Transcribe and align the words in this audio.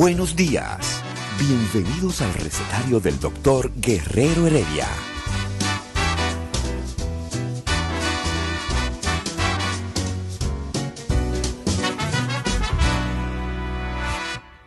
Buenos 0.00 0.36
días. 0.36 1.02
Bienvenidos 1.40 2.22
al 2.22 2.32
recetario 2.34 3.00
del 3.00 3.18
doctor 3.18 3.72
Guerrero 3.74 4.46
Heredia. 4.46 4.86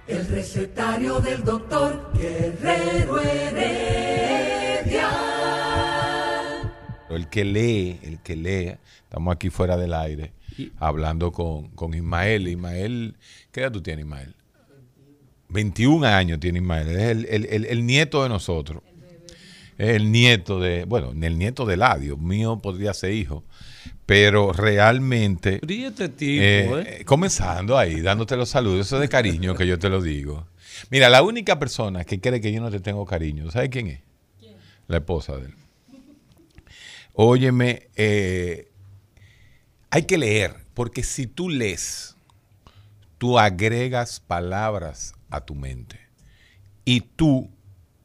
El 0.06 0.28
recetario 0.28 1.22
del 1.22 1.46
doctor 1.46 2.12
Guerrero 2.14 3.22
Heredia. 3.22 5.10
El 7.10 7.30
que 7.30 7.46
lee, 7.46 8.02
el 8.04 8.20
que 8.20 8.36
lee, 8.36 8.76
estamos 9.06 9.34
aquí 9.34 9.50
fuera 9.50 9.78
del 9.78 9.94
aire, 9.94 10.34
hablando 10.78 11.32
con, 11.32 11.70
con 11.70 11.94
Ismael. 11.94 12.50
Ismael, 12.50 13.16
¿qué 13.54 13.62
edad 13.62 13.72
tú 13.72 13.82
tienes, 13.82 14.04
Ismael? 14.04 14.36
21 15.52 16.06
años 16.06 16.40
tiene 16.40 16.60
Ismael, 16.60 16.90
es 16.90 16.98
el, 16.98 17.26
el- 17.26 17.46
el- 17.46 17.66
el 17.66 17.86
nieto 17.86 18.24
de 18.24 18.30
nosotros. 18.30 18.82
Es 19.78 19.96
el 19.96 20.12
nieto 20.12 20.60
de, 20.60 20.86
bueno, 20.86 21.12
el 21.12 21.38
nieto 21.40 21.66
de 21.66 21.76
Ladio, 21.78 22.16
mío 22.18 22.60
podría 22.62 22.94
ser 22.94 23.14
hijo, 23.14 23.44
pero 24.06 24.54
realmente... 24.54 25.60
Este 25.68 26.10
tipo, 26.10 26.44
Eh, 26.44 27.00
¿eh? 27.00 27.06
Comenzando 27.06 27.78
ahí, 27.78 28.00
dándote 28.02 28.36
los 28.38 28.50
saludos, 28.50 28.86
eso 28.88 29.00
de 29.00 29.10
cariño 29.10 29.56
que 29.56 29.66
yo 29.66 29.80
te 29.80 29.90
lo 29.90 30.02
digo. 30.02 30.46
Mira, 30.92 31.10
la 31.10 31.24
única 31.24 31.58
persona 31.58 32.04
que 32.04 32.20
cree 32.20 32.42
que 32.42 32.52
yo 32.52 32.62
no 32.62 32.70
te 32.70 32.80
tengo 32.80 33.06
cariño, 33.06 33.50
¿sabes 33.50 33.70
quién 33.70 33.88
es? 33.88 34.00
La 34.88 34.98
esposa 34.98 35.38
de 35.38 35.46
él. 35.48 35.54
Óyeme, 37.14 37.88
eh, 37.96 38.68
hay 39.90 40.04
que 40.04 40.18
leer, 40.18 40.56
porque 40.74 41.04
si 41.04 41.28
tú 41.28 41.50
lees, 41.50 42.16
tú 43.18 43.38
agregas 43.40 44.20
palabras 44.20 45.14
a 45.32 45.42
tu 45.42 45.56
mente. 45.56 46.00
Y 46.86 47.02
tú, 47.02 47.50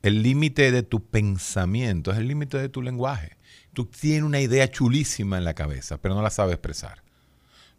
el 0.03 0.23
límite 0.23 0.71
de 0.71 0.83
tu 0.83 1.05
pensamiento 1.05 2.13
es 2.13 2.19
el 2.19 2.29
límite 2.29 2.59
de 2.59 2.69
tu 2.69 2.83
lenguaje. 2.83 3.37
Tú 3.73 3.85
tienes 3.87 4.23
una 4.23 4.41
idea 4.41 4.71
chulísima 4.71 5.37
en 5.39 5.45
la 5.45 5.55
cabeza, 5.55 5.99
pero 5.99 6.15
no 6.15 6.23
la 6.23 6.31
sabes 6.31 6.55
expresar. 6.55 7.03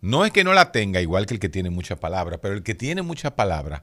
No 0.01 0.25
es 0.25 0.31
que 0.31 0.43
no 0.43 0.53
la 0.53 0.71
tenga 0.71 1.01
igual 1.01 1.25
que 1.25 1.33
el 1.33 1.39
que 1.39 1.49
tiene 1.49 1.69
muchas 1.71 1.97
palabras, 1.97 2.39
pero 2.41 2.53
el 2.53 2.61
que 2.63 2.75
tiene 2.75 3.01
muchas 3.01 3.31
palabras 3.31 3.81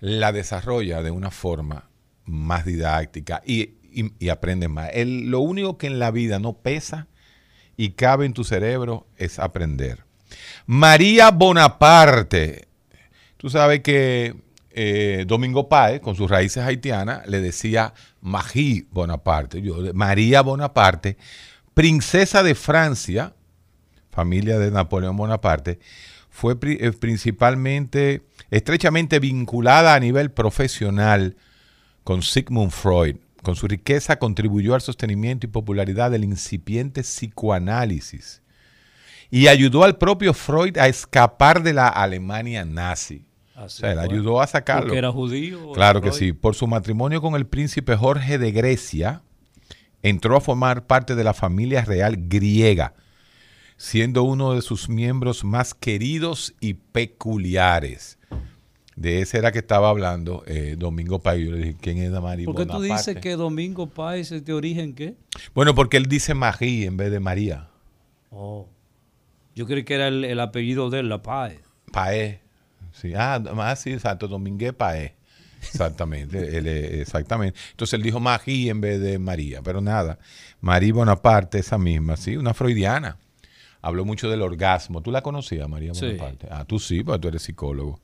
la 0.00 0.32
desarrolla 0.32 1.02
de 1.02 1.10
una 1.10 1.30
forma 1.30 1.88
más 2.24 2.64
didáctica 2.64 3.42
y, 3.46 3.74
y- 3.92 4.28
aprende 4.28 4.68
más. 4.68 4.90
El- 4.92 5.30
lo 5.30 5.40
único 5.40 5.78
que 5.78 5.86
en 5.86 5.98
la 5.98 6.10
vida 6.10 6.38
no 6.38 6.54
pesa 6.54 7.06
y 7.76 7.90
cabe 7.90 8.26
en 8.26 8.32
tu 8.32 8.44
cerebro 8.44 9.06
es 9.16 9.38
aprender. 9.38 10.04
María 10.66 11.30
Bonaparte. 11.30 12.66
Tú 13.36 13.50
sabes 13.50 13.80
que 13.80 14.34
eh, 14.76 15.24
Domingo 15.26 15.68
Páez, 15.68 16.00
con 16.00 16.14
sus 16.14 16.30
raíces 16.30 16.62
haitianas, 16.62 17.26
le 17.26 17.40
decía 17.40 17.94
Marie 18.20 18.86
Bonaparte. 18.90 19.60
Yo, 19.62 19.78
María 19.94 20.42
Bonaparte, 20.42 21.16
princesa 21.74 22.42
de 22.42 22.54
Francia, 22.54 23.34
familia 24.10 24.58
de 24.58 24.70
Napoleón 24.70 25.16
Bonaparte, 25.16 25.80
fue 26.30 26.56
eh, 26.62 26.92
principalmente, 26.92 28.22
estrechamente 28.50 29.18
vinculada 29.18 29.94
a 29.94 30.00
nivel 30.00 30.30
profesional 30.30 31.36
con 32.04 32.22
Sigmund 32.22 32.70
Freud. 32.70 33.16
Con 33.42 33.56
su 33.56 33.66
riqueza 33.66 34.18
contribuyó 34.18 34.74
al 34.74 34.80
sostenimiento 34.80 35.46
y 35.46 35.50
popularidad 35.50 36.10
del 36.10 36.24
incipiente 36.24 37.02
psicoanálisis 37.02 38.42
y 39.30 39.48
ayudó 39.48 39.84
al 39.84 39.98
propio 39.98 40.34
Freud 40.34 40.78
a 40.78 40.88
escapar 40.88 41.62
de 41.62 41.72
la 41.72 41.88
Alemania 41.88 42.64
nazi. 42.64 43.25
O 43.64 43.68
sea, 43.68 44.00
ayudó 44.00 44.40
a 44.40 44.46
sacarlo. 44.46 44.84
Porque 44.84 44.98
era 44.98 45.12
judío. 45.12 45.72
Claro 45.72 46.00
que 46.00 46.12
sí. 46.12 46.32
Por 46.32 46.54
su 46.54 46.66
matrimonio 46.66 47.22
con 47.22 47.34
el 47.34 47.46
príncipe 47.46 47.96
Jorge 47.96 48.38
de 48.38 48.52
Grecia, 48.52 49.22
entró 50.02 50.36
a 50.36 50.40
formar 50.40 50.86
parte 50.86 51.14
de 51.14 51.24
la 51.24 51.34
familia 51.34 51.84
real 51.84 52.16
griega, 52.28 52.94
siendo 53.76 54.24
uno 54.24 54.52
de 54.52 54.62
sus 54.62 54.88
miembros 54.88 55.44
más 55.44 55.74
queridos 55.74 56.54
y 56.60 56.74
peculiares. 56.74 58.18
De 58.94 59.20
ese 59.20 59.38
era 59.38 59.52
que 59.52 59.58
estaba 59.58 59.90
hablando 59.90 60.42
eh, 60.46 60.74
Domingo 60.78 61.20
Payo. 61.20 61.46
Yo 61.46 61.52
le 61.52 61.58
dije, 61.58 61.76
¿quién 61.80 61.98
es 61.98 62.10
María 62.12 62.46
¿Por 62.46 62.56
qué 62.56 62.64
tú 62.64 62.80
dices 62.80 63.16
que 63.16 63.36
Domingo 63.36 63.88
Páez 63.88 64.32
es 64.32 64.44
de 64.44 64.54
origen 64.54 64.94
qué? 64.94 65.16
Bueno, 65.54 65.74
porque 65.74 65.98
él 65.98 66.06
dice 66.06 66.32
Marie 66.32 66.86
en 66.86 66.96
vez 66.96 67.10
de 67.10 67.20
María. 67.20 67.68
Oh. 68.30 68.68
Yo 69.54 69.66
creí 69.66 69.84
que 69.84 69.94
era 69.94 70.08
el, 70.08 70.24
el 70.24 70.40
apellido 70.40 70.88
de 70.88 71.00
él, 71.00 71.10
la 71.10 71.22
Páez. 71.22 71.60
Paé. 71.92 72.45
Sí, 73.00 73.12
ah, 73.14 73.42
ah, 73.58 73.76
sí, 73.76 73.92
exacto, 73.92 74.28
Dominguez 74.28 74.72
Paé. 74.72 75.14
Exactamente, 75.60 76.38
él, 76.58 76.66
exactamente. 76.66 77.58
Entonces 77.70 77.94
él 77.94 78.02
dijo 78.02 78.20
Marie 78.20 78.70
en 78.70 78.80
vez 78.80 79.00
de 79.00 79.18
María, 79.18 79.62
pero 79.62 79.80
nada. 79.80 80.18
María 80.60 80.92
Bonaparte, 80.94 81.58
esa 81.58 81.78
misma, 81.78 82.16
sí, 82.16 82.36
una 82.36 82.54
freudiana. 82.54 83.18
Habló 83.82 84.04
mucho 84.04 84.28
del 84.28 84.42
orgasmo. 84.42 85.00
¿Tú 85.00 85.12
la 85.12 85.22
conocías, 85.22 85.68
María 85.68 85.94
Sí. 85.94 86.06
Bonaparte? 86.06 86.48
Ah, 86.50 86.64
tú 86.64 86.78
sí, 86.78 87.04
porque 87.04 87.20
tú 87.20 87.28
eres 87.28 87.42
psicólogo. 87.42 88.00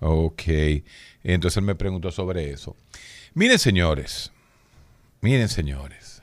Ok. 0.00 0.42
Entonces 1.22 1.58
él 1.58 1.64
me 1.64 1.74
preguntó 1.74 2.10
sobre 2.10 2.50
eso. 2.50 2.74
Miren, 3.34 3.58
señores, 3.58 4.32
miren, 5.20 5.48
señores. 5.48 6.22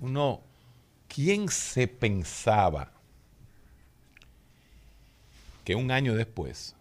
Uno, 0.00 0.40
¿quién 1.08 1.48
se 1.48 1.88
pensaba 1.88 2.90
que 5.64 5.74
un 5.74 5.90
año 5.90 6.14
después. 6.14 6.74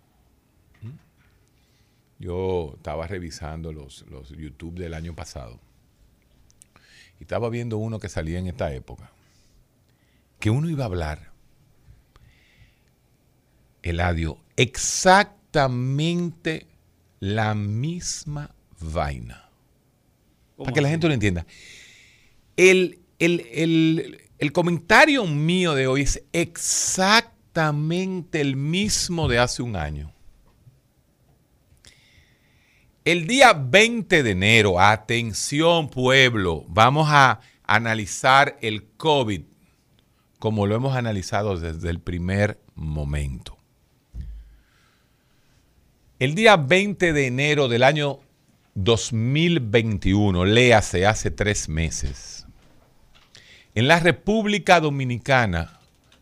Yo 2.21 2.73
estaba 2.77 3.07
revisando 3.07 3.73
los, 3.73 4.05
los 4.09 4.29
YouTube 4.29 4.75
del 4.79 4.93
año 4.93 5.13
pasado 5.15 5.59
y 7.19 7.23
estaba 7.23 7.49
viendo 7.49 7.77
uno 7.77 7.99
que 7.99 8.07
salía 8.09 8.39
en 8.39 8.47
esta 8.47 8.73
época, 8.73 9.11
que 10.39 10.49
uno 10.49 10.69
iba 10.69 10.83
a 10.83 10.87
hablar, 10.87 11.31
Eladio, 13.83 14.37
exactamente 14.57 16.67
la 17.19 17.53
misma 17.55 18.53
vaina. 18.79 19.49
Para 20.57 20.71
que 20.73 20.81
la 20.81 20.89
gente 20.89 21.07
lo 21.07 21.13
entienda. 21.15 21.45
El, 22.55 22.99
el- 23.19 23.47
el- 23.51 24.21
el 24.37 24.51
comentario 24.51 25.25
mío 25.25 25.73
de 25.75 25.87
hoy 25.87 26.01
es 26.01 26.21
exactamente 26.33 28.41
el 28.41 28.55
mismo 28.55 29.27
de 29.27 29.39
hace 29.39 29.61
un 29.63 29.75
año. 29.75 30.13
El 33.03 33.25
día 33.25 33.53
20 33.53 34.21
de 34.21 34.29
enero, 34.29 34.79
atención 34.79 35.89
pueblo, 35.89 36.65
vamos 36.67 37.07
a 37.09 37.39
analizar 37.63 38.59
el 38.61 38.83
COVID 38.97 39.41
como 40.37 40.67
lo 40.67 40.75
hemos 40.75 40.95
analizado 40.95 41.59
desde 41.59 41.89
el 41.89 41.99
primer 41.99 42.59
momento. 42.75 43.57
El 46.19 46.35
día 46.35 46.57
20 46.57 47.13
de 47.13 47.25
enero 47.25 47.67
del 47.67 47.81
año 47.81 48.19
2021, 48.75 50.45
léase 50.45 51.07
hace 51.07 51.31
tres 51.31 51.69
meses, 51.69 52.45
en 53.73 53.87
la 53.87 53.99
República 53.99 54.79
Dominicana, 54.79 55.79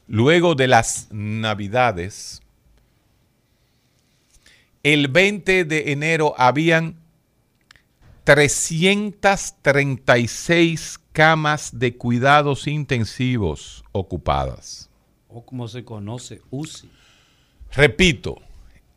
luego 0.07 0.55
de 0.55 0.67
las 0.67 1.07
Navidades, 1.11 2.41
el 4.83 5.07
20 5.07 5.65
de 5.65 5.91
enero 5.91 6.35
habían 6.37 6.99
336 8.23 10.99
camas 11.11 11.79
de 11.79 11.97
cuidados 11.97 12.67
intensivos 12.67 13.83
ocupadas. 13.91 14.91
O 15.27 15.43
como 15.45 15.67
se 15.67 15.83
conoce, 15.83 16.41
UCI. 16.49 16.89
Repito, 17.71 18.41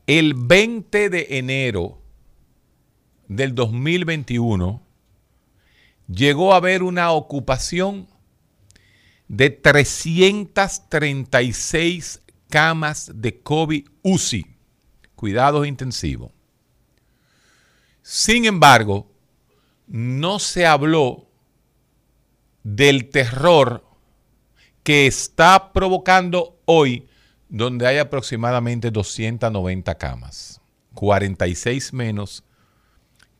el 0.07 0.35
20 0.35 1.11
de 1.11 1.27
enero 1.31 1.99
del 3.29 3.55
2021 3.55 4.83
llegó 6.09 6.53
a 6.53 6.57
haber 6.57 6.83
una 6.83 7.13
ocupación 7.13 8.09
de 9.29 9.51
336 9.51 12.23
camas 12.51 13.13
de 13.15 13.41
COVID 13.41 13.87
UCI, 14.03 14.52
cuidados 15.23 15.69
intensivos. 15.69 16.33
Sin 18.03 18.45
embargo, 18.45 19.09
no 19.87 20.41
se 20.41 20.67
habló 20.67 21.29
del 22.65 23.09
terror 23.09 23.85
que 24.83 25.07
está 25.07 25.73
provocando 25.73 26.61
hoy, 26.65 27.07
donde 27.49 27.87
hay 27.87 27.99
aproximadamente 27.99 28.91
290 28.91 29.95
camas, 29.95 30.61
46 30.95 31.93
menos 31.93 32.43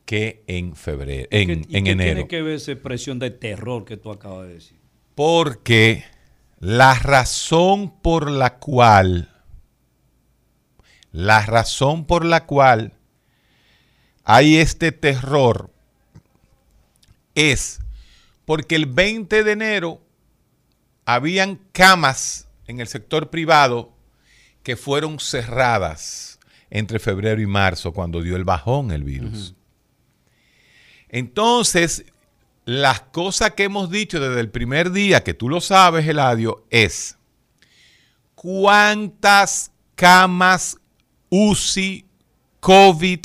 que 0.05 0.45
en 0.47 0.77
febrero, 0.77 1.27
en, 1.31 1.65
¿Y 1.67 1.75
en 1.75 1.83
qué 1.83 1.91
enero. 1.91 2.13
tiene 2.13 2.27
que 2.29 2.41
ver 2.43 2.53
esa 2.53 2.71
expresión 2.71 3.19
de 3.19 3.29
terror 3.29 3.83
que 3.83 3.97
tú 3.97 4.09
acabas 4.09 4.47
de 4.47 4.53
decir? 4.53 4.79
Porque 5.15 6.05
la 6.61 6.93
razón 6.93 7.99
por 8.01 8.31
la 8.31 8.57
cual, 8.59 9.32
la 11.13 11.45
razón 11.45 12.05
por 12.05 12.25
la 12.25 12.45
cual 12.45 12.91
hay 14.25 14.57
este 14.57 14.91
terror 14.91 15.69
es 17.35 17.79
porque 18.45 18.75
el 18.75 18.87
20 18.87 19.43
de 19.43 19.51
enero 19.51 20.01
habían 21.05 21.59
camas 21.71 22.47
en 22.67 22.79
el 22.79 22.87
sector 22.87 23.29
privado 23.29 23.93
que 24.63 24.75
fueron 24.75 25.19
cerradas 25.19 26.39
entre 26.69 26.97
febrero 26.99 27.39
y 27.41 27.45
marzo 27.45 27.93
cuando 27.93 28.21
dio 28.21 28.35
el 28.35 28.43
bajón 28.43 28.91
el 28.91 29.03
virus. 29.03 29.53
Entonces, 31.09 32.05
las 32.65 33.01
cosas 33.01 33.51
que 33.51 33.65
hemos 33.65 33.91
dicho 33.91 34.19
desde 34.19 34.39
el 34.39 34.49
primer 34.49 34.91
día, 34.91 35.23
que 35.23 35.35
tú 35.35 35.47
lo 35.47 35.61
sabes, 35.61 36.07
Eladio, 36.07 36.65
es 36.71 37.17
cuántas 38.33 39.71
camas 39.95 40.79
UCI 41.35 42.05
COVID 42.59 43.21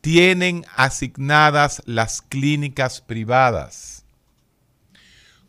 tienen 0.00 0.64
asignadas 0.76 1.82
las 1.84 2.22
clínicas 2.22 3.00
privadas. 3.00 4.04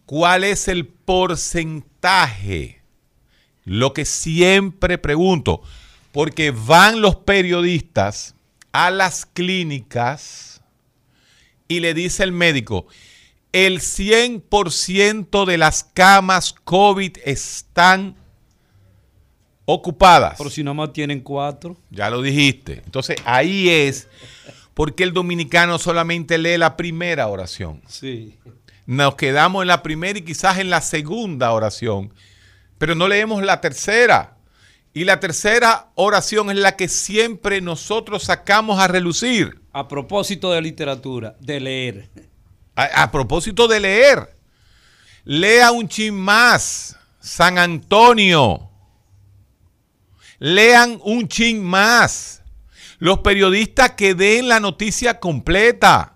¿Cuál 0.08 0.46
es 0.46 0.68
el 0.68 0.88
porcentaje? 0.88 2.82
Lo 3.66 3.94
que 3.94 4.06
siempre 4.06 4.98
pregunto, 4.98 5.62
porque 6.12 6.50
van 6.50 7.02
los 7.02 7.18
periodistas 7.18 8.34
a 8.72 8.90
las 8.90 9.28
clínicas 9.28 10.64
y 11.68 11.81
le 11.81 11.94
dice 11.94 12.24
el 12.24 12.31
médico, 12.31 12.88
el 13.52 13.80
100% 13.80 15.46
de 15.46 15.58
las 15.60 15.84
camas 15.84 16.52
COVID 16.64 17.18
están 17.26 18.16
ocupadas. 19.66 20.36
Pero 20.38 20.50
si 20.50 20.64
nada 20.64 20.76
más 20.76 20.94
tienen 20.94 21.20
cuatro. 21.20 21.78
Ya 21.90 22.10
lo 22.10 22.22
dijiste. 22.22 22.82
Entonces 22.86 23.18
ahí 23.26 23.70
es 23.70 24.08
porque 24.74 25.04
el 25.04 25.14
dominicano 25.14 25.80
solamente 25.80 26.38
lee 26.38 26.58
la 26.58 26.78
primera 26.78 27.28
oración. 27.28 27.82
Sí. 27.88 28.38
Nos 28.86 29.16
quedamos 29.16 29.64
en 29.64 29.70
la 29.70 29.82
primera 29.82 30.20
y 30.20 30.22
quizás 30.22 30.60
en 30.60 30.70
la 30.70 30.82
segunda 30.82 31.52
oración, 31.52 32.14
pero 32.78 32.94
no 32.94 33.08
leemos 33.08 33.44
la 33.44 33.62
tercera. 33.62 34.38
Y 34.94 35.04
la 35.04 35.20
tercera 35.20 35.90
oración 35.96 36.52
es 36.52 36.58
la 36.58 36.78
que 36.78 36.88
siempre 36.88 37.60
nosotros 37.62 38.24
sacamos 38.24 38.80
a 38.80 38.88
relucir. 38.88 39.60
A 39.74 39.88
propósito 39.88 40.52
de 40.52 40.62
literatura, 40.62 41.36
de 41.40 41.60
leer. 41.60 42.10
A, 42.76 43.04
a 43.04 43.12
propósito 43.12 43.68
de 43.68 43.80
leer, 43.80 44.38
lea 45.26 45.72
un 45.72 45.90
chin 45.90 46.14
más, 46.14 46.96
San 47.20 47.58
Antonio. 47.58 48.70
Lean 50.40 51.00
un 51.04 51.28
chin 51.28 51.64
más. 51.64 52.42
Los 53.00 53.20
periodistas 53.20 53.92
que 53.92 54.16
den 54.16 54.48
la 54.48 54.60
noticia 54.60 55.20
completa. 55.20 56.16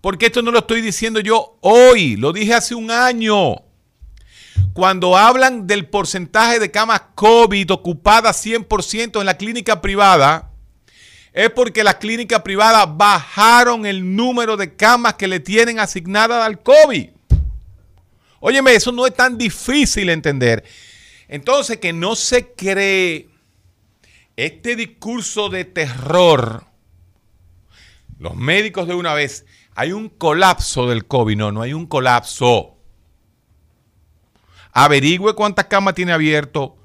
Porque 0.00 0.26
esto 0.26 0.42
no 0.42 0.50
lo 0.50 0.60
estoy 0.60 0.82
diciendo 0.82 1.20
yo 1.20 1.58
hoy, 1.62 2.16
lo 2.16 2.32
dije 2.32 2.54
hace 2.54 2.74
un 2.74 2.90
año. 2.90 3.56
Cuando 4.72 5.16
hablan 5.16 5.66
del 5.66 5.88
porcentaje 5.88 6.58
de 6.58 6.70
camas 6.70 7.02
COVID 7.14 7.72
ocupadas 7.72 8.44
100% 8.44 9.20
en 9.20 9.26
la 9.26 9.36
clínica 9.36 9.80
privada, 9.80 10.50
es 11.32 11.50
porque 11.50 11.84
las 11.84 11.96
clínicas 11.96 12.42
privadas 12.42 12.86
bajaron 12.96 13.84
el 13.84 14.14
número 14.16 14.56
de 14.56 14.74
camas 14.74 15.14
que 15.14 15.28
le 15.28 15.40
tienen 15.40 15.80
asignadas 15.80 16.44
al 16.44 16.62
COVID. 16.62 17.08
Óyeme, 18.40 18.74
eso 18.74 18.92
no 18.92 19.06
es 19.06 19.14
tan 19.14 19.36
difícil 19.36 20.08
entender. 20.08 20.64
Entonces, 21.28 21.78
que 21.78 21.92
no 21.92 22.14
se 22.16 22.52
cree 22.52 23.28
este 24.36 24.76
discurso 24.76 25.48
de 25.48 25.64
terror. 25.64 26.64
Los 28.18 28.36
médicos 28.36 28.86
de 28.86 28.94
una 28.94 29.14
vez, 29.14 29.44
hay 29.74 29.92
un 29.92 30.08
colapso 30.08 30.86
del 30.86 31.06
COVID. 31.06 31.36
No, 31.36 31.52
no 31.52 31.62
hay 31.62 31.72
un 31.72 31.86
colapso. 31.86 32.76
Averigüe 34.72 35.34
cuántas 35.34 35.66
camas 35.66 35.94
tiene 35.94 36.12
abierto 36.12 36.76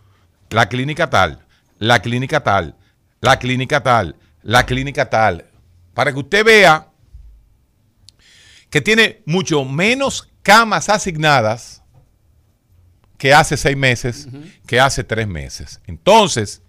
la 0.50 0.70
clínica 0.70 1.10
tal, 1.10 1.46
la 1.78 2.02
clínica 2.02 2.44
tal, 2.44 2.78
la 3.20 3.38
clínica 3.38 3.84
tal, 3.84 4.16
la 4.44 4.66
clínica 4.66 5.10
tal, 5.10 5.46
para 5.94 6.14
que 6.14 6.20
usted 6.20 6.46
vea 6.46 6.90
que 8.70 8.82
tiene 8.82 9.22
mucho 9.26 9.66
menos 9.66 10.30
camas 10.42 10.90
asignadas 10.90 11.81
que 13.22 13.36
hace 13.36 13.56
seis 13.56 13.78
meses, 13.78 14.28
que 14.66 14.80
hace 14.80 15.04
tres 15.04 15.28
meses. 15.28 15.80
Entonces, 15.86 16.64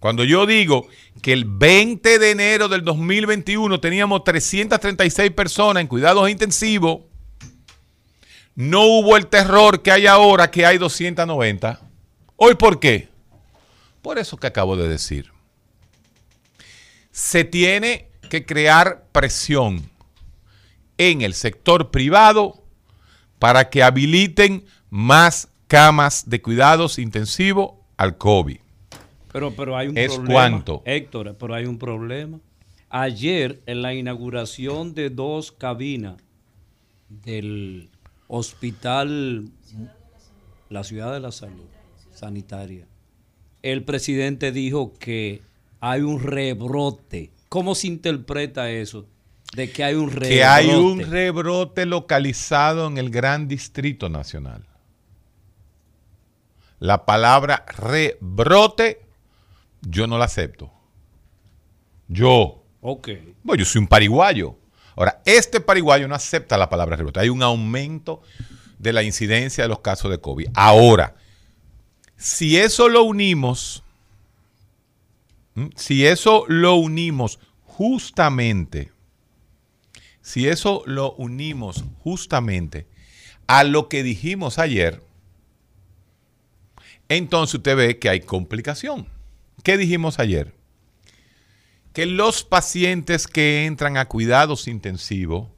cuando 0.00 0.24
yo 0.24 0.46
digo 0.46 0.88
que 1.20 1.34
el 1.34 1.44
20 1.44 2.18
de 2.18 2.30
enero 2.30 2.68
del 2.68 2.82
2021 2.82 3.78
teníamos 3.78 4.24
336 4.24 5.32
personas 5.32 5.82
en 5.82 5.88
cuidados 5.88 6.30
intensivos, 6.30 7.02
no 8.54 8.84
hubo 8.86 9.18
el 9.18 9.26
terror 9.26 9.82
que 9.82 9.92
hay 9.92 10.06
ahora, 10.06 10.50
que 10.50 10.64
hay 10.64 10.78
290. 10.78 11.82
¿Hoy 12.36 12.54
por 12.54 12.80
qué? 12.80 13.10
Por 14.00 14.18
eso 14.18 14.38
que 14.38 14.46
acabo 14.46 14.78
de 14.78 14.88
decir. 14.88 15.30
Se 17.10 17.44
tiene 17.44 18.08
que 18.30 18.46
crear 18.46 19.04
presión 19.12 19.90
en 20.96 21.20
el 21.20 21.34
sector 21.34 21.90
privado 21.90 22.64
para 23.38 23.68
que 23.68 23.82
habiliten 23.82 24.64
más 24.88 25.51
camas 25.72 26.28
de 26.28 26.42
cuidados 26.42 26.98
intensivos 26.98 27.72
al 27.96 28.18
COVID. 28.18 28.58
Pero, 29.32 29.56
pero 29.56 29.74
hay 29.74 29.88
un 29.88 29.96
¿Es 29.96 30.12
problema. 30.12 30.34
cuánto? 30.34 30.82
Héctor, 30.84 31.34
pero 31.40 31.54
hay 31.54 31.64
un 31.64 31.78
problema. 31.78 32.40
Ayer, 32.90 33.62
en 33.64 33.80
la 33.80 33.94
inauguración 33.94 34.92
de 34.92 35.08
dos 35.08 35.50
cabinas 35.50 36.16
del 37.08 37.88
hospital, 38.28 39.48
la 40.68 40.84
ciudad 40.84 41.10
de 41.10 41.20
la 41.20 41.32
salud 41.32 41.64
sanitaria, 42.12 42.86
el 43.62 43.82
presidente 43.82 44.52
dijo 44.52 44.92
que 44.98 45.40
hay 45.80 46.02
un 46.02 46.20
rebrote. 46.20 47.30
¿Cómo 47.48 47.74
se 47.74 47.86
interpreta 47.86 48.70
eso? 48.70 49.06
De 49.56 49.70
que 49.70 49.84
hay 49.84 49.94
un 49.94 50.10
rebrote. 50.10 50.34
Que 50.34 50.44
hay 50.44 50.68
un 50.68 51.00
rebrote 51.00 51.86
localizado 51.86 52.88
en 52.88 52.98
el 52.98 53.08
Gran 53.08 53.48
Distrito 53.48 54.10
Nacional. 54.10 54.66
La 56.82 57.06
palabra 57.06 57.64
rebrote 57.78 59.02
yo 59.82 60.08
no 60.08 60.18
la 60.18 60.24
acepto. 60.24 60.72
Yo. 62.08 62.64
Ok. 62.80 63.08
Bueno, 63.44 63.60
yo 63.60 63.64
soy 63.64 63.82
un 63.82 63.86
pariguayo. 63.86 64.56
Ahora, 64.96 65.22
este 65.24 65.60
pariguayo 65.60 66.08
no 66.08 66.16
acepta 66.16 66.58
la 66.58 66.68
palabra 66.68 66.96
rebrote. 66.96 67.20
Hay 67.20 67.28
un 67.28 67.44
aumento 67.44 68.20
de 68.80 68.92
la 68.92 69.04
incidencia 69.04 69.62
de 69.62 69.68
los 69.68 69.78
casos 69.78 70.10
de 70.10 70.18
COVID. 70.18 70.48
Ahora, 70.54 71.14
si 72.16 72.56
eso 72.58 72.88
lo 72.88 73.04
unimos, 73.04 73.84
si 75.76 76.04
eso 76.04 76.46
lo 76.48 76.74
unimos 76.74 77.38
justamente, 77.62 78.90
si 80.20 80.48
eso 80.48 80.82
lo 80.86 81.12
unimos 81.12 81.84
justamente 82.02 82.88
a 83.46 83.62
lo 83.62 83.88
que 83.88 84.02
dijimos 84.02 84.58
ayer, 84.58 85.00
entonces 87.16 87.54
usted 87.56 87.76
ve 87.76 87.98
que 87.98 88.08
hay 88.08 88.20
complicación. 88.20 89.06
¿Qué 89.62 89.76
dijimos 89.76 90.18
ayer? 90.18 90.54
Que 91.92 92.06
los 92.06 92.42
pacientes 92.44 93.26
que 93.26 93.66
entran 93.66 93.96
a 93.96 94.06
cuidados 94.08 94.66
intensivos 94.68 95.48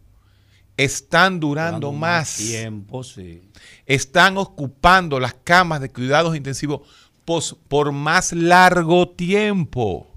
están 0.76 1.38
durando 1.38 1.92
más, 1.92 2.36
tiempo, 2.36 3.04
sí. 3.04 3.42
están 3.86 4.36
ocupando 4.38 5.20
las 5.20 5.34
camas 5.34 5.80
de 5.80 5.90
cuidados 5.90 6.34
intensivos 6.36 6.80
pos- 7.24 7.56
por 7.68 7.92
más 7.92 8.32
largo 8.32 9.08
tiempo. 9.08 10.10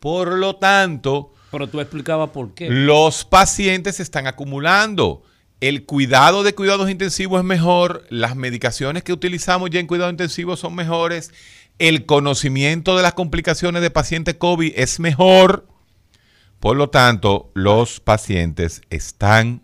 Por 0.00 0.32
lo 0.36 0.56
tanto, 0.56 1.32
Pero 1.52 1.68
tú 1.68 1.80
explicabas 1.80 2.30
por 2.30 2.54
qué. 2.54 2.68
los 2.68 3.24
pacientes 3.24 3.96
se 3.96 4.02
están 4.02 4.26
acumulando 4.26 5.22
el 5.62 5.86
cuidado 5.86 6.42
de 6.42 6.54
cuidados 6.56 6.90
intensivos 6.90 7.38
es 7.38 7.44
mejor, 7.44 8.04
las 8.10 8.34
medicaciones 8.34 9.04
que 9.04 9.12
utilizamos 9.12 9.70
ya 9.70 9.78
en 9.78 9.86
cuidados 9.86 10.12
intensivos 10.12 10.58
son 10.58 10.74
mejores, 10.74 11.32
el 11.78 12.04
conocimiento 12.04 12.96
de 12.96 13.04
las 13.04 13.14
complicaciones 13.14 13.80
de 13.80 13.90
pacientes 13.90 14.34
COVID 14.34 14.72
es 14.74 14.98
mejor. 14.98 15.68
Por 16.58 16.76
lo 16.76 16.90
tanto, 16.90 17.52
los 17.54 18.00
pacientes 18.00 18.82
están 18.90 19.62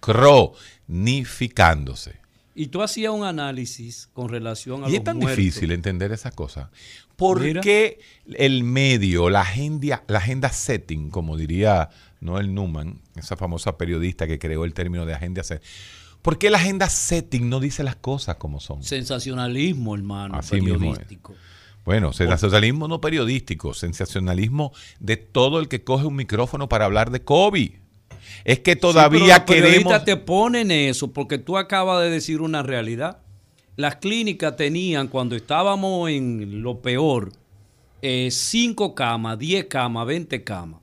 cronificándose. 0.00 2.20
Y 2.54 2.66
tú 2.66 2.82
hacías 2.82 3.12
un 3.12 3.24
análisis 3.24 4.08
con 4.12 4.28
relación 4.28 4.84
a 4.84 4.88
Y 4.88 4.92
los 4.92 4.98
es 4.98 5.04
tan 5.04 5.16
muertos. 5.16 5.36
difícil 5.36 5.72
entender 5.72 6.12
esas 6.12 6.34
cosas. 6.34 6.68
¿Por 7.16 7.40
Mira. 7.40 7.60
qué 7.60 8.00
el 8.34 8.64
medio, 8.64 9.30
la 9.30 9.40
agenda, 9.42 10.02
la 10.08 10.18
agenda 10.18 10.50
setting, 10.50 11.10
como 11.10 11.36
diría 11.36 11.88
Noel 12.20 12.54
Newman, 12.54 13.00
esa 13.16 13.36
famosa 13.36 13.78
periodista 13.78 14.26
que 14.26 14.38
creó 14.38 14.64
el 14.64 14.74
término 14.74 15.06
de 15.06 15.14
agenda 15.14 15.42
setting? 15.42 15.66
¿Por 16.20 16.38
qué 16.38 16.50
la 16.50 16.58
agenda 16.58 16.88
setting 16.88 17.48
no 17.48 17.58
dice 17.58 17.82
las 17.82 17.96
cosas 17.96 18.36
como 18.36 18.60
son? 18.60 18.82
Sensacionalismo, 18.82 19.94
hermano, 19.94 20.34
Así 20.36 20.60
mismo 20.60 20.78
periodístico. 20.78 21.34
Bueno, 21.84 22.12
sensacionalismo 22.12 22.86
no 22.86 23.00
periodístico, 23.00 23.74
sensacionalismo 23.74 24.72
de 25.00 25.16
todo 25.16 25.58
el 25.58 25.66
que 25.66 25.82
coge 25.82 26.06
un 26.06 26.14
micrófono 26.14 26.68
para 26.68 26.84
hablar 26.84 27.10
de 27.10 27.22
COVID. 27.22 27.72
Es 28.44 28.60
que 28.60 28.72
Sí, 28.72 28.78
pero 28.80 28.92
todavía 28.92 29.36
los 29.36 29.44
periodistas 29.44 30.02
queremos... 30.02 30.04
te 30.04 30.16
ponen 30.16 30.70
eso 30.70 31.12
porque 31.12 31.38
tú 31.38 31.56
acabas 31.56 32.02
de 32.02 32.10
decir 32.10 32.40
una 32.40 32.62
realidad. 32.62 33.18
Las 33.76 33.96
clínicas 33.96 34.56
tenían, 34.56 35.08
cuando 35.08 35.34
estábamos 35.34 36.10
en 36.10 36.62
lo 36.62 36.80
peor, 36.80 37.32
5 38.02 38.94
camas, 38.94 39.38
10 39.38 39.66
camas, 39.66 40.06
20 40.06 40.44
camas. 40.44 40.80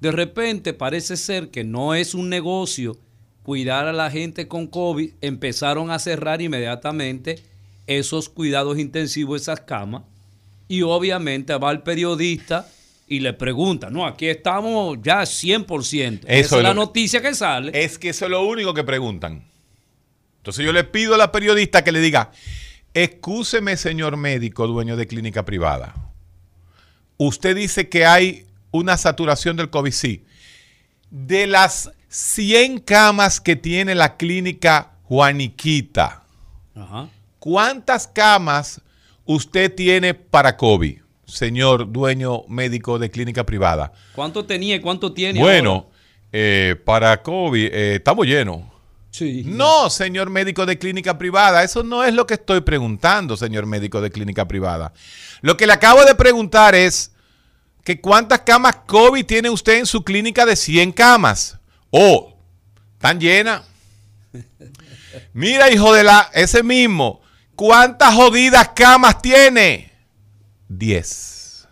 De 0.00 0.12
repente 0.12 0.74
parece 0.74 1.16
ser 1.16 1.50
que 1.50 1.64
no 1.64 1.94
es 1.94 2.14
un 2.14 2.28
negocio 2.28 2.96
cuidar 3.42 3.88
a 3.88 3.92
la 3.92 4.10
gente 4.10 4.46
con 4.46 4.66
COVID. 4.66 5.12
Empezaron 5.20 5.90
a 5.90 5.98
cerrar 5.98 6.42
inmediatamente 6.42 7.42
esos 7.86 8.28
cuidados 8.28 8.78
intensivos, 8.78 9.42
esas 9.42 9.60
camas. 9.60 10.02
Y 10.68 10.82
obviamente 10.82 11.56
va 11.56 11.72
el 11.72 11.80
periodista 11.80 12.68
y 13.08 13.20
le 13.20 13.32
pregunta, 13.32 13.88
no, 13.90 14.06
aquí 14.06 14.26
estamos 14.28 14.98
ya 15.02 15.22
100%. 15.22 16.20
Esa 16.24 16.32
Eso 16.32 16.54
es 16.56 16.58
es 16.58 16.62
la 16.62 16.68
lo- 16.70 16.74
noticia 16.74 17.22
que 17.22 17.34
sale. 17.34 17.70
Es 17.74 17.98
que 17.98 18.10
eso 18.10 18.26
es 18.26 18.30
lo 18.30 18.42
único 18.46 18.74
que 18.74 18.84
preguntan. 18.84 19.44
Entonces 20.38 20.64
yo 20.64 20.72
le 20.72 20.84
pido 20.84 21.14
a 21.14 21.18
la 21.18 21.32
periodista 21.32 21.82
que 21.84 21.92
le 21.92 22.00
diga, 22.00 22.30
excúseme 22.94 23.76
señor 23.76 24.16
médico, 24.16 24.66
dueño 24.66 24.96
de 24.96 25.06
clínica 25.06 25.44
privada. 25.44 25.94
Usted 27.16 27.56
dice 27.56 27.88
que 27.88 28.06
hay 28.06 28.46
una 28.70 28.96
saturación 28.96 29.56
del 29.56 29.70
COVID, 29.70 29.92
sí. 29.92 30.24
De 31.10 31.46
las 31.46 31.90
100 32.08 32.78
camas 32.80 33.40
que 33.40 33.56
tiene 33.56 33.94
la 33.94 34.16
clínica 34.16 34.92
Juaniquita, 35.04 36.22
Ajá. 36.74 37.08
¿cuántas 37.38 38.06
camas 38.06 38.80
usted 39.24 39.74
tiene 39.74 40.14
para 40.14 40.56
COVID, 40.56 40.98
señor 41.28 41.92
dueño 41.92 42.42
médico 42.48 42.98
de 42.98 43.10
clínica 43.10 43.44
privada? 43.44 43.92
¿Cuánto 44.14 44.44
tenía 44.44 44.76
y 44.76 44.80
cuánto 44.80 45.12
tiene 45.12 45.38
Bueno, 45.38 45.90
eh, 46.32 46.74
para 46.84 47.22
COVID 47.22 47.66
eh, 47.66 47.94
estamos 47.96 48.26
llenos. 48.26 48.62
Sí. 49.10 49.42
No, 49.46 49.88
señor 49.90 50.30
médico 50.30 50.66
de 50.66 50.78
clínica 50.78 51.16
privada, 51.18 51.62
eso 51.62 51.82
no 51.82 52.04
es 52.04 52.14
lo 52.14 52.26
que 52.26 52.34
estoy 52.34 52.60
preguntando, 52.60 53.36
señor 53.36 53.66
médico 53.66 54.00
de 54.00 54.10
clínica 54.10 54.46
privada. 54.46 54.92
Lo 55.40 55.56
que 55.56 55.66
le 55.66 55.72
acabo 55.72 56.04
de 56.04 56.14
preguntar 56.14 56.74
es 56.74 57.12
que 57.84 58.00
cuántas 58.00 58.40
camas 58.40 58.76
COVID 58.86 59.24
tiene 59.24 59.50
usted 59.50 59.78
en 59.78 59.86
su 59.86 60.04
clínica 60.04 60.44
de 60.44 60.56
100 60.56 60.92
camas. 60.92 61.58
Oh, 61.90 62.36
¿están 62.94 63.18
llenas? 63.18 63.62
Mira, 65.32 65.70
hijo 65.70 65.92
de 65.94 66.04
la, 66.04 66.30
ese 66.34 66.62
mismo, 66.62 67.22
¿cuántas 67.54 68.14
jodidas 68.14 68.70
camas 68.74 69.22
tiene? 69.22 69.87
10. 70.68 71.68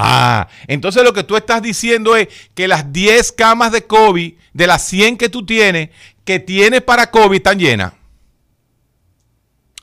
Ah, 0.00 0.48
entonces 0.68 1.02
lo 1.02 1.12
que 1.12 1.24
tú 1.24 1.36
estás 1.36 1.60
diciendo 1.60 2.14
es 2.14 2.28
que 2.54 2.68
las 2.68 2.92
10 2.92 3.32
camas 3.32 3.72
de 3.72 3.84
COVID, 3.84 4.34
de 4.52 4.66
las 4.66 4.84
100 4.84 5.16
que 5.16 5.28
tú 5.28 5.44
tienes, 5.44 5.90
que 6.24 6.38
tienes 6.38 6.82
para 6.82 7.10
COVID, 7.10 7.36
están 7.36 7.58
llenas. 7.58 7.92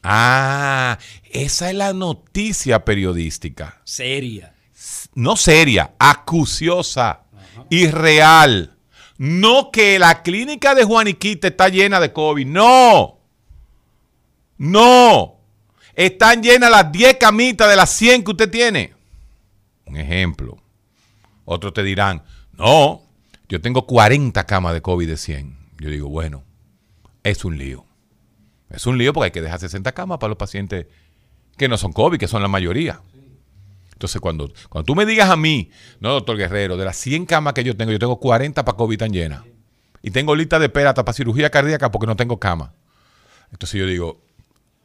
Ah, 0.03 0.99
esa 1.31 1.69
es 1.69 1.75
la 1.75 1.91
noticia 1.91 2.85
periodística. 2.85 3.81
Seria. 3.83 4.53
No 5.15 5.35
seria, 5.35 5.95
acuciosa, 5.99 7.23
irreal. 7.69 8.77
No 9.17 9.71
que 9.71 9.97
la 9.97 10.21
clínica 10.21 10.75
de 10.75 10.83
Juaniquita 10.83 11.47
está 11.47 11.69
llena 11.69 11.99
de 11.99 12.13
COVID. 12.13 12.45
No. 12.45 13.19
No. 14.57 15.34
Están 15.95 16.43
llenas 16.43 16.69
las 16.69 16.91
10 16.91 17.17
camitas 17.17 17.69
de 17.69 17.75
las 17.75 17.89
100 17.91 18.23
que 18.23 18.31
usted 18.31 18.49
tiene. 18.49 18.93
Un 19.85 19.97
ejemplo. 19.97 20.57
Otros 21.45 21.73
te 21.73 21.83
dirán, 21.83 22.23
no, 22.53 23.01
yo 23.47 23.61
tengo 23.61 23.85
40 23.85 24.45
camas 24.45 24.73
de 24.73 24.81
COVID 24.81 25.07
de 25.07 25.17
100. 25.17 25.57
Yo 25.79 25.89
digo, 25.89 26.09
bueno, 26.09 26.43
es 27.23 27.45
un 27.45 27.57
lío. 27.57 27.85
Es 28.69 28.85
un 28.87 28.97
lío 28.97 29.13
porque 29.13 29.25
hay 29.25 29.31
que 29.31 29.41
dejar 29.41 29.59
60 29.59 29.91
camas 29.93 30.17
para 30.17 30.29
los 30.29 30.37
pacientes 30.37 30.87
que 31.55 31.69
no 31.69 31.77
son 31.77 31.93
COVID, 31.93 32.17
que 32.17 32.27
son 32.27 32.41
la 32.41 32.47
mayoría. 32.47 33.01
Entonces, 33.93 34.19
cuando, 34.19 34.51
cuando 34.69 34.85
tú 34.85 34.95
me 34.95 35.05
digas 35.05 35.29
a 35.29 35.37
mí, 35.37 35.71
no, 36.01 36.11
doctor 36.11 36.35
Guerrero, 36.35 36.75
de 36.75 36.83
las 36.83 36.97
100 36.97 37.25
camas 37.25 37.53
que 37.53 37.63
yo 37.63 37.77
tengo, 37.77 37.93
yo 37.93 37.99
tengo 37.99 38.19
40 38.19 38.65
para 38.65 38.75
COVID 38.75 38.97
tan 38.97 39.13
llenas. 39.13 39.43
Y 40.01 40.11
tengo 40.11 40.35
lista 40.35 40.59
de 40.59 40.65
espera 40.65 40.93
para 40.93 41.13
cirugía 41.13 41.49
cardíaca 41.49 41.91
porque 41.91 42.05
no 42.05 42.15
tengo 42.15 42.39
cama. 42.39 42.73
Entonces 43.51 43.79
yo 43.79 43.87
digo, 43.87 44.21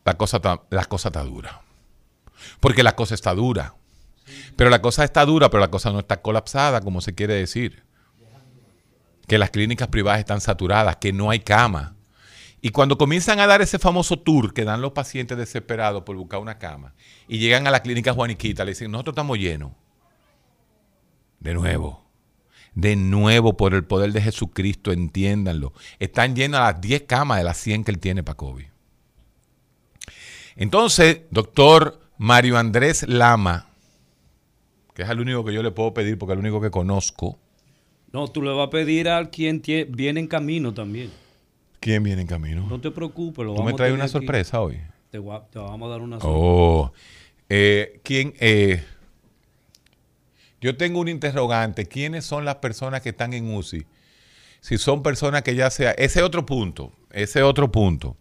la 0.04 0.14
cosa 0.14 0.38
está, 0.38 0.62
está 0.70 1.22
dura. 1.22 1.62
Porque 2.60 2.82
la 2.82 2.96
cosa 2.96 3.14
está 3.14 3.34
dura. 3.34 3.74
Pero 4.56 4.70
la 4.70 4.80
cosa 4.80 5.04
está 5.04 5.24
dura, 5.24 5.50
pero 5.50 5.60
la 5.60 5.70
cosa 5.70 5.90
no 5.90 5.98
está 5.98 6.22
colapsada, 6.22 6.80
como 6.80 7.00
se 7.00 7.14
quiere 7.14 7.34
decir. 7.34 7.82
Que 9.26 9.38
las 9.38 9.50
clínicas 9.50 9.88
privadas 9.88 10.20
están 10.20 10.40
saturadas, 10.40 10.96
que 10.96 11.12
no 11.12 11.30
hay 11.30 11.40
cama. 11.40 11.96
Y 12.62 12.70
cuando 12.70 12.98
comienzan 12.98 13.40
a 13.40 13.46
dar 13.46 13.62
ese 13.62 13.78
famoso 13.78 14.18
tour 14.18 14.52
que 14.52 14.64
dan 14.64 14.82
los 14.82 14.92
pacientes 14.92 15.38
desesperados 15.38 16.02
por 16.02 16.16
buscar 16.16 16.40
una 16.40 16.58
cama 16.58 16.94
y 17.26 17.38
llegan 17.38 17.66
a 17.66 17.70
la 17.70 17.80
clínica 17.80 18.12
Juaniquita, 18.12 18.64
le 18.64 18.72
dicen, 18.72 18.90
nosotros 18.90 19.14
estamos 19.14 19.38
llenos. 19.38 19.72
De 21.38 21.54
nuevo, 21.54 22.04
de 22.74 22.96
nuevo, 22.96 23.56
por 23.56 23.72
el 23.72 23.84
poder 23.84 24.12
de 24.12 24.20
Jesucristo, 24.20 24.92
entiéndanlo. 24.92 25.72
Están 25.98 26.36
llenas 26.36 26.60
las 26.60 26.80
10 26.82 27.02
camas 27.02 27.38
de 27.38 27.44
las 27.44 27.56
100 27.56 27.84
que 27.84 27.90
él 27.92 27.98
tiene 27.98 28.22
para 28.22 28.36
COVID. 28.36 28.69
Entonces, 30.56 31.22
doctor 31.30 32.00
Mario 32.18 32.58
Andrés 32.58 33.06
Lama, 33.08 33.68
que 34.94 35.02
es 35.02 35.08
el 35.08 35.20
único 35.20 35.44
que 35.44 35.52
yo 35.52 35.62
le 35.62 35.70
puedo 35.70 35.94
pedir 35.94 36.18
porque 36.18 36.32
es 36.32 36.38
el 36.38 36.44
único 36.44 36.60
que 36.60 36.70
conozco. 36.70 37.38
No, 38.12 38.26
tú 38.28 38.42
le 38.42 38.50
vas 38.52 38.66
a 38.66 38.70
pedir 38.70 39.08
a 39.08 39.30
quien 39.30 39.62
viene 39.88 40.20
en 40.20 40.26
camino 40.26 40.74
también. 40.74 41.10
¿Quién 41.78 42.02
viene 42.02 42.22
en 42.22 42.26
camino? 42.28 42.66
No 42.68 42.80
te 42.80 42.90
preocupes. 42.90 43.44
Lo 43.44 43.54
Tú 43.54 43.62
me 43.62 43.70
a 43.72 43.76
traes 43.76 43.88
tener 43.88 43.94
una 43.94 44.04
aquí. 44.04 44.12
sorpresa 44.12 44.60
hoy. 44.60 44.80
Te 45.10 45.18
vamos 45.18 45.86
a 45.86 45.90
dar 45.90 46.00
una 46.02 46.16
sorpresa. 46.20 46.28
Oh. 46.28 46.92
Eh, 47.48 48.00
¿Quién? 48.04 48.34
eh, 48.40 48.84
yo 50.60 50.76
tengo 50.76 51.00
un 51.00 51.08
interrogante. 51.08 51.86
¿Quiénes 51.86 52.24
son 52.24 52.44
las 52.44 52.56
personas 52.56 53.00
que 53.00 53.08
están 53.10 53.32
en 53.32 53.52
UCI? 53.54 53.86
Si 54.60 54.76
son 54.76 55.02
personas 55.02 55.42
que 55.42 55.54
ya 55.54 55.70
sea... 55.70 55.92
Ese 55.92 56.22
otro 56.22 56.44
punto. 56.44 56.92
Ese 57.12 57.42
otro 57.42 57.72
punto. 57.72 58.16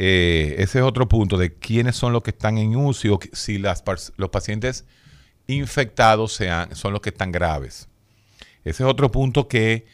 Eh, 0.00 0.54
ese 0.58 0.78
es 0.78 0.84
otro 0.84 1.08
punto 1.08 1.36
de 1.36 1.52
quiénes 1.54 1.96
son 1.96 2.12
los 2.12 2.22
que 2.22 2.30
están 2.30 2.56
en 2.56 2.76
UCI 2.76 3.08
o 3.08 3.18
si 3.32 3.58
las, 3.58 3.82
los 4.16 4.30
pacientes 4.30 4.84
infectados 5.48 6.32
sean, 6.32 6.76
son 6.76 6.92
los 6.92 7.02
que 7.02 7.08
están 7.10 7.32
graves. 7.32 7.88
Ese 8.64 8.84
es 8.84 8.88
otro 8.88 9.10
punto 9.10 9.48
que 9.48 9.86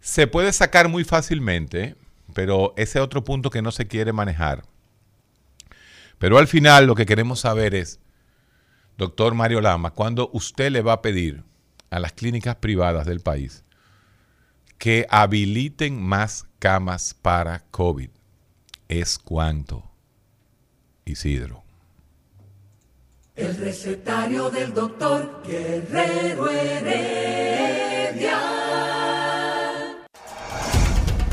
se 0.00 0.26
puede 0.26 0.50
sacar 0.54 0.88
muy 0.88 1.04
fácilmente, 1.04 1.94
pero 2.32 2.72
ese 2.78 2.98
es 2.98 3.04
otro 3.04 3.22
punto 3.22 3.50
que 3.50 3.60
no 3.60 3.70
se 3.70 3.86
quiere 3.86 4.14
manejar. 4.14 4.64
Pero 6.18 6.38
al 6.38 6.46
final 6.46 6.86
lo 6.86 6.94
que 6.94 7.04
queremos 7.04 7.40
saber 7.40 7.74
es, 7.74 8.00
doctor 8.96 9.34
Mario 9.34 9.60
Lama, 9.60 9.90
cuando 9.90 10.30
usted 10.32 10.70
le 10.70 10.80
va 10.80 10.94
a 10.94 11.02
pedir 11.02 11.44
a 11.90 12.00
las 12.00 12.12
clínicas 12.12 12.56
privadas 12.56 13.06
del 13.06 13.20
país 13.20 13.62
que 14.78 15.06
habiliten 15.10 16.00
más 16.00 16.46
camas 16.60 17.12
para 17.12 17.64
COVID, 17.70 18.10
¿es 18.88 19.18
cuánto? 19.18 19.84
Isidro. 21.04 21.62
El 23.36 23.56
recetario 23.56 24.50
del 24.50 24.74
doctor 24.74 25.42
Guerrero 25.46 26.50
Heredia. 26.50 27.78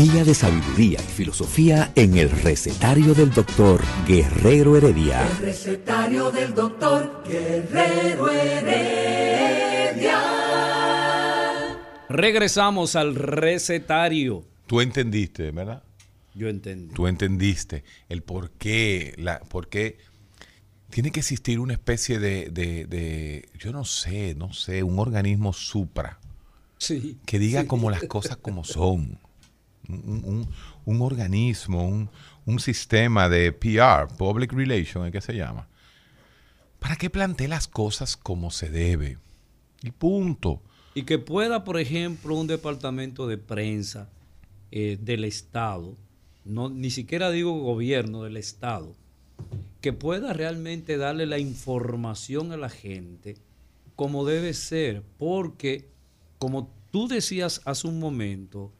Día 0.00 0.24
de 0.24 0.32
sabiduría 0.34 0.98
y 0.98 1.12
filosofía 1.12 1.92
en 1.94 2.16
el 2.16 2.30
recetario 2.30 3.12
del 3.12 3.30
doctor 3.32 3.82
Guerrero 4.08 4.74
Heredia. 4.74 5.28
El 5.28 5.36
recetario 5.36 6.30
del 6.30 6.54
doctor 6.54 7.22
Guerrero 7.28 8.30
Heredia. 8.30 10.18
Regresamos 12.08 12.96
al 12.96 13.14
recetario. 13.14 14.42
Tú 14.66 14.80
entendiste, 14.80 15.50
¿verdad? 15.50 15.82
Yo 16.34 16.48
entendí. 16.48 16.94
Tú 16.94 17.06
entendiste 17.06 17.84
el 18.08 18.22
por 18.22 18.52
qué, 18.52 19.12
la, 19.18 19.40
por 19.40 19.68
qué 19.68 19.98
tiene 20.88 21.10
que 21.10 21.20
existir 21.20 21.60
una 21.60 21.74
especie 21.74 22.18
de, 22.18 22.48
de- 22.48 22.86
de- 22.86 23.48
yo 23.58 23.70
no 23.70 23.84
sé, 23.84 24.34
no 24.34 24.54
sé, 24.54 24.82
un 24.82 24.98
organismo 24.98 25.52
supra 25.52 26.18
Sí. 26.78 27.18
que 27.26 27.38
diga 27.38 27.60
sí. 27.62 27.66
como 27.66 27.90
las 27.90 28.04
cosas 28.04 28.38
como 28.38 28.64
son. 28.64 29.18
Un, 29.94 30.48
un- 30.86 31.02
organismo, 31.02 31.86
un, 31.86 32.10
un 32.46 32.58
sistema 32.60 33.28
de 33.28 33.52
PR, 33.52 34.08
Public 34.16 34.52
Relations, 34.52 35.08
¿eh? 35.08 35.12
¿qué 35.12 35.20
se 35.20 35.34
llama? 35.34 35.68
Para 36.78 36.96
que 36.96 37.10
plantee 37.10 37.48
las 37.48 37.68
cosas 37.68 38.16
como 38.16 38.50
se 38.50 38.70
debe. 38.70 39.18
Y 39.82 39.90
punto. 39.90 40.62
Y 40.94 41.02
que 41.02 41.18
pueda, 41.18 41.64
por 41.64 41.78
ejemplo, 41.78 42.34
un 42.34 42.46
departamento 42.46 43.26
de 43.26 43.38
prensa 43.38 44.10
eh, 44.72 44.98
del 45.00 45.24
Estado, 45.24 45.96
no, 46.44 46.68
ni 46.70 46.90
siquiera 46.90 47.30
digo 47.30 47.52
gobierno 47.60 48.22
del 48.24 48.36
Estado, 48.36 48.94
que 49.80 49.92
pueda 49.92 50.32
realmente 50.32 50.96
darle 50.96 51.26
la 51.26 51.38
información 51.38 52.52
a 52.52 52.56
la 52.56 52.68
gente 52.68 53.36
como 53.96 54.24
debe 54.24 54.54
ser, 54.54 55.02
porque 55.18 55.88
como 56.38 56.72
tú 56.90 57.06
decías 57.06 57.60
hace 57.66 57.86
un 57.86 57.98
momento, 57.98 58.72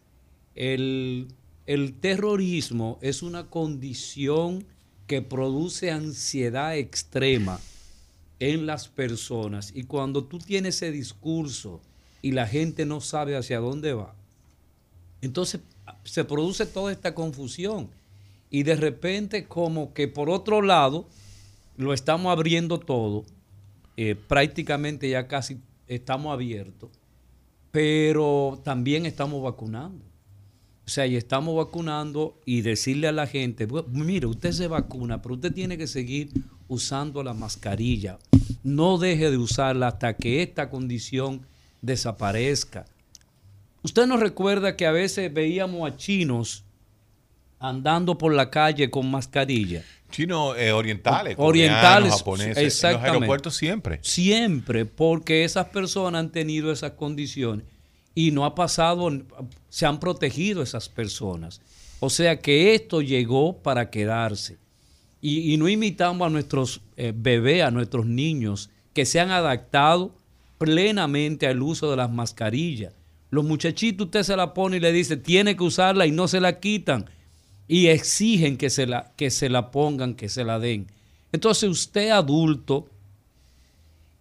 el, 0.60 1.28
el 1.64 1.94
terrorismo 1.94 2.98
es 3.00 3.22
una 3.22 3.46
condición 3.46 4.66
que 5.06 5.22
produce 5.22 5.90
ansiedad 5.90 6.76
extrema 6.76 7.58
en 8.40 8.66
las 8.66 8.86
personas 8.86 9.72
y 9.74 9.84
cuando 9.84 10.24
tú 10.24 10.38
tienes 10.38 10.76
ese 10.76 10.92
discurso 10.92 11.80
y 12.20 12.32
la 12.32 12.46
gente 12.46 12.84
no 12.84 13.00
sabe 13.00 13.38
hacia 13.38 13.58
dónde 13.58 13.94
va, 13.94 14.14
entonces 15.22 15.62
se 16.04 16.24
produce 16.24 16.66
toda 16.66 16.92
esta 16.92 17.14
confusión 17.14 17.88
y 18.50 18.62
de 18.62 18.76
repente 18.76 19.46
como 19.46 19.94
que 19.94 20.08
por 20.08 20.28
otro 20.28 20.60
lado 20.60 21.08
lo 21.78 21.94
estamos 21.94 22.30
abriendo 22.32 22.78
todo, 22.78 23.24
eh, 23.96 24.14
prácticamente 24.14 25.08
ya 25.08 25.26
casi 25.26 25.58
estamos 25.88 26.34
abiertos, 26.34 26.90
pero 27.72 28.60
también 28.62 29.06
estamos 29.06 29.42
vacunando. 29.42 30.09
O 30.90 30.92
sea, 30.92 31.06
y 31.06 31.14
estamos 31.14 31.54
vacunando 31.54 32.36
y 32.44 32.62
decirle 32.62 33.06
a 33.06 33.12
la 33.12 33.28
gente, 33.28 33.68
"Bu- 33.68 33.86
mire, 33.92 34.26
usted 34.26 34.50
se 34.50 34.66
vacuna, 34.66 35.22
pero 35.22 35.36
usted 35.36 35.52
tiene 35.54 35.78
que 35.78 35.86
seguir 35.86 36.30
usando 36.66 37.22
la 37.22 37.32
mascarilla. 37.32 38.18
No 38.64 38.98
deje 38.98 39.30
de 39.30 39.36
usarla 39.36 39.86
hasta 39.86 40.16
que 40.16 40.42
esta 40.42 40.68
condición 40.68 41.42
desaparezca. 41.80 42.86
Usted 43.84 44.08
nos 44.08 44.18
recuerda 44.18 44.74
que 44.74 44.84
a 44.84 44.90
veces 44.90 45.32
veíamos 45.32 45.88
a 45.88 45.96
chinos 45.96 46.64
andando 47.60 48.18
por 48.18 48.34
la 48.34 48.50
calle 48.50 48.90
con 48.90 49.08
mascarilla. 49.12 49.84
Chinos 50.10 50.56
eh, 50.58 50.72
orientales, 50.72 51.36
Orientales, 51.38 52.14
japoneses, 52.14 52.56
en 52.56 52.64
los 52.64 52.74
exactamente. 52.74 53.10
aeropuertos 53.12 53.54
siempre. 53.54 54.00
Siempre, 54.02 54.86
porque 54.86 55.44
esas 55.44 55.66
personas 55.66 56.18
han 56.18 56.32
tenido 56.32 56.72
esas 56.72 56.90
condiciones 56.94 57.64
y 58.14 58.30
no 58.30 58.44
ha 58.44 58.54
pasado, 58.54 59.10
se 59.68 59.86
han 59.86 60.00
protegido 60.00 60.62
esas 60.62 60.88
personas. 60.88 61.60
O 62.00 62.10
sea 62.10 62.40
que 62.40 62.74
esto 62.74 63.02
llegó 63.02 63.58
para 63.58 63.90
quedarse. 63.90 64.58
Y, 65.22 65.56
no 65.58 65.68
imitamos 65.68 66.26
a 66.26 66.30
nuestros 66.30 66.80
eh, 66.96 67.12
bebés, 67.14 67.62
a 67.62 67.70
nuestros 67.70 68.06
niños, 68.06 68.70
que 68.94 69.04
se 69.04 69.20
han 69.20 69.30
adaptado 69.30 70.14
plenamente 70.56 71.46
al 71.46 71.62
uso 71.62 71.90
de 71.90 71.96
las 71.98 72.10
mascarillas. 72.10 72.94
Los 73.30 73.44
muchachitos 73.44 74.06
usted 74.06 74.22
se 74.22 74.36
la 74.36 74.54
pone 74.54 74.78
y 74.78 74.80
le 74.80 74.92
dice, 74.92 75.16
tiene 75.16 75.56
que 75.56 75.62
usarla 75.62 76.06
y 76.06 76.10
no 76.10 76.26
se 76.26 76.40
la 76.40 76.58
quitan. 76.58 77.08
Y 77.68 77.88
exigen 77.88 78.56
que 78.56 78.70
se 78.70 78.86
la, 78.86 79.12
que 79.16 79.30
se 79.30 79.48
la 79.48 79.70
pongan, 79.70 80.14
que 80.14 80.28
se 80.28 80.42
la 80.42 80.58
den. 80.58 80.86
Entonces 81.32 81.68
usted 81.68 82.10
adulto, 82.10 82.88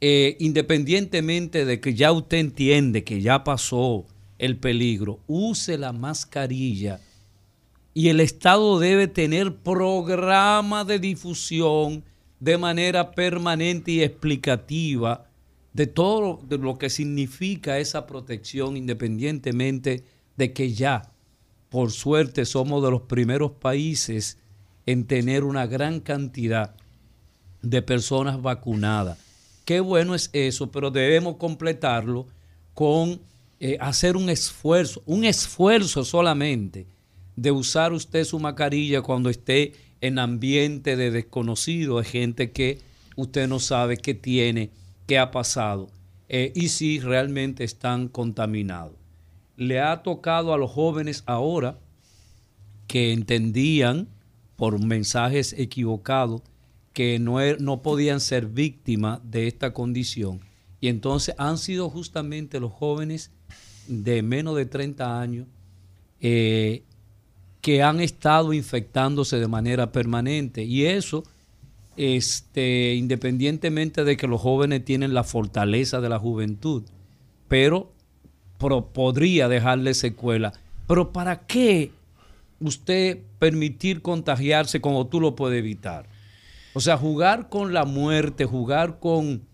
eh, 0.01 0.37
independientemente 0.39 1.65
de 1.65 1.79
que 1.79 1.93
ya 1.93 2.11
usted 2.11 2.37
entiende 2.37 3.03
que 3.03 3.21
ya 3.21 3.43
pasó 3.43 4.05
el 4.37 4.57
peligro, 4.57 5.19
use 5.27 5.77
la 5.77 5.91
mascarilla 5.91 7.01
y 7.93 8.07
el 8.07 8.21
Estado 8.21 8.79
debe 8.79 9.07
tener 9.07 9.57
programa 9.57 10.85
de 10.85 10.99
difusión 10.99 12.03
de 12.39 12.57
manera 12.57 13.11
permanente 13.11 13.91
y 13.91 14.03
explicativa 14.03 15.25
de 15.73 15.87
todo 15.87 16.39
de 16.47 16.57
lo 16.57 16.77
que 16.77 16.89
significa 16.89 17.77
esa 17.77 18.07
protección 18.07 18.77
independientemente 18.77 20.03
de 20.37 20.53
que 20.53 20.73
ya, 20.73 21.11
por 21.69 21.91
suerte, 21.91 22.45
somos 22.45 22.81
de 22.83 22.91
los 22.91 23.01
primeros 23.01 23.51
países 23.51 24.37
en 24.85 25.05
tener 25.05 25.43
una 25.43 25.67
gran 25.67 25.99
cantidad 25.99 26.75
de 27.61 27.81
personas 27.81 28.41
vacunadas. 28.41 29.28
Qué 29.69 29.81
bueno 29.81 30.15
es 30.15 30.31
eso, 30.33 30.71
pero 30.71 30.89
debemos 30.89 31.35
completarlo 31.35 32.25
con 32.73 33.21
eh, 33.59 33.77
hacer 33.79 34.17
un 34.17 34.31
esfuerzo, 34.31 35.03
un 35.05 35.25
esfuerzo 35.25 36.03
solamente 36.03 36.87
de 37.35 37.51
usar 37.51 37.93
usted 37.93 38.23
su 38.23 38.39
mascarilla 38.39 39.03
cuando 39.03 39.29
esté 39.29 39.73
en 40.01 40.17
ambiente 40.17 40.95
de 40.95 41.11
desconocido, 41.11 41.99
de 41.99 42.05
gente 42.05 42.51
que 42.51 42.79
usted 43.15 43.47
no 43.47 43.59
sabe 43.59 43.97
qué 43.97 44.15
tiene, 44.15 44.71
qué 45.05 45.19
ha 45.19 45.29
pasado 45.29 45.91
eh, 46.29 46.51
y 46.55 46.69
si 46.69 46.99
realmente 46.99 47.63
están 47.63 48.07
contaminados. 48.07 48.95
Le 49.55 49.81
ha 49.81 50.01
tocado 50.01 50.51
a 50.51 50.57
los 50.57 50.71
jóvenes 50.71 51.21
ahora 51.27 51.77
que 52.87 53.13
entendían 53.13 54.07
por 54.55 54.83
mensajes 54.83 55.53
equivocados 55.53 56.41
que 56.93 57.19
no, 57.19 57.39
er- 57.41 57.59
no 57.59 57.81
podían 57.81 58.19
ser 58.19 58.45
víctimas 58.47 59.19
de 59.23 59.47
esta 59.47 59.73
condición. 59.73 60.41
Y 60.81 60.87
entonces 60.87 61.35
han 61.37 61.57
sido 61.57 61.89
justamente 61.89 62.59
los 62.59 62.71
jóvenes 62.71 63.31
de 63.87 64.21
menos 64.21 64.55
de 64.55 64.65
30 64.65 65.19
años 65.19 65.47
eh, 66.21 66.83
que 67.61 67.83
han 67.83 67.99
estado 67.99 68.53
infectándose 68.53 69.39
de 69.39 69.47
manera 69.47 69.91
permanente. 69.91 70.63
Y 70.63 70.85
eso, 70.85 71.23
este, 71.97 72.95
independientemente 72.95 74.03
de 74.03 74.15
que 74.17 74.27
los 74.27 74.41
jóvenes 74.41 74.85
tienen 74.85 75.13
la 75.13 75.23
fortaleza 75.23 75.99
de 76.01 76.09
la 76.09 76.19
juventud, 76.19 76.83
pero 77.47 77.91
pro- 78.57 78.85
podría 78.87 79.47
dejarle 79.49 79.93
secuela. 79.93 80.53
Pero 80.87 81.11
¿para 81.11 81.41
qué 81.45 81.91
usted 82.61 83.19
permitir 83.37 84.01
contagiarse 84.01 84.81
como 84.81 85.07
tú 85.07 85.19
lo 85.19 85.35
puedes 85.35 85.59
evitar? 85.59 86.07
O 86.73 86.79
sea, 86.79 86.97
jugar 86.97 87.49
con 87.49 87.73
la 87.73 87.85
muerte, 87.85 88.45
jugar 88.45 88.99
con, 88.99 89.47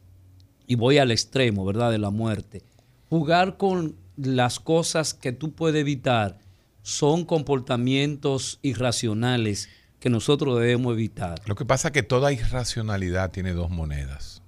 y 0.67 0.75
voy 0.75 0.97
al 0.97 1.11
extremo, 1.11 1.65
¿verdad? 1.65 1.91
De 1.91 1.97
la 1.97 2.09
muerte, 2.09 2.63
jugar 3.09 3.57
con 3.57 3.95
las 4.17 4.59
cosas 4.59 5.13
que 5.13 5.31
tú 5.31 5.53
puedes 5.53 5.79
evitar 5.79 6.39
son 6.81 7.25
comportamientos 7.25 8.59
irracionales 8.61 9.69
que 9.99 10.09
nosotros 10.09 10.59
debemos 10.59 10.93
evitar. 10.93 11.41
Lo 11.47 11.55
que 11.55 11.65
pasa 11.65 11.87
es 11.87 11.93
que 11.93 12.03
toda 12.03 12.31
irracionalidad 12.31 13.31
tiene 13.31 13.53
dos 13.53 13.71
monedas. 13.71 14.43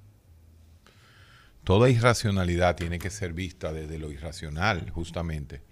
Toda 1.64 1.90
irracionalidad 1.90 2.76
tiene 2.76 3.00
que 3.00 3.10
ser 3.10 3.34
vista 3.34 3.74
desde 3.74 3.98
lo 3.98 4.12
irracional, 4.12 4.90
justamente, 4.92 5.64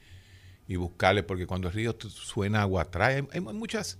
y 0.67 0.75
buscarle, 0.75 1.23
porque 1.23 1.45
cuando 1.45 1.67
el 1.67 1.73
río 1.73 1.95
suena 1.99 2.63
agua 2.63 2.81
atrae, 2.81 3.15
hay, 3.15 3.27
hay 3.31 3.41
muchas, 3.41 3.99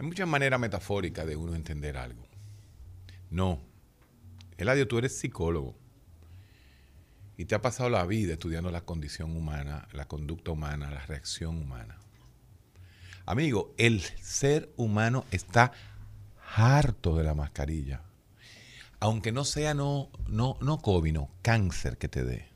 hay 0.00 0.06
muchas 0.06 0.26
maneras 0.26 0.58
metafóricas 0.58 1.26
de 1.26 1.36
uno 1.36 1.54
entender 1.54 1.98
algo. 1.98 2.26
No. 3.28 3.60
Eladio, 4.56 4.88
tú 4.88 4.96
eres 4.96 5.18
psicólogo 5.18 5.76
y 7.36 7.44
te 7.44 7.54
ha 7.54 7.60
pasado 7.60 7.90
la 7.90 8.06
vida 8.06 8.32
estudiando 8.32 8.70
la 8.70 8.80
condición 8.80 9.36
humana, 9.36 9.88
la 9.92 10.08
conducta 10.08 10.52
humana, 10.52 10.90
la 10.90 11.04
reacción 11.04 11.58
humana. 11.58 11.98
Amigo, 13.26 13.74
el 13.76 14.00
ser 14.00 14.72
humano 14.78 15.26
está 15.32 15.72
harto 16.54 17.14
de 17.16 17.24
la 17.24 17.34
mascarilla. 17.34 18.00
Aunque 19.00 19.32
no 19.32 19.44
sea 19.44 19.74
no, 19.74 20.08
no, 20.28 20.56
no 20.62 20.78
COVID, 20.78 21.12
no, 21.12 21.30
cáncer 21.42 21.98
que 21.98 22.08
te 22.08 22.24
dé. 22.24 22.48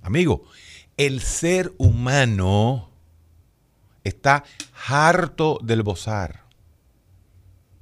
Amigo, 0.00 0.48
el 0.96 1.20
ser 1.20 1.74
humano 1.76 2.88
está 4.04 4.42
harto 4.88 5.58
del 5.62 5.82
bozar. 5.82 6.45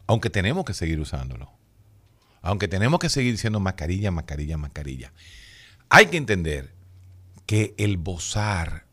Aunque 0.06 0.30
tenemos 0.30 0.64
que 0.64 0.74
seguir 0.74 1.00
usándolo. 1.00 1.50
Aunque 2.42 2.68
tenemos 2.68 3.00
que 3.00 3.08
seguir 3.08 3.32
diciendo 3.32 3.60
mascarilla, 3.60 4.10
mascarilla, 4.10 4.56
mascarilla. 4.56 5.12
Hay 5.88 6.06
que 6.06 6.16
entender 6.16 6.72
que 7.46 7.74
el 7.78 7.96
bozar 7.96 8.84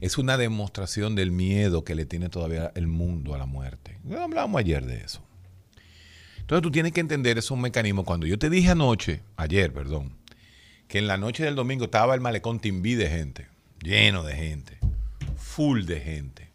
es 0.00 0.18
una 0.18 0.36
demostración 0.36 1.14
del 1.14 1.32
miedo 1.32 1.84
que 1.84 1.94
le 1.94 2.06
tiene 2.06 2.28
todavía 2.28 2.70
el 2.74 2.86
mundo 2.86 3.34
a 3.34 3.38
la 3.38 3.46
muerte. 3.46 3.98
Hablábamos 4.04 4.60
ayer 4.60 4.86
de 4.86 4.98
eso. 4.98 5.22
Entonces 6.38 6.62
tú 6.62 6.70
tienes 6.70 6.92
que 6.92 7.00
entender 7.00 7.36
esos 7.36 7.58
mecanismos. 7.58 8.04
Cuando 8.04 8.26
yo 8.26 8.38
te 8.38 8.48
dije 8.48 8.70
anoche, 8.70 9.22
ayer, 9.36 9.72
perdón, 9.72 10.16
que 10.86 10.98
en 10.98 11.06
la 11.06 11.18
noche 11.18 11.44
del 11.44 11.54
domingo 11.54 11.86
estaba 11.86 12.14
el 12.14 12.20
malecón 12.20 12.60
timbí 12.60 12.94
de 12.94 13.10
gente, 13.10 13.48
lleno 13.82 14.22
de 14.22 14.34
gente, 14.34 14.78
full 15.36 15.84
de 15.84 16.00
gente. 16.00 16.48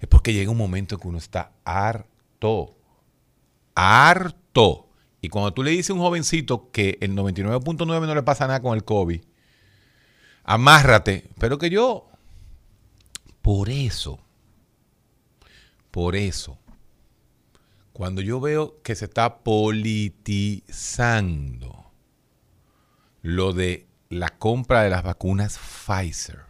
Es 0.00 0.08
porque 0.08 0.32
llega 0.32 0.50
un 0.50 0.56
momento 0.56 0.98
que 0.98 1.08
uno 1.08 1.18
está 1.18 1.52
harto, 1.64 2.08
harto. 3.74 4.88
Y 5.20 5.28
cuando 5.28 5.52
tú 5.52 5.62
le 5.62 5.70
dices 5.70 5.90
a 5.90 5.94
un 5.94 6.00
jovencito 6.00 6.70
que 6.70 6.98
el 7.00 7.14
99.9 7.14 7.86
no 7.86 8.14
le 8.14 8.22
pasa 8.22 8.46
nada 8.46 8.60
con 8.60 8.74
el 8.74 8.84
COVID, 8.84 9.22
amárrate. 10.44 11.30
Pero 11.38 11.58
que 11.58 11.70
yo, 11.70 12.08
por 13.40 13.70
eso, 13.70 14.18
por 15.90 16.16
eso, 16.16 16.58
cuando 17.92 18.20
yo 18.20 18.40
veo 18.40 18.82
que 18.82 18.96
se 18.96 19.04
está 19.04 19.44
politizando 19.44 21.92
lo 23.20 23.52
de 23.52 23.86
la 24.08 24.30
compra 24.30 24.82
de 24.82 24.90
las 24.90 25.04
vacunas 25.04 25.58
Pfizer, 25.58 26.40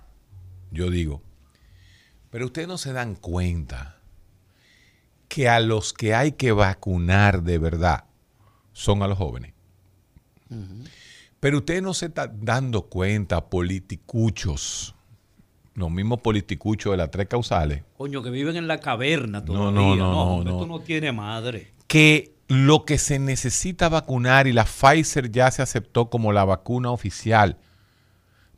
yo 0.70 0.88
digo, 0.90 1.22
pero 2.30 2.46
ustedes 2.46 2.68
no 2.68 2.78
se 2.78 2.94
dan 2.94 3.14
cuenta 3.14 4.01
que 5.32 5.48
a 5.48 5.60
los 5.60 5.94
que 5.94 6.14
hay 6.14 6.32
que 6.32 6.52
vacunar 6.52 7.42
de 7.42 7.56
verdad 7.56 8.04
son 8.74 9.02
a 9.02 9.08
los 9.08 9.16
jóvenes. 9.16 9.54
Pero 11.40 11.56
ustedes 11.56 11.82
no 11.82 11.94
se 11.94 12.06
están 12.06 12.44
dando 12.44 12.82
cuenta, 12.82 13.48
politicuchos, 13.48 14.94
los 15.72 15.90
mismos 15.90 16.20
politicuchos 16.20 16.90
de 16.90 16.98
las 16.98 17.10
tres 17.10 17.28
causales. 17.28 17.82
Coño, 17.96 18.22
que 18.22 18.28
viven 18.28 18.56
en 18.56 18.68
la 18.68 18.76
caverna 18.76 19.42
todavía. 19.42 19.70
No, 19.70 19.96
no, 19.96 19.96
no, 19.96 20.44
no, 20.44 20.50
Esto 20.50 20.66
no 20.66 20.80
tiene 20.80 21.12
madre. 21.12 21.72
Que 21.86 22.34
lo 22.48 22.84
que 22.84 22.98
se 22.98 23.18
necesita 23.18 23.88
vacunar 23.88 24.46
y 24.46 24.52
la 24.52 24.66
Pfizer 24.66 25.32
ya 25.32 25.50
se 25.50 25.62
aceptó 25.62 26.10
como 26.10 26.34
la 26.34 26.44
vacuna 26.44 26.90
oficial 26.90 27.56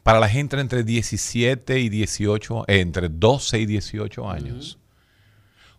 para 0.03 0.19
la 0.19 0.29
gente 0.29 0.59
entre 0.59 0.83
17 0.83 1.79
y 1.79 1.89
18, 1.89 2.65
eh, 2.67 2.81
entre 2.81 3.11
12 3.11 3.61
y 3.61 3.67
18 3.67 4.29
años. 4.29 4.81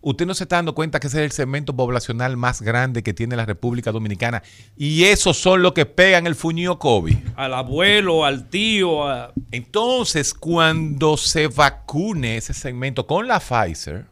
Usted 0.07 0.27
no 0.27 0.35
se 0.35 0.43
está 0.43 0.57
dando 0.57 0.75
cuenta 0.75 0.99
que 0.99 1.07
ese 1.07 1.17
es 1.17 1.23
el 1.25 1.31
segmento 1.31 1.75
poblacional 1.75 2.37
más 2.37 2.61
grande 2.61 3.01
que 3.01 3.15
tiene 3.15 3.35
la 3.35 3.47
República 3.47 3.91
Dominicana. 3.91 4.43
Y 4.77 5.05
esos 5.05 5.35
son 5.35 5.63
los 5.63 5.73
que 5.73 5.87
pegan 5.87 6.27
el 6.27 6.35
fuñío 6.35 6.77
COVID. 6.77 7.17
Al 7.35 7.55
abuelo, 7.55 8.23
al 8.23 8.47
tío. 8.47 9.07
a- 9.09 9.33
Entonces, 9.49 10.35
cuando 10.35 11.17
se 11.17 11.47
vacune 11.47 12.37
ese 12.37 12.53
segmento 12.53 13.07
con 13.07 13.27
la 13.27 13.39
Pfizer, 13.39 14.05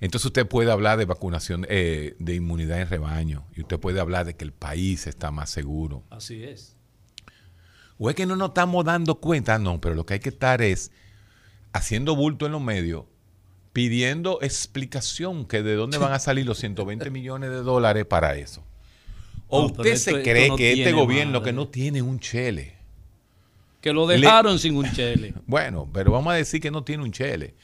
entonces 0.00 0.24
usted 0.26 0.46
puede 0.48 0.72
hablar 0.72 0.98
de 0.98 1.04
vacunación, 1.04 1.66
eh, 1.68 2.16
de 2.18 2.34
inmunidad 2.34 2.80
en 2.80 2.88
rebaño. 2.88 3.44
Y 3.54 3.60
usted 3.60 3.78
puede 3.78 4.00
hablar 4.00 4.24
de 4.24 4.34
que 4.36 4.44
el 4.46 4.52
país 4.52 5.06
está 5.06 5.30
más 5.30 5.50
seguro. 5.50 6.02
Así 6.08 6.42
es. 6.42 6.76
O 7.98 8.08
es 8.08 8.16
que 8.16 8.24
no 8.24 8.36
nos 8.36 8.48
estamos 8.48 8.84
dando 8.86 9.16
cuenta, 9.16 9.58
no, 9.58 9.82
pero 9.82 9.94
lo 9.94 10.06
que 10.06 10.14
hay 10.14 10.20
que 10.20 10.30
estar 10.30 10.62
es 10.62 10.90
haciendo 11.74 12.16
bulto 12.16 12.46
en 12.46 12.52
los 12.52 12.60
medios, 12.62 13.04
pidiendo 13.72 14.38
explicación 14.42 15.46
que 15.46 15.62
de 15.62 15.74
dónde 15.74 15.98
van 15.98 16.12
a 16.12 16.18
salir 16.18 16.46
los 16.46 16.58
120 16.58 17.10
millones 17.10 17.50
de 17.50 17.56
dólares 17.62 18.04
para 18.04 18.36
eso. 18.36 18.64
¿O 19.48 19.60
No, 19.60 19.66
usted 19.66 19.86
esto- 19.86 20.10
se 20.16 20.22
cree 20.22 20.48
no 20.48 20.56
que 20.56 20.72
este 20.72 20.92
gobierno 20.92 21.40
madre. 21.40 21.44
que 21.50 21.52
no 21.54 21.68
tiene 21.68 22.02
un 22.02 22.18
chele? 22.20 22.74
Que 23.80 23.92
lo 23.92 24.06
dejaron 24.06 24.58
sin 24.58 24.76
un 24.76 24.90
chele. 24.92 25.34
Bueno, 25.46 25.88
pero 25.92 26.12
vamos 26.12 26.32
a 26.32 26.36
decir 26.36 26.60
que 26.60 26.70
no 26.70 26.84
tiene 26.84 27.02
un 27.02 27.12
chele, 27.12 27.54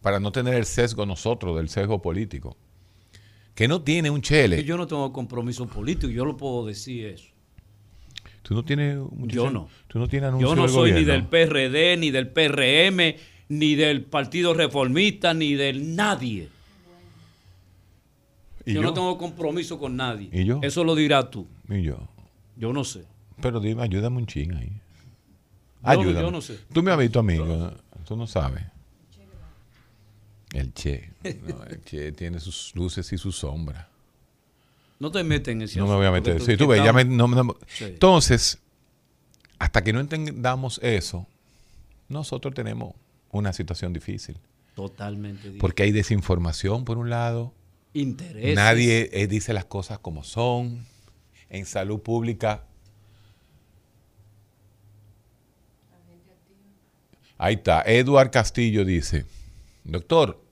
para 0.00 0.20
no 0.20 0.30
tener 0.32 0.54
el 0.54 0.64
sesgo 0.66 1.04
nosotros 1.06 1.56
del 1.56 1.68
sesgo 1.68 2.00
político. 2.00 2.56
Que 3.54 3.68
no 3.68 3.82
tiene 3.82 4.10
un 4.10 4.20
chele. 4.20 4.56
Que 4.56 4.64
yo 4.64 4.76
no 4.76 4.86
tengo 4.86 5.12
compromiso 5.12 5.66
político, 5.66 6.08
yo 6.12 6.24
lo 6.24 6.36
puedo 6.36 6.66
decir 6.66 7.06
eso. 7.06 7.26
Tú 8.42 8.54
no 8.54 8.62
tienes 8.64 8.98
un 8.98 9.28
Yo 9.28 9.48
no. 9.50 9.68
Tú 9.88 9.98
no 9.98 10.06
tienes 10.08 10.30
Yo 10.38 10.54
no 10.54 10.62
del 10.62 10.70
soy 10.70 10.92
ni 10.92 11.04
del 11.04 11.24
PRD, 11.26 11.96
ni 11.96 12.10
del 12.10 12.28
PRM, 12.28 13.16
ni 13.48 13.74
del 13.74 14.02
Partido 14.04 14.54
Reformista, 14.54 15.34
ni 15.34 15.54
del 15.54 15.94
nadie. 15.96 16.48
¿Y 18.66 18.72
Yo, 18.72 18.80
yo? 18.80 18.88
no 18.88 18.94
tengo 18.94 19.18
compromiso 19.18 19.78
con 19.78 19.96
nadie. 19.96 20.28
¿Y 20.32 20.44
yo? 20.44 20.60
Eso 20.62 20.84
lo 20.84 20.94
dirás 20.94 21.30
tú. 21.30 21.46
Y 21.68 21.82
yo. 21.82 21.98
Yo 22.56 22.72
no 22.72 22.84
sé. 22.84 23.04
Pero 23.40 23.60
dime, 23.60 23.82
ayúdame 23.82 24.16
un 24.18 24.26
ching 24.26 24.54
ahí. 24.54 24.72
Ayúdame. 25.82 26.20
yo 26.22 26.30
no 26.30 26.40
sé. 26.40 26.58
Tú 26.72 26.82
me 26.82 26.90
has 26.90 26.98
visto 26.98 27.18
a 27.18 27.22
mí, 27.22 27.36
¿no? 27.36 27.72
tú 28.06 28.16
no 28.16 28.26
sabes. 28.26 28.62
El 30.52 30.72
Che. 30.72 31.10
No, 31.46 31.64
el 31.64 31.82
Che 31.84 32.12
tiene 32.12 32.38
sus 32.40 32.74
luces 32.74 33.12
y 33.12 33.18
sus 33.18 33.36
sombras. 33.36 33.86
No 35.00 35.10
te 35.10 35.24
metes 35.24 35.52
en 35.52 35.62
ese 35.62 35.78
No 35.80 35.86
me 35.88 35.96
voy 35.96 36.06
a 36.06 36.12
meter. 36.12 36.40
Sí, 36.40 36.56
tú 36.56 36.66
ves, 36.68 36.82
ya 36.82 36.92
me- 36.92 37.04
no- 37.04 37.26
no- 37.26 37.56
Sí. 37.66 37.84
Entonces, 37.84 38.58
hasta 39.58 39.82
que 39.82 39.92
no 39.92 40.00
entendamos 40.00 40.78
eso, 40.82 41.26
nosotros 42.08 42.54
tenemos 42.54 42.94
una 43.38 43.52
situación 43.52 43.92
difícil. 43.92 44.38
Totalmente. 44.74 45.38
diferente. 45.38 45.60
Porque 45.60 45.84
hay 45.84 45.92
desinformación 45.92 46.84
por 46.84 46.98
un 46.98 47.10
lado, 47.10 47.52
Intereses. 47.92 48.56
nadie 48.56 49.10
eh, 49.12 49.26
dice 49.26 49.52
las 49.52 49.64
cosas 49.64 49.98
como 49.98 50.24
son. 50.24 50.86
En 51.50 51.66
salud 51.66 52.00
pública. 52.00 52.64
Ahí 57.38 57.54
está. 57.54 57.82
Eduard 57.82 58.30
Castillo 58.30 58.84
dice, 58.84 59.24
doctor, 59.84 60.42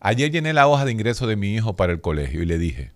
ayer 0.00 0.30
llené 0.30 0.52
la 0.52 0.66
hoja 0.66 0.84
de 0.84 0.92
ingreso 0.92 1.26
de 1.26 1.36
mi 1.36 1.54
hijo 1.54 1.76
para 1.76 1.92
el 1.92 2.00
colegio 2.00 2.42
y 2.42 2.46
le 2.46 2.58
dije, 2.58 2.92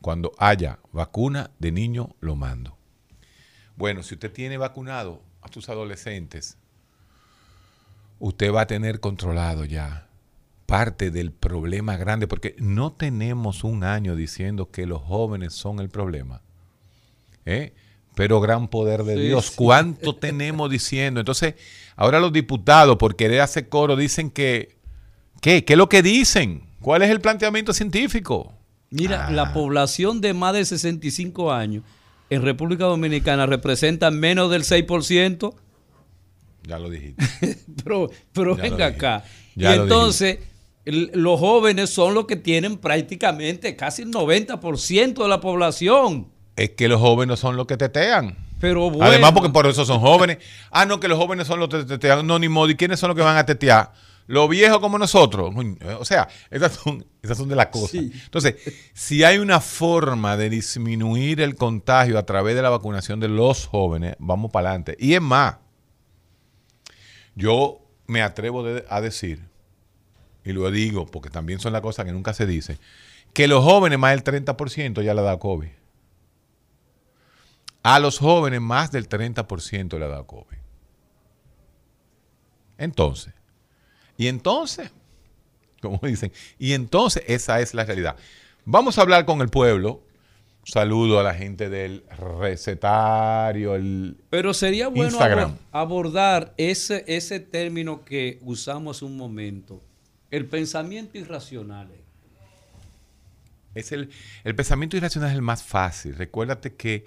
cuando 0.00 0.32
haya 0.38 0.80
vacuna 0.92 1.50
de 1.58 1.72
niño, 1.72 2.14
lo 2.20 2.36
mando. 2.36 2.76
Bueno, 3.76 4.02
si 4.02 4.14
usted 4.14 4.32
tiene 4.32 4.58
vacunado 4.58 5.22
a 5.40 5.48
sus 5.50 5.68
adolescentes, 5.68 6.58
usted 8.18 8.52
va 8.52 8.62
a 8.62 8.66
tener 8.66 9.00
controlado 9.00 9.64
ya 9.64 10.08
parte 10.66 11.10
del 11.10 11.30
problema 11.30 11.96
grande, 11.96 12.26
porque 12.26 12.56
no 12.58 12.92
tenemos 12.92 13.64
un 13.64 13.84
año 13.84 14.16
diciendo 14.16 14.70
que 14.70 14.86
los 14.86 15.02
jóvenes 15.02 15.52
son 15.52 15.78
el 15.80 15.90
problema. 15.90 16.40
¿eh? 17.44 17.74
Pero 18.14 18.40
gran 18.40 18.68
poder 18.68 19.04
de 19.04 19.16
Sí, 19.16 19.20
Dios, 19.22 19.46
sí. 19.46 19.52
¿cuánto 19.56 20.14
tenemos 20.16 20.70
diciendo? 20.70 21.20
Entonces, 21.20 21.54
ahora 21.96 22.20
los 22.20 22.32
diputados, 22.32 22.96
por 22.96 23.16
querer 23.16 23.40
hacer 23.40 23.68
coro, 23.68 23.96
dicen 23.96 24.30
que, 24.30 24.76
¿qué? 25.40 25.64
¿Qué 25.64 25.74
es 25.74 25.78
lo 25.78 25.88
que 25.88 26.02
dicen? 26.02 26.62
¿Cuál 26.80 27.02
es 27.02 27.10
el 27.10 27.20
planteamiento 27.20 27.72
científico? 27.72 28.54
Mira, 28.90 29.26
Ah. 29.26 29.30
la 29.32 29.52
población 29.52 30.20
de 30.20 30.32
más 30.32 30.54
de 30.54 30.64
65 30.64 31.52
años 31.52 31.82
en 32.30 32.42
República 32.42 32.84
Dominicana 32.84 33.44
representa 33.46 34.10
menos 34.10 34.50
del 34.50 34.62
6%. 34.64 35.54
Ya 36.66 36.78
lo 36.78 36.88
dijiste. 36.90 37.24
Pero, 37.84 38.10
pero 38.32 38.56
Ya 38.56 38.62
venga 38.62 38.86
acá. 38.86 39.24
Y 39.54 39.66
entonces, 39.66 40.38
los 40.84 41.38
jóvenes 41.38 41.90
son 41.90 42.14
los 42.14 42.26
que 42.26 42.36
tienen 42.36 42.78
prácticamente 42.78 43.76
casi 43.76 44.02
el 44.02 44.10
90% 44.10 45.22
de 45.22 45.28
la 45.28 45.40
población. 45.40 46.28
es 46.56 46.70
que 46.70 46.88
los 46.88 47.00
jóvenes 47.00 47.38
son 47.40 47.56
los 47.56 47.66
que 47.66 47.76
tetean. 47.76 48.36
Pero 48.60 48.88
bueno. 48.90 49.04
Además, 49.04 49.32
porque 49.32 49.50
por 49.50 49.66
eso 49.66 49.84
son 49.84 50.00
jóvenes. 50.00 50.38
Ah, 50.70 50.86
no, 50.86 50.98
que 51.00 51.08
los 51.08 51.18
jóvenes 51.18 51.46
son 51.46 51.60
los 51.60 51.68
que 51.68 51.84
tetean. 51.84 52.26
No, 52.26 52.38
ni 52.38 52.48
modo. 52.48 52.70
¿Y 52.70 52.76
quiénes 52.76 52.98
son 52.98 53.08
los 53.08 53.16
que 53.16 53.22
van 53.22 53.36
a 53.36 53.44
tetear? 53.44 53.92
Los 54.26 54.48
viejos 54.48 54.78
como 54.78 54.96
nosotros. 54.98 55.54
Coño, 55.54 55.76
O 56.00 56.04
sea, 56.06 56.28
esas 56.50 56.72
son, 56.72 57.04
esas 57.22 57.36
son 57.36 57.48
de 57.50 57.56
las 57.56 57.66
cosas. 57.66 57.90
Sí. 57.90 58.10
Entonces, 58.24 58.54
si 58.94 59.22
hay 59.22 59.36
una 59.36 59.60
forma 59.60 60.38
de 60.38 60.48
disminuir 60.48 61.42
el 61.42 61.56
contagio 61.56 62.18
a 62.18 62.24
través 62.24 62.56
de 62.56 62.62
la 62.62 62.70
vacunación 62.70 63.20
de 63.20 63.28
los 63.28 63.66
jóvenes, 63.66 64.16
vamos 64.18 64.50
para 64.50 64.70
adelante. 64.70 64.96
Y 64.98 65.12
es 65.12 65.20
más, 65.20 65.56
yo 67.34 67.80
me 68.06 68.22
atrevo 68.22 68.64
a 68.88 69.00
decir, 69.00 69.40
y 70.44 70.52
lo 70.52 70.70
digo 70.70 71.06
porque 71.06 71.30
también 71.30 71.58
son 71.60 71.72
las 71.72 71.82
cosas 71.82 72.04
que 72.04 72.12
nunca 72.12 72.34
se 72.34 72.46
dicen, 72.46 72.78
que 73.32 73.48
los 73.48 73.64
jóvenes 73.64 73.98
más 73.98 74.12
del 74.12 74.44
30% 74.44 75.02
ya 75.02 75.14
le 75.14 75.22
da 75.22 75.38
COVID. 75.38 75.68
A 77.82 77.98
los 77.98 78.18
jóvenes 78.18 78.60
más 78.60 78.90
del 78.92 79.08
30% 79.08 79.98
le 79.98 80.04
ha 80.04 80.08
dado 80.08 80.26
COVID. 80.26 80.56
Entonces, 82.78 83.34
Y 84.16 84.28
entonces, 84.28 84.90
como 85.82 85.98
dicen, 86.02 86.32
y 86.58 86.72
entonces 86.72 87.22
esa 87.26 87.60
es 87.60 87.74
la 87.74 87.84
realidad. 87.84 88.16
Vamos 88.64 88.96
a 88.96 89.02
hablar 89.02 89.26
con 89.26 89.40
el 89.40 89.48
pueblo. 89.48 90.00
Saludo 90.64 91.20
a 91.20 91.22
la 91.22 91.34
gente 91.34 91.68
del 91.68 92.04
recetario, 92.18 93.74
el 93.74 94.16
Pero 94.30 94.54
sería 94.54 94.88
bueno 94.88 95.04
Instagram. 95.10 95.56
abordar 95.72 96.54
ese, 96.56 97.04
ese 97.06 97.40
término 97.40 98.04
que 98.04 98.38
usamos 98.42 98.96
hace 98.96 99.04
un 99.04 99.16
momento, 99.16 99.82
el 100.30 100.46
pensamiento 100.46 101.18
irracional. 101.18 101.88
Es 103.74 103.92
el, 103.92 104.10
el 104.44 104.54
pensamiento 104.54 104.96
irracional 104.96 105.30
es 105.30 105.34
el 105.36 105.42
más 105.42 105.62
fácil. 105.62 106.14
Recuérdate 106.16 106.74
que 106.74 107.04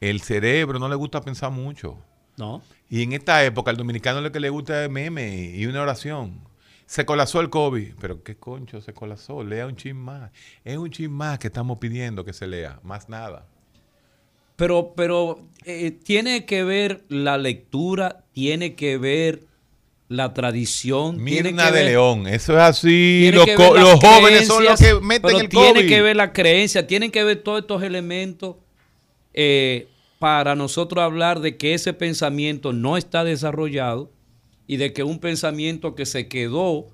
el 0.00 0.20
cerebro 0.20 0.78
no 0.78 0.88
le 0.88 0.94
gusta 0.94 1.20
pensar 1.20 1.50
mucho. 1.50 1.98
¿No? 2.36 2.62
Y 2.88 3.02
en 3.02 3.12
esta 3.12 3.44
época, 3.44 3.70
al 3.70 3.76
dominicano 3.76 4.20
lo 4.20 4.30
que 4.30 4.38
le 4.38 4.50
gusta 4.50 4.84
es 4.84 4.90
meme 4.90 5.50
y 5.54 5.66
una 5.66 5.82
oración. 5.82 6.47
Se 6.88 7.04
colapsó 7.04 7.40
el 7.42 7.50
COVID. 7.50 7.94
Pero 8.00 8.22
qué 8.22 8.36
concho 8.36 8.80
se 8.80 8.94
colapsó. 8.94 9.44
Lea 9.44 9.66
un 9.66 9.76
chin 9.76 9.94
más. 9.96 10.30
Es 10.64 10.78
un 10.78 10.90
chin 10.90 11.12
más 11.12 11.38
que 11.38 11.48
estamos 11.48 11.78
pidiendo 11.78 12.24
que 12.24 12.32
se 12.32 12.46
lea. 12.46 12.80
Más 12.82 13.08
nada. 13.10 13.46
Pero, 14.56 14.94
pero 14.96 15.38
eh, 15.66 15.90
tiene 15.92 16.46
que 16.46 16.64
ver 16.64 17.04
la 17.08 17.36
lectura, 17.36 18.24
tiene 18.32 18.74
que 18.74 18.96
ver 18.96 19.40
la 20.08 20.32
tradición. 20.32 21.22
tiene 21.22 21.50
Mirna 21.50 21.66
que 21.66 21.72
de 21.72 21.78
ver- 21.82 21.90
León. 21.90 22.26
Eso 22.26 22.54
es 22.54 22.58
así. 22.62 23.18
tiene 23.30 23.36
Los, 23.36 23.78
los 23.78 24.00
jóvenes 24.00 24.46
son 24.46 24.64
los 24.64 24.80
que 24.80 24.94
meten 24.94 25.22
pero 25.22 25.38
el 25.40 25.48
tiene 25.50 25.74
COVID. 25.80 25.88
que 25.88 26.00
ver 26.02 26.16
la 26.16 26.32
creencia, 26.32 26.86
tienen 26.86 27.10
que 27.10 27.22
ver 27.22 27.42
todos 27.42 27.60
estos 27.60 27.82
elementos 27.82 28.56
eh, 29.34 29.88
para 30.18 30.56
nosotros 30.56 31.04
hablar 31.04 31.40
de 31.40 31.58
que 31.58 31.74
ese 31.74 31.92
pensamiento 31.92 32.72
no 32.72 32.96
está 32.96 33.22
desarrollado 33.24 34.10
y 34.68 34.76
de 34.76 34.92
que 34.92 35.02
un 35.02 35.18
pensamiento 35.18 35.96
que 35.96 36.06
se 36.06 36.28
quedó 36.28 36.86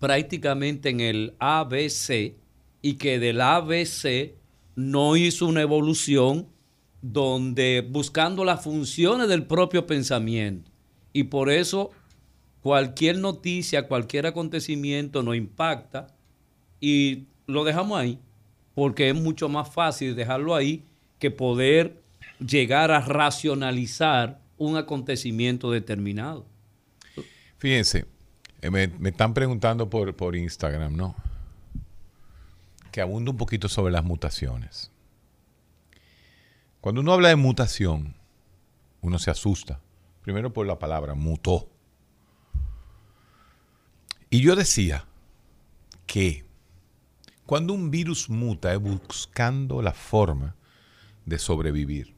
prácticamente 0.00 0.88
en 0.88 1.00
el 1.00 1.34
ABC 1.38 2.34
y 2.82 2.94
que 2.94 3.20
del 3.20 3.40
ABC 3.42 4.32
no 4.74 5.16
hizo 5.16 5.46
una 5.46 5.60
evolución 5.60 6.48
donde 7.02 7.86
buscando 7.88 8.44
las 8.44 8.64
funciones 8.64 9.28
del 9.28 9.44
propio 9.44 9.86
pensamiento. 9.86 10.70
Y 11.12 11.24
por 11.24 11.50
eso 11.50 11.90
cualquier 12.62 13.18
noticia, 13.18 13.86
cualquier 13.86 14.26
acontecimiento 14.26 15.22
nos 15.22 15.36
impacta 15.36 16.06
y 16.80 17.24
lo 17.46 17.64
dejamos 17.64 17.98
ahí, 17.98 18.18
porque 18.74 19.10
es 19.10 19.14
mucho 19.14 19.50
más 19.50 19.70
fácil 19.70 20.16
dejarlo 20.16 20.54
ahí 20.54 20.82
que 21.18 21.30
poder 21.30 22.02
llegar 22.38 22.90
a 22.90 23.00
racionalizar 23.00 24.40
un 24.56 24.78
acontecimiento 24.78 25.70
determinado. 25.70 26.46
Fíjense, 27.58 28.06
eh, 28.62 28.70
me, 28.70 29.08
están 29.08 29.34
preguntando 29.34 29.90
por, 29.90 30.14
por 30.16 30.36
Instagram, 30.36 30.96
¿no? 30.96 31.14
Que 32.90 33.00
abunda 33.00 33.30
un 33.30 33.36
poquito 33.36 33.68
sobre 33.68 33.92
las 33.92 34.04
mutaciones. 34.04 34.90
Cuando 36.80 37.00
uno 37.00 37.12
habla 37.12 37.28
de 37.28 37.36
mutación, 37.36 38.14
uno 39.00 39.18
se 39.18 39.30
asusta. 39.30 39.80
Primero 40.22 40.52
por 40.52 40.66
la 40.66 40.78
palabra 40.78 41.14
mutó. 41.14 41.68
Y 44.30 44.40
yo 44.40 44.56
decía 44.56 45.06
que 46.06 46.44
cuando 47.46 47.72
un 47.74 47.90
virus 47.90 48.30
muta 48.30 48.72
es 48.72 48.80
buscando 48.80 49.82
la 49.82 49.92
forma 49.92 50.56
de 51.26 51.38
sobrevivir. 51.38 52.14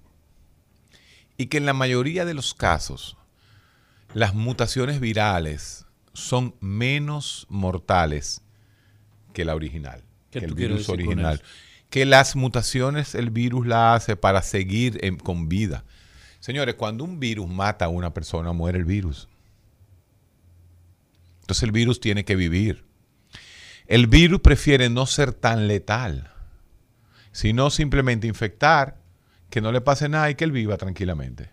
Y 1.36 1.46
que 1.46 1.58
en 1.58 1.66
la 1.66 1.72
mayoría 1.72 2.24
de 2.24 2.34
los 2.34 2.54
casos 2.54 3.16
las 4.14 4.34
mutaciones 4.34 5.00
virales 5.00 5.86
son 6.12 6.54
menos 6.60 7.46
mortales 7.50 8.42
que 9.32 9.44
la 9.44 9.54
original, 9.54 10.02
¿Qué 10.30 10.40
que 10.40 10.46
el 10.46 10.54
virus 10.54 10.88
original. 10.88 11.42
Que 11.90 12.04
las 12.06 12.34
mutaciones 12.36 13.14
el 13.14 13.30
virus 13.30 13.66
la 13.66 13.94
hace 13.94 14.16
para 14.16 14.42
seguir 14.42 14.98
en- 15.04 15.18
con 15.18 15.48
vida. 15.48 15.84
Señores, 16.40 16.74
cuando 16.76 17.04
un 17.04 17.20
virus 17.20 17.48
mata 17.48 17.84
a 17.84 17.88
una 17.88 18.12
persona, 18.14 18.52
muere 18.52 18.78
el 18.78 18.84
virus. 18.84 19.28
Entonces 21.42 21.62
el 21.62 21.72
virus 21.72 22.00
tiene 22.00 22.24
que 22.24 22.34
vivir. 22.36 22.84
El 23.86 24.08
virus 24.08 24.40
prefiere 24.40 24.90
no 24.90 25.06
ser 25.06 25.32
tan 25.32 25.68
letal, 25.68 26.30
sino 27.30 27.70
simplemente 27.70 28.26
infectar, 28.26 28.98
que 29.48 29.60
no 29.60 29.70
le 29.70 29.80
pase 29.80 30.08
nada 30.08 30.28
y 30.28 30.34
que 30.34 30.42
él 30.44 30.50
viva 30.52 30.76
tranquilamente. 30.76 31.50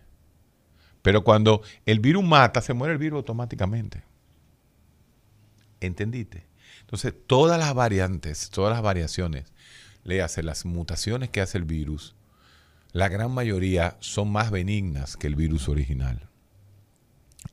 Pero 1.03 1.23
cuando 1.23 1.61
el 1.85 1.99
virus 1.99 2.23
mata, 2.23 2.61
se 2.61 2.73
muere 2.73 2.93
el 2.93 2.97
virus 2.97 3.17
automáticamente. 3.17 4.01
¿Entendiste? 5.79 6.47
Entonces, 6.81 7.13
todas 7.27 7.59
las 7.59 7.73
variantes, 7.75 8.49
todas 8.49 8.73
las 8.73 8.81
variaciones, 8.81 9.51
le 10.03 10.21
hace 10.21 10.41
las 10.41 10.65
mutaciones 10.65 11.29
que 11.29 11.41
hace 11.41 11.57
el 11.57 11.65
virus, 11.65 12.15
la 12.93 13.09
gran 13.09 13.31
mayoría 13.31 13.97
son 13.99 14.31
más 14.31 14.49
benignas 14.49 15.17
que 15.17 15.27
el 15.27 15.35
virus 15.35 15.67
original. 15.67 16.29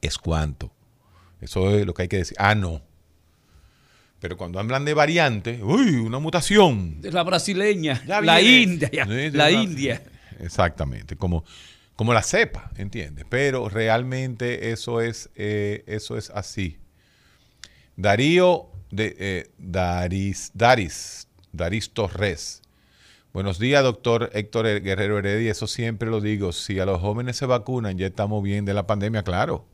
Es 0.00 0.16
cuanto. 0.16 0.70
Eso 1.40 1.70
es 1.70 1.86
lo 1.86 1.94
que 1.94 2.02
hay 2.02 2.08
que 2.08 2.18
decir. 2.18 2.36
Ah, 2.38 2.54
no. 2.54 2.82
Pero 4.20 4.36
cuando 4.36 4.60
hablan 4.60 4.84
de 4.84 4.94
variante, 4.94 5.60
uy, 5.62 5.96
una 5.96 6.18
mutación. 6.18 6.98
La 7.02 7.22
brasileña, 7.22 8.02
la. 8.06 8.40
India, 8.40 9.06
la 9.06 9.50
India. 9.50 10.02
Exactamente, 10.38 11.16
como, 11.16 11.44
como 12.00 12.14
la 12.14 12.22
cepa, 12.22 12.70
¿entiendes? 12.78 13.26
Pero 13.28 13.68
realmente 13.68 14.72
eso 14.72 15.02
es, 15.02 15.28
eh, 15.34 15.84
eso 15.86 16.16
es 16.16 16.30
así. 16.30 16.78
Darío 17.94 18.70
eh, 18.96 19.50
Daris, 19.58 20.50
Daris, 20.54 21.28
Daris 21.52 21.90
Torres. 21.90 22.62
Buenos 23.34 23.58
días, 23.58 23.82
doctor 23.82 24.30
Héctor 24.32 24.80
Guerrero 24.80 25.18
Heredia. 25.18 25.52
Eso 25.52 25.66
siempre 25.66 26.08
lo 26.08 26.22
digo. 26.22 26.52
Si 26.52 26.80
a 26.80 26.86
los 26.86 27.02
jóvenes 27.02 27.36
se 27.36 27.44
vacunan, 27.44 27.98
ya 27.98 28.06
estamos 28.06 28.42
bien 28.42 28.64
de 28.64 28.72
la 28.72 28.86
pandemia, 28.86 29.22
claro. 29.22 29.66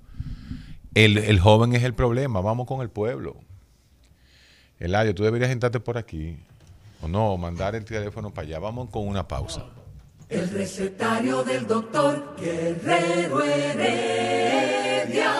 El, 0.94 1.18
el 1.18 1.38
joven 1.38 1.76
es 1.76 1.84
el 1.84 1.94
problema. 1.94 2.40
Vamos 2.40 2.66
con 2.66 2.80
el 2.80 2.90
pueblo. 2.90 3.36
Eladio, 4.80 5.14
tú 5.14 5.22
deberías 5.22 5.50
sentarte 5.50 5.78
por 5.78 5.96
aquí. 5.96 6.36
O 7.02 7.06
no, 7.06 7.36
mandar 7.36 7.76
el 7.76 7.84
teléfono 7.84 8.34
para 8.34 8.48
allá. 8.48 8.58
Vamos 8.58 8.90
con 8.90 9.06
una 9.06 9.28
pausa. 9.28 9.64
El 10.28 10.50
recetario 10.50 11.44
del 11.44 11.68
doctor 11.68 12.34
Guerrero 12.36 13.44
Heredia. 13.44 15.32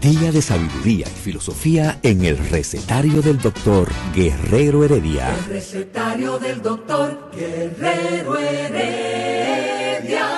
Día 0.00 0.30
de 0.30 0.42
sabiduría 0.42 1.08
y 1.08 1.10
filosofía 1.10 1.98
en 2.04 2.24
el 2.24 2.38
recetario 2.38 3.20
del 3.20 3.40
doctor 3.40 3.88
Guerrero 4.14 4.84
Heredia. 4.84 5.34
El 5.34 5.44
recetario 5.46 6.38
del 6.38 6.62
doctor 6.62 7.32
Guerrero 7.34 8.38
Heredia. 8.38 10.28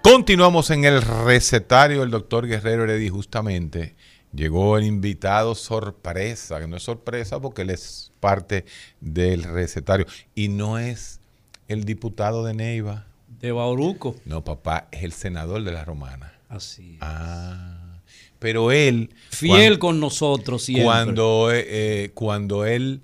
Continuamos 0.00 0.70
en 0.70 0.86
el 0.86 1.02
recetario 1.02 2.00
del 2.00 2.10
doctor 2.10 2.46
Guerrero 2.46 2.84
Heredia. 2.84 3.10
Justamente 3.10 3.96
llegó 4.32 4.78
el 4.78 4.84
invitado 4.84 5.54
sorpresa, 5.54 6.60
que 6.60 6.66
no 6.66 6.76
es 6.76 6.82
sorpresa 6.82 7.40
porque 7.40 7.62
él 7.62 7.70
es 7.70 8.12
parte 8.20 8.64
del 9.00 9.44
recetario. 9.44 10.06
Y 10.34 10.48
no 10.48 10.78
es 10.78 11.20
el 11.68 11.84
diputado 11.84 12.44
de 12.44 12.54
Neiva. 12.54 13.06
De 13.40 13.52
Bauruco. 13.52 14.16
No, 14.24 14.44
papá, 14.44 14.88
es 14.92 15.04
el 15.04 15.12
senador 15.12 15.62
de 15.62 15.72
la 15.72 15.84
Romana. 15.84 16.34
Así. 16.48 16.94
es. 16.94 16.98
Ah. 17.00 18.00
Pero 18.38 18.72
él. 18.72 19.10
Fiel 19.30 19.78
con 19.78 20.00
nosotros 20.00 20.64
siempre. 20.64 20.84
cuando, 20.84 21.52
eh, 21.52 21.64
eh, 21.68 22.10
cuando 22.14 22.64
él 22.64 23.02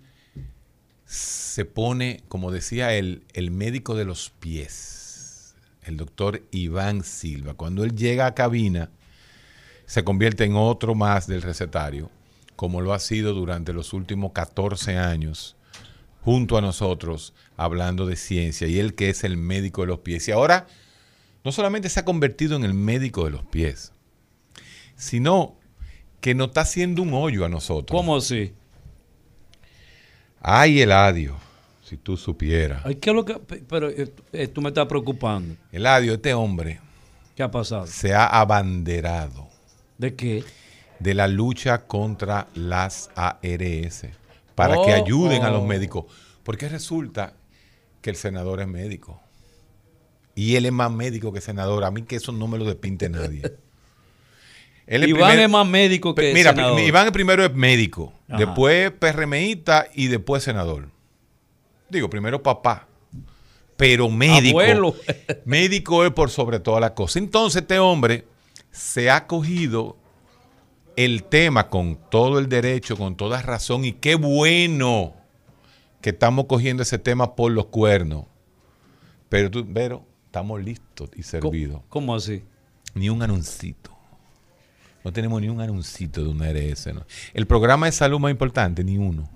se 1.04 1.64
pone, 1.64 2.22
como 2.28 2.50
decía 2.50 2.94
él, 2.94 3.22
el 3.34 3.50
médico 3.50 3.94
de 3.94 4.04
los 4.04 4.30
pies, 4.40 5.54
el 5.84 5.96
doctor 5.96 6.42
Iván 6.50 7.04
Silva, 7.04 7.54
cuando 7.54 7.84
él 7.84 7.94
llega 7.94 8.26
a 8.26 8.34
cabina, 8.34 8.90
se 9.86 10.04
convierte 10.04 10.44
en 10.44 10.56
otro 10.56 10.94
más 10.94 11.26
del 11.26 11.42
recetario, 11.42 12.10
como 12.56 12.80
lo 12.80 12.92
ha 12.92 12.98
sido 12.98 13.32
durante 13.32 13.72
los 13.72 13.92
últimos 13.92 14.32
14 14.32 14.98
años, 14.98 15.56
junto 16.22 16.58
a 16.58 16.60
nosotros, 16.60 17.32
hablando 17.56 18.04
de 18.04 18.16
ciencia, 18.16 18.66
y 18.66 18.78
él 18.80 18.94
que 18.94 19.10
es 19.10 19.22
el 19.22 19.36
médico 19.36 19.82
de 19.82 19.86
los 19.86 20.00
pies. 20.00 20.26
Y 20.28 20.32
ahora, 20.32 20.66
no 21.44 21.52
solamente 21.52 21.88
se 21.88 22.00
ha 22.00 22.04
convertido 22.04 22.56
en 22.56 22.64
el 22.64 22.74
médico 22.74 23.24
de 23.24 23.30
los 23.30 23.44
pies, 23.44 23.92
sino 24.96 25.56
que 26.20 26.34
nos 26.34 26.48
está 26.48 26.62
haciendo 26.62 27.02
un 27.02 27.14
hoyo 27.14 27.44
a 27.44 27.48
nosotros. 27.48 27.96
¿Cómo 27.96 28.16
así? 28.16 28.52
Ay, 30.40 30.80
Eladio, 30.80 31.36
si 31.84 31.96
tú 31.96 32.16
supieras. 32.16 32.82
Ay, 32.84 32.96
¿qué 32.96 33.10
es 33.10 33.16
lo 33.16 33.24
que.? 33.24 33.34
Pero 33.34 33.88
eh, 33.90 34.12
eh, 34.32 34.48
tú 34.48 34.60
me 34.60 34.70
estás 34.70 34.86
preocupando. 34.86 35.54
Eladio, 35.70 36.14
este 36.14 36.34
hombre 36.34 36.80
¿Qué 37.36 37.44
ha 37.44 37.50
pasado? 37.50 37.86
se 37.86 38.12
ha 38.12 38.26
abanderado 38.26 39.55
¿De 39.98 40.14
qué? 40.14 40.44
de 40.98 41.14
la 41.14 41.28
lucha 41.28 41.86
contra 41.86 42.48
las 42.54 43.10
ARS 43.14 44.06
para 44.54 44.74
que 44.74 44.92
Oh, 44.92 45.04
ayuden 45.04 45.42
a 45.42 45.50
los 45.50 45.62
oh. 45.62 45.66
médicos. 45.66 46.04
Porque 46.42 46.68
resulta 46.68 47.34
que 48.00 48.10
el 48.10 48.16
senador 48.16 48.60
es 48.60 48.68
médico. 48.68 49.20
Y 50.34 50.56
él 50.56 50.66
es 50.66 50.72
más 50.72 50.90
médico 50.90 51.32
que 51.32 51.40
senador. 51.40 51.84
A 51.84 51.90
mí 51.90 52.02
que 52.02 52.16
eso 52.16 52.32
no 52.32 52.46
me 52.46 52.58
lo 52.58 52.64
despinte 52.64 53.08
nadie. 53.08 53.42
Él 54.86 55.08
Iván 55.08 55.40
es 55.40 55.50
más 55.50 55.66
médico 55.66 56.14
que 56.14 56.32
Mira, 56.32 56.54
Iván 56.80 57.10
primero 57.10 57.44
es 57.44 57.52
médico, 57.52 58.12
después 58.28 58.92
PRMista 58.92 59.88
y 59.92 60.06
después 60.06 60.44
senador. 60.44 60.90
Digo, 61.88 62.08
primero 62.08 62.40
papá, 62.40 62.86
pero 63.76 64.08
médico. 64.08 64.60
Abuelo. 64.60 64.94
médico 65.44 66.04
es 66.04 66.12
por 66.12 66.30
sobre 66.30 66.60
todas 66.60 66.80
las 66.80 66.92
cosas. 66.92 67.16
Entonces 67.16 67.62
este 67.62 67.80
hombre 67.80 68.26
se 68.76 69.10
ha 69.10 69.26
cogido 69.26 69.96
el 70.96 71.24
tema 71.24 71.68
con 71.68 71.98
todo 72.10 72.38
el 72.38 72.48
derecho, 72.48 72.96
con 72.96 73.16
toda 73.16 73.40
razón, 73.40 73.84
y 73.84 73.92
qué 73.92 74.14
bueno 74.14 75.14
que 76.02 76.10
estamos 76.10 76.44
cogiendo 76.46 76.82
ese 76.82 76.98
tema 76.98 77.34
por 77.34 77.52
los 77.52 77.66
cuernos. 77.66 78.26
Pero 79.28 79.50
tú, 79.50 79.64
Vero, 79.66 80.04
estamos 80.26 80.62
listos 80.62 81.10
y 81.16 81.22
servidos. 81.22 81.80
¿Cómo, 81.88 82.14
así? 82.14 82.42
Ni 82.94 83.08
un 83.08 83.22
anuncito. 83.22 83.90
No 85.04 85.12
tenemos 85.12 85.40
ni 85.40 85.48
un 85.48 85.60
anuncito 85.60 86.22
de 86.22 86.28
una 86.28 86.50
RS. 86.52 86.90
El 87.32 87.46
programa 87.46 87.86
de 87.86 87.92
salud 87.92 88.18
más 88.18 88.30
importante, 88.30 88.84
ni 88.84 88.98
uno. 88.98 89.28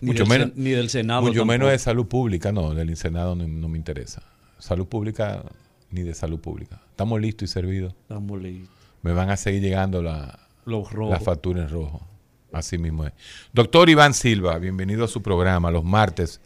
Ni 0.00 0.08
mucho 0.08 0.24
del, 0.24 0.28
menos, 0.28 0.56
ni 0.56 0.70
del 0.70 0.88
Senado. 0.88 1.22
Mucho 1.22 1.44
menos 1.44 1.70
de 1.70 1.78
salud 1.78 2.06
pública, 2.06 2.50
no, 2.50 2.74
del 2.74 2.96
Senado 2.96 3.34
no, 3.34 3.46
no, 3.46 3.68
me 3.68 3.76
interesa. 3.76 4.22
Salud 4.58 4.86
pública, 4.86 5.42
ni 5.90 6.02
de 6.02 6.14
salud 6.14 6.40
pública. 6.40 6.80
Estamos 6.90 7.20
listos 7.20 7.50
y 7.50 7.52
servidos. 7.52 7.94
Estamos 8.02 8.40
listos. 8.40 8.75
Me 9.06 9.12
van 9.12 9.30
a 9.30 9.36
seguir 9.36 9.62
llegando 9.62 10.02
la, 10.02 10.36
Los 10.64 10.92
las 10.92 11.22
facturas 11.22 11.62
en 11.62 11.68
rojo. 11.70 12.04
Así 12.50 12.76
mismo 12.76 13.06
es. 13.06 13.12
Doctor 13.52 13.88
Iván 13.88 14.14
Silva, 14.14 14.58
bienvenido 14.58 15.04
a 15.04 15.08
su 15.08 15.22
programa. 15.22 15.70
Los 15.70 15.84
martes, 15.84 16.40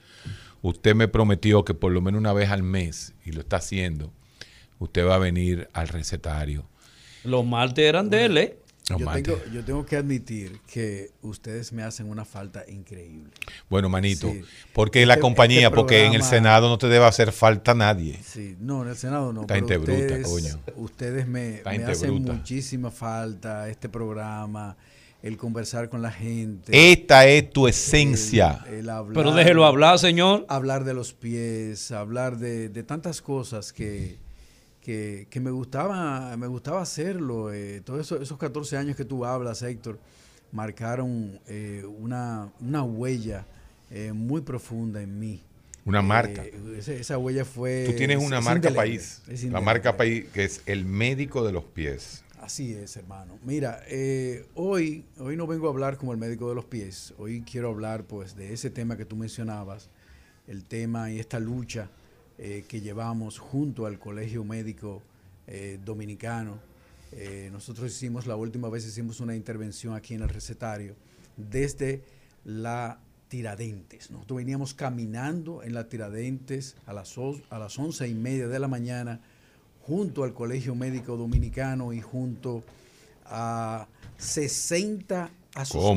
usted 0.60 0.94
me 0.94 1.08
prometió 1.08 1.64
que 1.64 1.72
por 1.72 1.90
lo 1.90 2.02
menos 2.02 2.18
una 2.18 2.34
vez 2.34 2.50
al 2.50 2.62
mes, 2.62 3.14
y 3.24 3.32
lo 3.32 3.40
está 3.40 3.56
haciendo, 3.56 4.12
usted 4.78 5.06
va 5.06 5.14
a 5.14 5.18
venir 5.18 5.70
al 5.72 5.88
recetario. 5.88 6.66
Los 7.24 7.46
martes 7.46 7.82
eran 7.82 8.10
de 8.10 8.26
él, 8.26 8.36
¿eh? 8.36 8.58
Yo 8.98 9.64
tengo, 9.64 9.86
que 9.86 9.96
admitir 9.96 10.60
que 10.66 11.10
ustedes 11.22 11.72
me 11.72 11.82
hacen 11.82 12.08
una 12.08 12.24
falta 12.24 12.64
increíble. 12.68 13.30
Bueno, 13.68 13.88
manito, 13.88 14.32
porque 14.72 15.06
la 15.06 15.14
este, 15.14 15.22
compañía, 15.22 15.66
este 15.66 15.76
porque 15.76 16.06
en 16.06 16.14
el 16.14 16.22
Senado 16.22 16.68
no 16.68 16.78
te 16.78 16.88
debe 16.88 17.04
hacer 17.04 17.32
falta 17.32 17.74
nadie. 17.74 18.18
Sí, 18.24 18.56
no, 18.60 18.82
en 18.82 18.90
el 18.90 18.96
Senado 18.96 19.32
no. 19.32 19.42
Está 19.42 19.58
ustedes, 19.58 20.26
coño. 20.26 20.60
Ustedes 20.76 21.26
me, 21.26 21.62
hacen 21.86 22.22
muchísima 22.22 22.90
falta, 22.90 23.68
este 23.68 23.88
programa, 23.88 24.76
el 25.22 25.36
conversar 25.36 25.88
con 25.88 26.02
la 26.02 26.10
gente. 26.10 26.92
Esta 26.92 27.26
es 27.26 27.50
tu 27.50 27.68
esencia. 27.68 28.64
Pero 29.14 29.32
déjelo 29.32 29.64
hablar, 29.64 29.98
señor. 29.98 30.46
Hablar 30.48 30.84
de 30.84 30.94
los 30.94 31.12
pies, 31.12 31.92
hablar 31.92 32.38
de, 32.38 32.68
de 32.68 32.82
tantas 32.82 33.22
cosas 33.22 33.72
que 33.72 34.18
que, 34.80 35.40
me, 35.40 35.50
gustaba, 35.50 36.36
me 36.36 36.46
gustaba 36.46 36.82
hacerlo. 36.82 37.52
Eh, 37.52 37.82
todos 37.84 38.00
eso, 38.00 38.20
esos 38.20 38.38
14 38.38 38.76
años 38.76 38.96
que 38.96 39.04
tú 39.04 39.24
hablas, 39.24 39.62
Héctor, 39.62 39.98
marcaron 40.52 41.38
eh, 41.46 41.84
una, 41.98 42.50
una, 42.60 42.82
huella 42.82 43.46
eh, 43.90 44.12
muy 44.12 44.40
profunda 44.40 45.02
en 45.02 45.18
mí. 45.18 45.42
Una 45.84 46.02
marca. 46.02 46.44
Esa, 46.76 47.18
huella 47.18 47.44
fue... 47.44 47.84
Tú 47.86 47.96
tienes 47.96 48.22
una 48.22 48.40
marca 48.40 48.70
país. 48.70 49.22
La 49.44 49.60
marca 49.60 49.96
país, 49.96 50.26
que 50.32 50.44
es 50.44 50.62
el 50.66 50.84
médico 50.84 51.44
de 51.44 51.52
los 51.52 51.64
pies. 51.64 52.22
Así 52.40 52.72
es, 52.72 52.96
hermano. 52.96 53.38
Mira, 53.44 53.82
hoy, 54.54 55.04
hoy 55.18 55.36
no 55.36 55.46
vengo 55.46 55.66
a 55.66 55.70
hablar 55.70 55.96
como 55.96 56.12
el 56.12 56.18
médico 56.18 56.48
de 56.48 56.54
los 56.54 56.64
pies. 56.64 57.14
Hoy 57.18 57.42
quiero 57.42 57.70
hablar 57.70 58.04
pues 58.04 58.36
de 58.36 58.52
ese 58.52 58.70
tema 58.70 58.96
que 58.96 59.04
tú 59.04 59.16
mencionabas, 59.16 59.88
el 60.46 60.64
tema 60.64 61.10
y 61.10 61.18
esta 61.18 61.38
lucha 61.38 61.90
eh, 62.42 62.64
que 62.66 62.80
llevamos 62.80 63.38
junto 63.38 63.84
al 63.84 63.98
Colegio 63.98 64.44
Médico 64.44 65.02
eh, 65.46 65.78
Dominicano. 65.84 66.58
Eh, 67.12 67.50
nosotros 67.52 67.92
hicimos, 67.92 68.26
la 68.26 68.34
última 68.34 68.70
vez 68.70 68.86
hicimos 68.86 69.20
una 69.20 69.36
intervención 69.36 69.94
aquí 69.94 70.14
en 70.14 70.22
el 70.22 70.30
recetario 70.30 70.94
desde 71.36 72.02
la 72.46 72.98
Tiradentes. 73.28 74.10
Nosotros 74.10 74.38
veníamos 74.38 74.72
caminando 74.72 75.62
en 75.62 75.74
la 75.74 75.90
Tiradentes 75.90 76.76
a 76.86 76.94
las, 76.94 77.14
a 77.50 77.58
las 77.58 77.78
once 77.78 78.08
y 78.08 78.14
media 78.14 78.48
de 78.48 78.58
la 78.58 78.68
mañana 78.68 79.20
junto 79.82 80.24
al 80.24 80.32
Colegio 80.32 80.74
Médico 80.74 81.18
Dominicano 81.18 81.92
y 81.92 82.00
junto 82.00 82.64
a 83.26 83.86
60, 84.16 85.30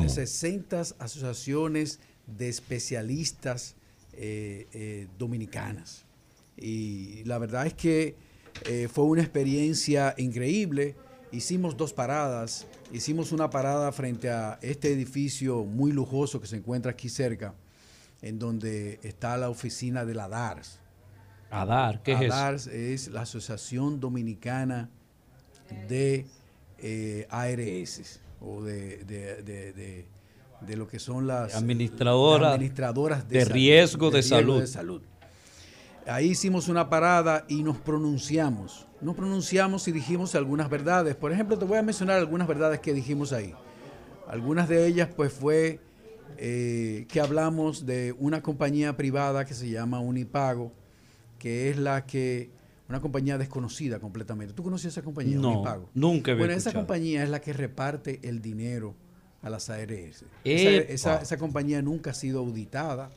60 0.08 0.80
asociaciones 0.98 2.00
de 2.26 2.50
especialistas 2.50 3.76
dominicanas. 5.18 6.03
Y 6.56 7.24
la 7.24 7.38
verdad 7.38 7.66
es 7.66 7.74
que 7.74 8.16
eh, 8.66 8.88
fue 8.90 9.04
una 9.04 9.22
experiencia 9.22 10.14
increíble. 10.18 10.96
Hicimos 11.32 11.76
dos 11.76 11.92
paradas. 11.92 12.66
Hicimos 12.92 13.32
una 13.32 13.50
parada 13.50 13.90
frente 13.92 14.30
a 14.30 14.58
este 14.62 14.92
edificio 14.92 15.64
muy 15.64 15.92
lujoso 15.92 16.40
que 16.40 16.46
se 16.46 16.56
encuentra 16.56 16.92
aquí 16.92 17.08
cerca, 17.08 17.54
en 18.22 18.38
donde 18.38 19.00
está 19.02 19.36
la 19.36 19.50
oficina 19.50 20.04
de 20.04 20.14
la 20.14 20.28
DARS. 20.28 20.80
ADAR, 21.50 22.02
¿qué 22.02 22.12
es 22.12 22.32
ADARS 22.32 22.66
es 22.66 23.08
la 23.08 23.22
Asociación 23.22 24.00
Dominicana 24.00 24.90
de 25.88 26.26
eh, 26.78 27.26
ARS 27.30 28.20
o 28.40 28.62
de, 28.62 29.04
de, 29.04 30.76
lo 30.76 30.86
que 30.86 30.98
son 30.98 31.26
las 31.26 31.54
administradoras, 31.54 33.28
de, 33.28 33.44
riesgo, 33.44 34.10
de, 34.10 34.22
salud. 34.22 34.66
salud. 34.66 35.02
Ahí 36.06 36.30
hicimos 36.30 36.68
una 36.68 36.90
parada 36.90 37.44
y 37.48 37.62
nos 37.62 37.78
pronunciamos. 37.78 38.86
Nos 39.00 39.16
pronunciamos 39.16 39.88
y 39.88 39.92
dijimos 39.92 40.34
algunas 40.34 40.68
verdades. 40.68 41.16
Por 41.16 41.32
ejemplo, 41.32 41.58
te 41.58 41.64
voy 41.64 41.78
a 41.78 41.82
mencionar 41.82 42.18
algunas 42.18 42.46
verdades 42.46 42.80
que 42.80 42.92
dijimos 42.92 43.32
ahí. 43.32 43.54
Algunas 44.28 44.68
de 44.68 44.86
ellas 44.86 45.08
pues 45.14 45.32
fue 45.32 45.80
eh, 46.36 47.06
que 47.08 47.20
hablamos 47.20 47.86
de 47.86 48.14
una 48.18 48.42
compañía 48.42 48.96
privada 48.96 49.46
que 49.46 49.54
se 49.54 49.70
llama 49.70 50.00
Unipago, 50.00 50.72
que 51.38 51.70
es 51.70 51.78
la 51.78 52.04
que, 52.04 52.50
una 52.88 53.00
compañía 53.00 53.38
desconocida 53.38 53.98
completamente. 53.98 54.52
¿Tú 54.52 54.62
conoces 54.62 54.92
esa 54.92 55.02
compañía, 55.02 55.38
no, 55.38 55.52
Unipago? 55.52 55.88
Nunca 55.94 56.32
he 56.32 56.34
Bueno, 56.34 56.52
esa 56.52 56.72
compañía 56.72 57.22
es 57.22 57.30
la 57.30 57.40
que 57.40 57.54
reparte 57.54 58.20
el 58.22 58.42
dinero 58.42 58.94
a 59.40 59.48
las 59.48 59.70
ARS. 59.70 60.24
Esa, 60.44 61.16
esa 61.22 61.38
compañía 61.38 61.80
nunca 61.80 62.10
ha 62.10 62.14
sido 62.14 62.40
auditada 62.40 63.10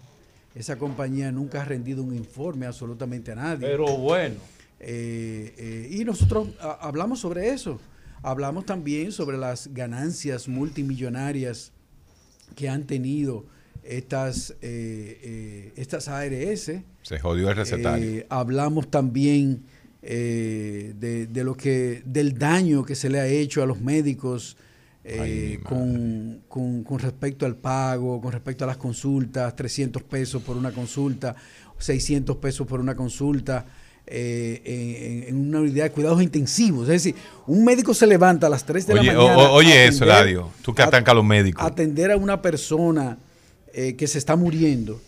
esa 0.57 0.77
compañía 0.77 1.31
nunca 1.31 1.61
ha 1.61 1.65
rendido 1.65 2.01
un 2.01 2.15
informe 2.15 2.65
absolutamente 2.65 3.31
a 3.31 3.35
nadie. 3.35 3.67
Pero 3.67 3.97
bueno. 3.97 4.35
Eh, 4.79 5.53
eh, 5.57 5.89
y 5.91 6.03
nosotros 6.03 6.49
hablamos 6.59 7.19
sobre 7.19 7.49
eso. 7.49 7.79
Hablamos 8.23 8.65
también 8.65 9.11
sobre 9.11 9.37
las 9.37 9.71
ganancias 9.73 10.47
multimillonarias 10.47 11.71
que 12.55 12.69
han 12.69 12.85
tenido 12.85 13.45
estas, 13.83 14.55
eh, 14.61 15.73
estas 15.75 16.07
ARS. 16.07 16.71
Se 17.03 17.19
jodió 17.19 17.49
el 17.49 17.55
recetario. 17.55 18.25
hablamos 18.29 18.89
también 18.89 19.63
de, 20.01 21.27
de, 21.29 21.43
lo 21.43 21.55
que, 21.55 22.01
del 22.05 22.37
daño 22.37 22.83
que 22.83 22.95
se 22.95 23.09
le 23.09 23.19
ha 23.19 23.27
hecho 23.27 23.61
a 23.61 23.67
los 23.67 23.79
médicos 23.79 24.57
eh, 25.09 25.59
con, 25.63 26.41
con, 26.49 26.99
respecto 26.99 27.45
al 27.45 27.55
pago, 27.55 28.19
con 28.19 28.31
respecto 28.31 28.65
a 28.65 28.67
las 28.67 28.75
consultas, 28.75 29.55
300 29.55 30.03
pesos 30.03 30.43
por 30.43 30.57
una 30.57 30.71
consulta, 30.71 31.33
600 31.77 32.35
pesos 32.37 32.67
por 32.67 32.79
una 32.79 32.95
consulta. 32.95 33.65
Eh, 34.09 35.25
en, 35.27 35.35
una 35.35 35.59
unidad 35.59 35.83
de 35.83 35.91
cuidados 35.91 36.21
intensivos. 36.21 36.83
Es 36.83 37.03
decir, 37.03 37.15
un 37.45 37.65
médico 37.65 37.93
se 37.93 38.07
levanta 38.07 38.47
a 38.47 38.49
las 38.49 38.65
3 38.65 38.87
de 38.87 38.95
la 38.95 39.03
mañana. 39.03 39.49
oye, 39.49 39.85
eso, 39.85 40.05
Eladio, 40.05 40.49
tú 40.61 40.73
que 40.73 40.81
atancas 40.81 41.11
a 41.11 41.15
los 41.15 41.25
médicos. 41.25 41.65
Atender 41.65 42.11
a 42.11 42.17
una 42.17 42.41
persona 42.41 43.17
eh, 43.73 43.97
que 43.97 44.07
se 44.07 44.17
está 44.17 44.37
muriendo 44.37 45.01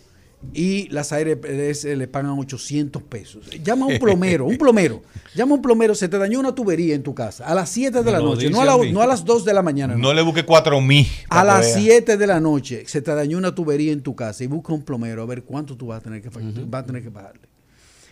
y 0.52 0.88
las 0.88 1.12
ARS 1.12 1.84
le 1.84 2.08
pagan 2.08 2.38
800 2.38 3.02
pesos. 3.02 3.50
Llama 3.62 3.86
a 3.86 3.88
un 3.88 3.98
plomero, 3.98 4.46
un 4.46 4.56
plomero. 4.56 5.02
Llama 5.34 5.52
a 5.52 5.54
un 5.56 5.62
plomero, 5.62 5.94
se 5.94 6.08
te 6.08 6.18
dañó 6.18 6.40
una 6.40 6.54
tubería 6.54 6.94
en 6.94 7.02
tu 7.02 7.14
casa 7.14 7.46
a 7.46 7.54
las 7.54 7.68
7 7.70 8.02
de 8.02 8.10
la 8.10 8.18
noche, 8.18 8.50
no 8.50 8.60
a, 8.60 9.06
las 9.06 9.24
2 9.24 9.44
de 9.44 9.54
la 9.54 9.62
mañana. 9.62 9.94
No, 9.96 10.12
le 10.12 10.22
busque 10.22 10.44
4 10.44 10.80
mil. 10.80 11.06
A 11.28 11.44
las 11.44 11.74
7 11.74 12.16
de 12.16 12.26
la 12.26 12.40
noche 12.40 12.84
se 12.86 13.02
te 13.02 13.14
dañó 13.14 13.38
una 13.38 13.54
tubería 13.54 13.92
en 13.92 14.02
tu 14.02 14.14
casa 14.16 14.42
y 14.42 14.46
busca 14.46 14.72
un 14.72 14.82
plomero 14.82 15.22
a 15.22 15.26
ver 15.26 15.44
cuánto 15.44 15.76
tú 15.76 15.88
vas 15.88 16.00
a 16.00 16.02
tener 16.02 16.22
que, 16.22 16.28
a 16.28 16.82
tener 16.84 17.02
que 17.02 17.10
pagarle. 17.10 17.42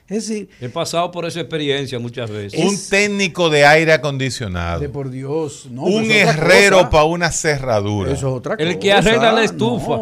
Es 0.07 0.27
decir, 0.27 0.49
he 0.59 0.71
pasado 0.71 1.11
por 1.11 1.27
esa 1.27 1.41
experiencia 1.41 1.99
muchas 1.99 2.31
veces. 2.31 2.59
Un 2.65 2.79
técnico 2.89 3.51
de 3.51 3.67
aire 3.67 3.93
acondicionado. 3.93 4.81
De 4.81 4.89
por 4.89 5.11
Dios, 5.11 5.69
no, 5.71 5.83
Un 5.83 6.11
herrero 6.11 6.89
para 6.89 7.05
una 7.05 7.31
cerradura. 7.31 8.13
Eso 8.13 8.29
es 8.29 8.35
otra 8.35 8.57
cosa. 8.57 8.69
El 8.69 8.79
que 8.79 8.93
arregla 8.93 9.33
la 9.33 9.45
estufa. 9.45 9.99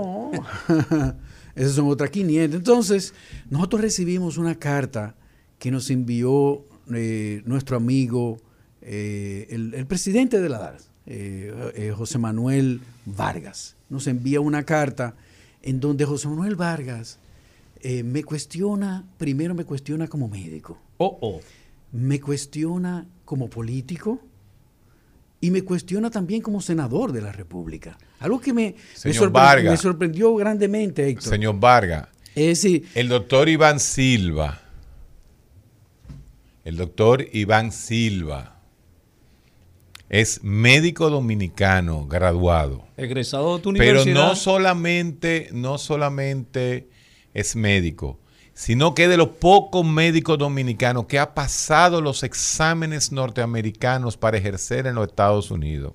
Esas 1.56 1.72
son 1.72 1.88
otras 1.88 2.10
500. 2.10 2.56
Entonces, 2.56 3.14
nosotros 3.48 3.80
recibimos 3.80 4.36
una 4.36 4.54
carta 4.54 5.16
que 5.58 5.70
nos 5.70 5.90
envió 5.90 6.64
eh, 6.94 7.42
nuestro 7.46 7.76
amigo, 7.78 8.36
eh, 8.82 9.46
el, 9.50 9.86
presidente 9.86 10.40
de 10.40 10.48
la 10.50 10.58
DAR, 10.58 10.76
eh, 11.06 11.92
José 11.96 12.18
Manuel 12.18 12.80
Vargas. 13.06 13.76
Nos 13.88 14.06
envía 14.06 14.40
una 14.40 14.64
carta 14.64 15.16
en 15.62 15.80
donde 15.80 16.04
José 16.04 16.28
Manuel 16.28 16.56
Vargas 16.56 17.18
me 17.82 18.24
cuestiona, 18.24 19.04
primero 19.16 19.54
me 19.54 19.64
cuestiona 19.64 20.08
como 20.08 20.28
médico. 20.28 20.78
Oh, 20.98 21.18
oh. 21.20 21.40
me 21.92 22.20
cuestiona 22.20 23.06
como 23.24 23.48
político 23.48 24.20
y 25.40 25.50
me 25.50 25.62
cuestiona 25.62 26.10
también 26.10 26.40
como 26.42 26.60
senador 26.60 27.12
de 27.12 27.20
la 27.22 27.32
República. 27.32 27.98
Algo 28.20 28.40
que 28.40 28.52
me, 28.52 28.74
me, 29.04 29.12
sorpre- 29.12 29.76
sorprendió 29.76 30.34
grandemente, 30.36 31.08
Héctor. 31.08 31.28
Señor 31.30 31.60
Vargas, 31.60 32.08
Es 32.34 32.62
decir, 32.62 32.88
el 32.94 33.08
doctor 33.08 33.48
Iván 33.48 33.78
Silva, 33.80 34.60
el 36.64 36.76
doctor 36.76 37.26
Iván 37.32 37.70
Silva 37.72 38.60
es 40.08 40.42
médico 40.42 41.10
dominicano 41.10 42.06
graduado. 42.06 42.86
Egresado 42.96 43.56
de 43.56 43.62
tu 43.62 43.72
Pero 43.72 44.00
universidad. 44.02 44.28
no 44.28 44.36
solamente, 44.36 45.48
no 45.52 45.78
solamente 45.78 46.88
es 47.34 47.56
médico, 47.56 48.18
sino 48.56 48.94
que 48.94 49.04
es 49.04 49.10
de 49.10 49.18
los 49.18 49.28
pocos 49.28 49.84
médicos 49.84 50.38
dominicanos 50.38 51.04
que 51.04 51.18
ha 51.18 51.34
pasado 51.34 52.00
los 52.00 52.22
exámenes 52.22 53.12
norteamericanos 53.12 54.16
para 54.16 54.38
ejercer 54.38 54.86
en 54.86 54.94
los 54.94 55.08
Estados 55.08 55.50
Unidos. 55.50 55.92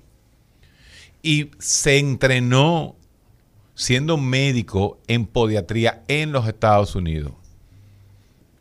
Y 1.24 1.49
se 1.57 1.97
entrenó 1.97 2.95
siendo 3.74 4.16
médico 4.18 4.99
en 5.07 5.26
podiatría 5.26 6.03
en 6.07 6.32
los 6.32 6.47
Estados 6.47 6.93
Unidos. 6.93 7.34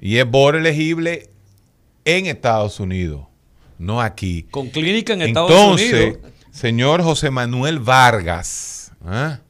Y 0.00 0.16
es 0.16 0.28
board 0.28 0.56
elegible 0.56 1.28
en 2.06 2.24
Estados 2.24 2.80
Unidos, 2.80 3.26
no 3.78 4.00
aquí. 4.00 4.44
Con 4.44 4.70
clínica 4.70 5.12
en 5.12 5.20
Estados 5.20 5.50
Entonces, 5.50 5.92
Unidos. 5.92 6.32
señor 6.50 7.02
José 7.02 7.30
Manuel 7.30 7.80
Vargas, 7.80 8.92
¿ah? 9.04 9.40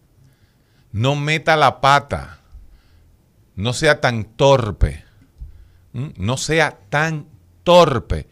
no 0.91 1.15
meta 1.15 1.57
la 1.57 1.81
pata, 1.81 2.40
no 3.61 3.73
sea 3.73 4.01
tan 4.01 4.25
torpe, 4.25 5.03
¿m? 5.95 6.13
no 6.17 6.37
sea 6.37 6.79
tan 6.89 7.27
torpe. 7.65 8.27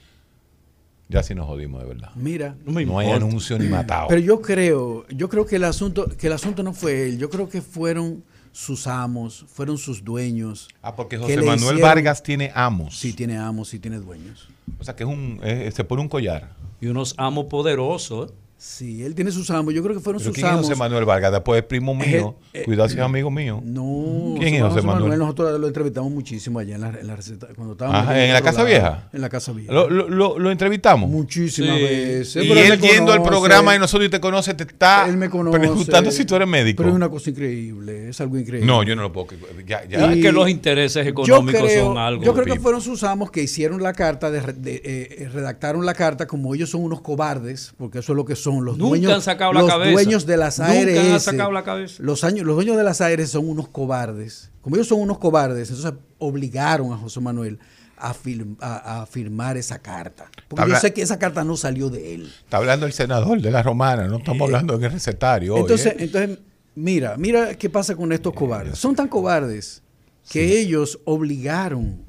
Ya 1.10 1.22
sí 1.22 1.34
nos 1.34 1.46
jodimos 1.46 1.80
de 1.82 1.88
verdad. 1.88 2.10
mira, 2.16 2.54
No 2.66 2.72
me 2.72 2.84
No 2.84 2.98
hay 2.98 3.10
anuncio 3.10 3.58
ni 3.58 3.66
matado. 3.66 4.08
pero 4.08 4.20
yo 4.20 4.42
creo, 4.42 5.06
yo 5.08 5.28
creo 5.30 5.46
que 5.46 5.56
el 5.56 5.64
asunto, 5.64 6.06
que 6.18 6.26
el 6.26 6.34
asunto 6.34 6.62
no 6.62 6.74
fue 6.74 7.04
él, 7.08 7.18
yo 7.18 7.30
creo 7.30 7.48
que 7.48 7.62
fueron 7.62 8.22
sus 8.52 8.86
amos, 8.86 9.46
fueron 9.48 9.78
sus 9.78 10.04
dueños. 10.04 10.68
ah, 10.82 10.94
porque 10.94 11.16
que 11.16 11.22
José 11.22 11.36
Manuel 11.38 11.56
hicieron- 11.58 11.80
Vargas 11.80 12.22
tiene 12.22 12.50
amos. 12.54 12.98
Sí 12.98 13.12
tiene 13.14 13.38
amos, 13.38 13.68
sí 13.70 13.78
tiene 13.78 13.98
dueños. 13.98 14.48
O 14.78 14.84
sea 14.84 14.94
que 14.96 15.04
es 15.04 15.08
un, 15.08 15.40
eh, 15.42 15.70
se 15.74 15.82
pone 15.84 16.02
un 16.02 16.08
collar. 16.08 16.50
Y 16.80 16.88
unos 16.88 17.14
amos 17.16 17.46
poderosos. 17.46 18.32
¿Eh? 18.58 18.60
Sí, 18.60 19.04
él 19.04 19.14
tiene 19.14 19.30
sus 19.30 19.48
amos, 19.50 19.72
yo 19.72 19.82
creo 19.84 19.94
que 19.94 20.00
fueron 20.02 20.20
¿Pero 20.20 20.30
sus 20.30 20.34
quién 20.34 20.46
es 20.46 20.52
amos. 20.52 20.66
José 20.66 20.76
Manuel 20.76 21.04
Vargas? 21.04 21.30
Después 21.30 21.60
es 21.60 21.64
primo 21.66 21.94
mío. 21.94 22.34
Eh, 22.52 22.60
eh, 22.60 22.64
Cuidado 22.64 22.88
si 22.88 22.96
es 22.96 23.00
amigo 23.00 23.30
mío. 23.30 23.62
No, 23.64 24.34
¿Quién 24.38 24.54
es 24.54 24.62
José 24.62 24.82
Manuel? 24.82 25.16
Nosotros 25.18 25.60
lo 25.60 25.66
entrevistamos 25.68 26.10
muchísimo 26.10 26.58
allá 26.58 26.74
en 26.74 26.80
la, 26.80 26.88
en 26.88 27.06
la 27.06 27.14
receta. 27.16 27.46
Cuando 27.54 27.72
estábamos 27.74 28.00
Ajá, 28.02 28.24
¿en 28.24 28.32
la 28.32 28.40
Casa 28.42 28.58
lado, 28.58 28.66
Vieja? 28.68 29.08
En 29.12 29.20
la 29.20 29.28
Casa 29.28 29.52
Vieja. 29.52 29.72
Lo, 29.72 29.88
lo- 29.88 30.08
lo- 30.08 30.38
lo 30.38 30.50
entrevistamos. 30.50 31.08
Muchísimas 31.08 31.76
Sí. 31.76 31.82
veces. 31.84 32.44
y 32.44 32.48
pero 32.48 32.60
él 32.60 32.80
yendo 32.80 33.12
al 33.12 33.22
programa 33.22 33.72
de 33.74 33.78
nosotros 33.78 34.08
y 34.08 34.10
te 34.10 34.20
conoce, 34.20 34.54
te 34.54 34.64
está 34.64 35.06
Él 35.08 35.16
me 35.16 35.30
conoce. 35.30 35.56
preguntando 35.58 36.10
si 36.10 36.24
tú 36.24 36.34
eres 36.34 36.48
médico. 36.48 36.78
Pero 36.78 36.90
es 36.90 36.96
una 36.96 37.08
cosa 37.08 37.30
increíble, 37.30 38.08
es 38.08 38.20
algo 38.20 38.36
increíble. 38.38 38.66
No, 38.66 38.82
yo 38.82 38.96
no 38.96 39.02
lo 39.02 39.12
puedo. 39.12 39.28
Ya, 39.66 39.84
ya. 39.86 40.10
Es 40.10 40.16
Y- 40.16 40.20
que 40.22 40.32
los 40.32 40.48
intereses 40.48 41.06
económicos 41.06 41.62
creo, 41.62 41.86
son 41.86 41.98
algo. 41.98 42.24
yo 42.24 42.32
creo 42.34 42.44
que 42.44 42.52
Pipo. 42.52 42.62
fueron 42.64 42.80
sus 42.80 43.04
amos 43.04 43.30
que 43.30 43.42
hicieron 43.42 43.80
la 43.82 43.92
carta, 43.92 44.30
de, 44.32 44.40
de- 44.52 44.82
eh, 44.84 45.28
redactaron 45.32 45.86
la 45.86 45.94
carta, 45.94 46.26
como 46.26 46.54
ellos 46.54 46.70
son 46.70 46.82
unos 46.82 47.00
cobardes, 47.02 47.72
porque 47.78 48.00
eso 48.00 48.12
es 48.12 48.16
lo 48.16 48.24
que 48.24 48.34
son 48.34 48.47
los 48.56 48.76
Nunca 48.78 48.88
dueños. 48.90 49.12
han 49.12 49.22
sacado 49.22 49.52
la 49.52 49.60
los 49.60 49.68
cabeza. 49.70 49.92
dueños 49.92 50.26
de 50.26 50.36
las 50.36 50.58
Nunca 50.58 50.72
ARS. 50.72 50.98
han 51.12 51.20
sacado 51.20 51.52
la 51.52 51.64
cabeza. 51.64 52.02
Los, 52.02 52.24
años, 52.24 52.46
los 52.46 52.56
dueños 52.56 52.76
de 52.76 52.84
las 52.84 53.00
ARS 53.00 53.30
son 53.30 53.48
unos 53.48 53.68
cobardes. 53.68 54.50
Como 54.62 54.76
ellos 54.76 54.88
son 54.88 55.00
unos 55.00 55.18
cobardes, 55.18 55.70
entonces 55.70 55.92
obligaron 56.18 56.92
a 56.92 56.96
José 56.96 57.20
Manuel 57.20 57.58
a, 57.96 58.14
fil- 58.14 58.56
a- 58.60 59.02
a 59.02 59.06
firmar 59.06 59.56
esa 59.56 59.78
carta. 59.80 60.30
Porque 60.48 60.62
Habla- 60.62 60.74
yo 60.76 60.80
sé 60.80 60.92
que 60.92 61.02
esa 61.02 61.18
carta 61.18 61.42
no 61.44 61.56
salió 61.56 61.90
de 61.90 62.14
él. 62.14 62.32
Está 62.44 62.58
hablando 62.58 62.86
el 62.86 62.92
senador 62.92 63.40
de 63.40 63.50
la 63.50 63.62
romana, 63.62 64.06
no 64.08 64.18
estamos 64.18 64.42
hablando 64.42 64.74
en 64.74 64.84
el 64.84 64.92
recetario. 64.92 65.54
hoy, 65.54 65.58
Eh, 65.60 65.62
Entonces, 65.62 65.92
¿eh? 65.92 65.96
entonces, 65.98 66.38
mira, 66.74 67.16
mira 67.16 67.54
qué 67.54 67.68
pasa 67.70 67.96
con 67.96 68.12
estos 68.12 68.32
cobardes. 68.34 68.78
Son 68.78 68.94
tan 68.94 69.08
cobardes 69.08 69.82
que 70.30 70.60
ellos 70.60 71.00
obligaron 71.06 72.04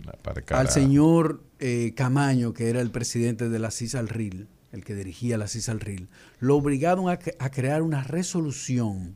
al 0.49 0.69
señor 0.69 1.41
eh, 1.59 1.93
Camaño, 1.95 2.53
que 2.53 2.69
era 2.69 2.81
el 2.81 2.91
presidente 2.91 3.49
de 3.49 3.59
la 3.59 3.71
CISALRIL, 3.71 4.47
el 4.71 4.83
que 4.83 4.95
dirigía 4.95 5.37
la 5.37 5.47
CISALRIL, 5.47 6.07
lo 6.39 6.55
obligaron 6.57 7.09
a, 7.09 7.19
cre- 7.19 7.35
a 7.39 7.49
crear 7.49 7.81
una 7.81 8.03
resolución 8.03 9.15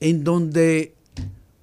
en 0.00 0.24
donde, 0.24 0.94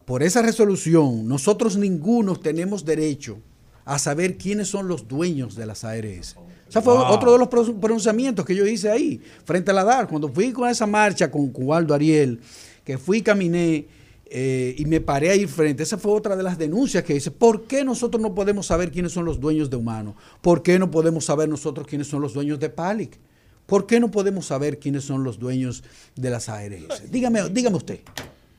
por 0.06 0.24
esa 0.24 0.42
resolución, 0.42 1.28
nosotros 1.28 1.78
ninguno 1.78 2.36
tenemos 2.36 2.86
derecho 2.86 3.40
a 3.86 3.98
saber 4.00 4.38
quiénes 4.38 4.68
son 4.68 4.88
los 4.88 5.08
dueños 5.08 5.56
de 5.56 5.66
las 5.66 5.84
ARS. 5.84 6.36
O 6.38 6.72
sea, 6.72 6.82
fue 6.82 6.94
Wow. 6.94 7.06
otro 7.14 7.32
de 7.32 7.40
los 7.40 7.48
pro- 7.48 7.80
pronunciamientos 7.80 8.46
que 8.46 8.54
yo 8.54 8.68
hice 8.68 8.90
ahí, 8.92 9.22
frente 9.46 9.72
a 9.72 9.74
la 9.74 9.86
DAR, 9.86 10.08
cuando 10.10 10.28
fui 10.28 10.52
con 10.52 10.68
esa 10.70 10.86
marcha 10.86 11.32
con 11.32 11.50
Cubaldo 11.50 11.94
Ariel, 11.94 12.42
que 12.84 12.98
fui 12.98 13.20
y 13.20 13.22
caminé 13.22 13.88
eh, 14.30 14.76
y 14.78 14.86
me 14.86 15.02
paré 15.02 15.30
ahí 15.30 15.46
frente. 15.48 15.84
Esa 15.84 15.98
fue 15.98 16.12
otra 16.12 16.36
de 16.36 16.44
las 16.44 16.58
denuncias 16.58 17.04
que 17.04 17.16
hice. 17.16 17.32
¿Por 17.32 17.66
qué 17.66 17.84
nosotros 17.84 18.22
no 18.22 18.36
podemos 18.36 18.68
saber 18.68 18.92
quiénes 18.92 19.12
son 19.12 19.26
los 19.26 19.40
dueños 19.40 19.70
de 19.70 19.78
Humano? 19.78 20.16
¿Por 20.42 20.64
qué 20.64 20.80
no 20.80 20.92
podemos 20.92 21.26
saber 21.26 21.48
nosotros 21.48 21.88
quiénes 21.88 22.08
son 22.08 22.22
los 22.22 22.34
dueños 22.34 22.60
de 22.60 22.70
Palic? 22.70 23.18
¿Por 23.66 23.86
qué 23.86 24.00
no 24.00 24.10
podemos 24.10 24.46
saber 24.48 24.80
quiénes 24.80 25.04
son 25.04 25.24
los 25.24 25.40
dueños 25.40 25.84
de 26.16 26.30
las 26.30 26.50
ARS? 26.50 27.12
Dígame, 27.12 27.50
dígame 27.50 27.76
usted, 27.76 28.00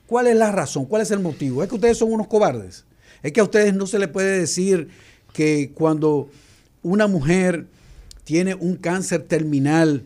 ¿cuál 0.07 0.27
es 0.27 0.37
la 0.37 0.53
razón? 0.53 0.85
¿Cuál 0.85 1.03
es 1.03 1.11
el 1.11 1.21
motivo? 1.21 1.63
¿Es 1.63 1.69
que 1.69 1.77
ustedes 1.77 1.99
son 1.99 2.13
unos 2.13 2.27
cobardes? 2.27 2.85
¿Es 3.23 3.33
que 3.33 3.41
a 3.41 3.45
ustedes 3.45 3.75
no 3.75 3.87
se 3.87 3.99
les 3.99 4.09
puede 4.09 4.39
decir 4.39 4.89
que 5.33 5.73
cuando 5.75 6.29
una 6.83 7.07
mujer 7.07 7.67
tiene 8.25 8.55
un 8.55 8.77
cáncer 8.77 9.23
terminal, 9.23 10.05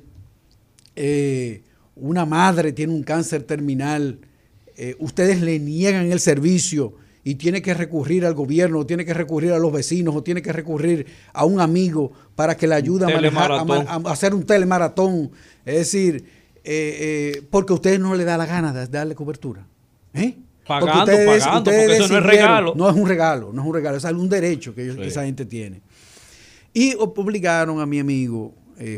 eh, 0.94 1.62
una 1.96 2.24
madre 2.24 2.72
tiene 2.72 2.92
un 2.92 3.02
cáncer 3.02 3.42
terminal, 3.42 4.20
eh, 4.76 4.96
ustedes 4.98 5.40
le 5.40 5.58
niegan 5.58 6.10
el 6.10 6.20
servicio 6.20 6.94
y 7.24 7.36
tiene 7.36 7.62
que 7.62 7.72
recurrir 7.74 8.26
al 8.26 8.34
gobierno, 8.34 8.80
o 8.80 8.86
tiene 8.86 9.04
que 9.04 9.14
recurrir 9.14 9.52
a 9.52 9.58
los 9.58 9.72
vecinos, 9.72 10.14
o 10.16 10.22
tiene 10.22 10.42
que 10.42 10.52
recurrir 10.52 11.06
a 11.32 11.44
un 11.44 11.60
amigo 11.60 12.12
para 12.34 12.56
que 12.56 12.66
le 12.66 12.74
ayude 12.74 13.04
a, 13.04 13.14
manejar, 13.14 13.52
a, 13.52 13.96
hacer 14.10 14.34
un 14.34 14.44
telemaratón. 14.44 15.30
Es 15.64 15.76
decir, 15.76 16.24
eh, 16.64 17.34
eh, 17.34 17.42
porque 17.50 17.72
a 17.72 17.76
ustedes 17.76 18.00
no 18.00 18.14
le 18.14 18.24
da 18.24 18.36
la 18.36 18.46
gana 18.46 18.72
de 18.72 18.86
darle 18.88 19.14
cobertura. 19.14 19.66
¿Eh? 20.14 20.34
Porque 20.66 20.86
Pagando, 20.86 21.12
pagando, 21.26 21.70
porque 21.70 21.96
eso 21.96 22.08
no 22.08 22.18
es 22.18 22.22
regalo. 22.24 22.74
No 22.76 22.90
es 22.90 22.96
un 22.96 23.08
regalo, 23.08 23.52
no 23.52 23.62
es 23.62 23.68
un 23.68 23.74
regalo, 23.74 23.96
es 23.96 24.04
algún 24.04 24.28
derecho 24.28 24.74
que 24.74 24.84
ellos- 24.84 24.96
Sí. 24.96 25.02
esa 25.02 25.24
gente 25.24 25.44
tiene. 25.44 25.80
Y 26.74 26.94
obligaron 26.98 27.80
a 27.80 27.86
mi 27.86 27.98
amigo 28.00 28.54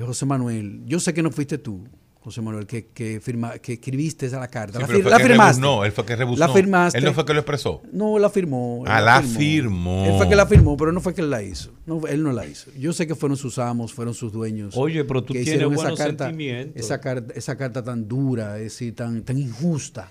José 0.06 0.24
Manuel, 0.24 0.80
yo 0.86 0.98
sé 0.98 1.12
que 1.12 1.22
no 1.22 1.30
fuiste 1.30 1.58
tú, 1.58 1.80
José 2.24 2.40
Manuel, 2.40 2.66
que, 2.66 2.86
que, 2.86 3.20
firma, 3.20 3.58
que 3.58 3.74
escribiste 3.74 4.24
esa 4.24 4.48
carta. 4.48 4.78
Sí, 4.78 4.80
la, 4.80 4.88
fir- 4.88 5.04
la 5.10 5.18
firmaste. 5.18 5.28
rebuznó, 5.60 5.84
él 5.84 5.92
fue 5.92 6.06
que 6.06 6.16
rebuznó. 6.16 6.46
La 6.46 6.52
firmaste. 6.54 6.98
Él 6.98 7.04
no 7.04 7.12
fue 7.12 7.26
que 7.26 7.34
lo 7.34 7.40
expresó. 7.40 7.82
No, 7.92 8.18
la 8.18 8.30
firmó. 8.30 8.82
él 8.86 8.90
Ah, 8.90 9.02
la 9.02 9.20
firmó. 9.20 10.06
Él 10.06 10.16
fue 10.16 10.28
que 10.30 10.34
la 10.34 10.46
firmó, 10.46 10.74
pero 10.78 10.90
no 10.90 11.02
fue 11.02 11.14
que 11.14 11.20
él 11.20 11.28
la 11.28 11.42
hizo. 11.42 11.70
No, 11.84 12.06
él 12.06 12.22
no 12.22 12.32
la 12.32 12.46
hizo. 12.46 12.70
Yo 12.78 12.94
sé 12.94 13.06
que 13.06 13.14
fueron 13.14 13.36
sus 13.36 13.58
amos, 13.58 13.92
fueron 13.92 14.14
sus 14.14 14.32
dueños. 14.32 14.74
Oye, 14.74 15.04
pero 15.04 15.22
tú 15.22 15.34
que 15.34 15.44
tienes 15.44 15.66
buenos 15.66 15.98
carta, 15.98 16.24
sentimientos. 16.28 16.82
Esa 16.82 16.98
carta, 16.98 17.34
esa 17.36 17.56
carta 17.58 17.84
tan 17.84 18.08
dura, 18.08 18.56
es 18.56 18.64
decir, 18.64 18.94
tan, 18.96 19.22
tan 19.22 19.36
injusta 19.36 20.08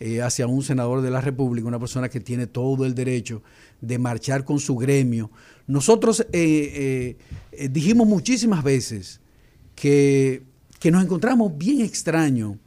eh, 0.00 0.20
hacia 0.20 0.48
un 0.48 0.64
senador 0.64 1.00
de 1.00 1.10
la 1.12 1.20
República, 1.20 1.68
una 1.68 1.78
persona 1.78 2.08
que 2.08 2.18
tiene 2.18 2.48
todo 2.48 2.84
el 2.84 2.96
derecho 2.96 3.40
de 3.80 4.00
marchar 4.00 4.44
con 4.44 4.58
su 4.58 4.74
gremio. 4.74 5.30
Nosotros 5.68 6.26
eh, 6.32 7.16
eh, 7.52 7.68
dijimos 7.68 8.08
muchísimas 8.08 8.64
veces 8.64 9.20
que, 9.76 10.42
que 10.82 10.90
nos 10.90 11.04
encontramos 11.04 11.56
bien 11.56 11.80
extraño 11.80 12.58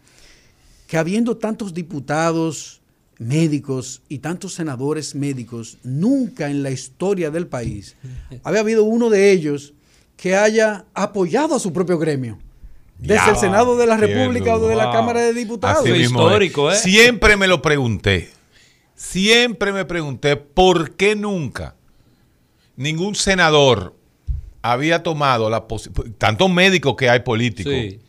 que 0.87 0.95
habiendo 0.95 1.35
tantos 1.35 1.73
diputados 1.73 2.79
médicos 3.19 4.03
y 4.07 4.19
tantos 4.19 4.53
senadores 4.53 5.15
médicos, 5.15 5.79
nunca 5.83 6.49
en 6.49 6.63
la 6.63 6.71
historia 6.71 7.29
del 7.29 7.47
país 7.47 7.97
había 8.43 8.61
habido 8.61 8.85
uno 8.85 9.09
de 9.09 9.31
ellos 9.31 9.73
que 10.15 10.33
haya 10.33 10.85
apoyado 10.93 11.55
a 11.55 11.59
su 11.59 11.73
propio 11.73 11.97
gremio. 11.97 12.39
Desde 12.97 13.15
Ya, 13.15 13.31
el 13.31 13.35
Senado 13.35 13.75
de 13.75 13.85
la 13.85 13.97
República 13.97 14.55
o 14.55 14.65
de 14.65 14.77
la. 14.77 14.93
Cámara 14.93 15.19
de 15.19 15.33
Diputados. 15.33 15.83
Mismo 15.83 16.21
histórico, 16.21 16.71
es. 16.71 16.79
¿eh? 16.85 16.89
Siempre 16.89 17.35
me 17.35 17.47
lo 17.47 17.61
pregunté. 17.61 18.29
Siempre 18.95 19.73
me 19.73 19.83
pregunté 19.83 20.37
por 20.37 20.95
qué 20.95 21.17
nunca 21.17 21.75
ningún 22.77 23.15
senador 23.15 23.93
había 24.61 25.03
tomado 25.03 25.49
la 25.49 25.67
posición, 25.67 26.13
tantos 26.17 26.49
médicos 26.49 26.95
que 26.95 27.09
hay 27.09 27.19
políticos, 27.19 27.73
Sí. 27.73 27.99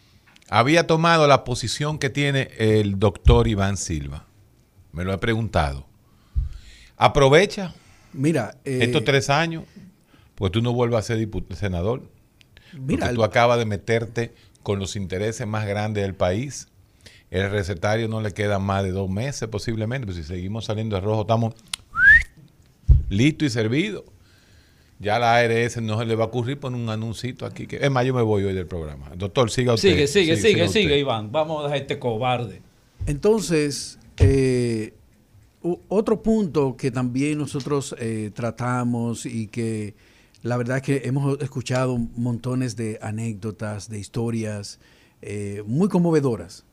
Había 0.49 0.86
tomado 0.86 1.26
la 1.26 1.44
posición 1.44 1.99
que 1.99 2.11
tiene 2.11 2.51
el 2.59 2.99
doctor 2.99 3.49
Iván 3.49 3.76
Silva. 3.76 4.26
Me 4.92 5.05
lo 5.05 5.12
he 5.12 5.18
preguntado. 5.18 5.86
Aprovecha 6.97 7.74
Mira, 8.12 8.57
eh, 8.64 8.78
estos 8.82 9.05
tres 9.05 9.28
años, 9.28 9.64
pues 10.34 10.51
tú 10.53 10.62
no 10.62 10.72
vuelvas 10.72 11.05
a 11.05 11.07
ser 11.09 11.18
dipu- 11.30 11.44
senador. 11.55 12.03
mira, 12.72 13.01
porque 13.01 13.14
tú 13.14 13.24
acabas 13.24 13.59
de 13.59 13.66
meterte 13.66 14.34
con 14.62 14.78
los 14.78 14.97
intereses 14.97 15.47
más 15.47 15.66
grandes 15.66 16.03
del 16.03 16.14
país. 16.14 16.68
El 17.30 17.51
recetario 17.51 18.09
no 18.09 18.20
le 18.22 18.32
queda 18.32 18.59
más 18.59 18.84
de 18.84 18.92
dos 18.92 19.11
meses 19.11 19.49
posiblemente, 19.49 20.07
pues 20.07 20.16
si 20.16 20.22
seguimos 20.24 20.64
saliendo 20.64 20.97
de 20.97 21.03
rojo 21.03 21.22
estamos 21.22 21.55
listos 23.11 23.47
y 23.47 23.51
servidos. 23.51 24.05
Ya 24.99 25.18
la 25.18 25.36
ARS 25.36 25.80
no 25.82 25.99
se 25.99 26.07
le 26.07 26.14
va 26.14 26.24
a 26.24 26.26
ocurrir 26.28 26.59
poner 26.59 26.80
un 26.80 26.88
anuncito 26.88 27.44
aquí. 27.47 27.66
Que, 27.66 27.76
es 27.76 27.90
más, 27.90 28.05
yo 28.05 28.14
me 28.14 28.22
voy 28.22 28.44
hoy 28.44 28.55
del 28.55 28.66
programa. 28.66 29.11
Doctor, 29.16 29.51
siga 29.51 29.74
usted. 29.74 29.90
Sigue, 29.90 30.07
sigue, 30.07 30.36
sigue, 30.36 30.68
sigue. 30.68 30.99
Iván. 30.99 31.30
Vamos 31.32 31.61
a 31.61 31.64
dejar 31.64 31.78
este 31.82 31.99
cobarde. 31.99 32.62
Entonces, 33.07 33.99
eh, 34.18 34.94
otro 35.88 36.22
punto 36.22 36.76
que 36.76 36.90
también 36.90 37.38
nosotros 37.38 37.94
eh, 37.99 38.30
tratamos 38.34 39.26
y 39.26 39.49
que 39.49 39.94
la 40.42 40.57
verdad 40.57 40.76
es 40.76 40.82
que 40.82 41.03
hemos 41.05 41.40
escuchado 41.40 41.99
montones 41.99 42.76
de 42.76 42.99
anécdotas, 43.03 43.88
de 43.88 43.99
historias 43.99 44.78
eh, 45.22 45.62
muy 45.66 45.88
conmovedoras, 45.88 46.64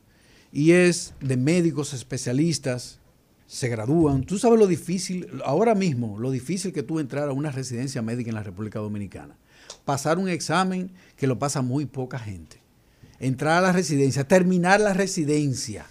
y 0.52 0.72
es 0.72 1.14
de 1.20 1.36
médicos 1.36 1.92
especialistas, 1.92 3.00
se 3.46 3.68
gradúan. 3.68 4.24
Tú 4.24 4.38
sabes 4.38 4.58
lo 4.58 4.66
difícil, 4.66 5.28
ahora 5.44 5.74
mismo, 5.74 6.18
lo 6.18 6.30
difícil 6.30 6.72
que 6.72 6.82
tú 6.82 6.98
entrar 7.00 7.28
a 7.28 7.32
una 7.32 7.50
residencia 7.50 8.02
médica 8.02 8.30
en 8.30 8.34
la 8.36 8.42
República 8.42 8.78
Dominicana. 8.78 9.36
Pasar 9.84 10.18
un 10.18 10.28
examen 10.28 10.90
que 11.16 11.26
lo 11.26 11.38
pasa 11.38 11.62
muy 11.62 11.86
poca 11.86 12.18
gente. 12.18 12.56
Entrar 13.20 13.58
a 13.58 13.60
la 13.60 13.72
residencia, 13.72 14.24
terminar 14.26 14.80
la 14.80 14.92
residencia 14.94 15.86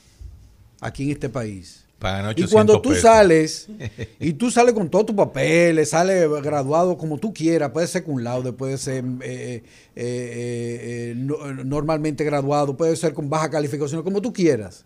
aquí 0.82 1.04
en 1.04 1.12
este 1.12 1.30
país. 1.30 1.80
Pagan 2.00 2.26
Y 2.26 2.30
800 2.44 2.52
cuando 2.52 2.82
tú 2.82 2.90
pesos. 2.90 3.04
sales, 3.04 3.68
y 4.20 4.34
tú 4.34 4.52
sales 4.52 4.74
con 4.74 4.90
todos 4.90 5.06
tus 5.06 5.16
papeles, 5.16 5.92
sales 5.92 6.28
graduado 6.42 6.98
como 6.98 7.18
tú 7.18 7.34
quieras, 7.34 7.70
puede 7.72 7.88
ser 7.88 8.04
con 8.04 8.22
laude, 8.24 8.52
puede 8.52 8.78
ser 8.78 9.06
eh, 9.06 9.14
eh, 9.22 9.64
eh, 9.96 11.12
eh, 11.12 11.14
no- 11.16 11.64
normalmente 11.64 12.24
graduado, 12.26 12.76
puede 12.76 12.96
ser 12.98 13.14
con 13.14 13.30
baja 13.30 13.50
calificación, 13.50 14.04
como 14.04 14.22
tú 14.22 14.34
quieras. 14.34 14.84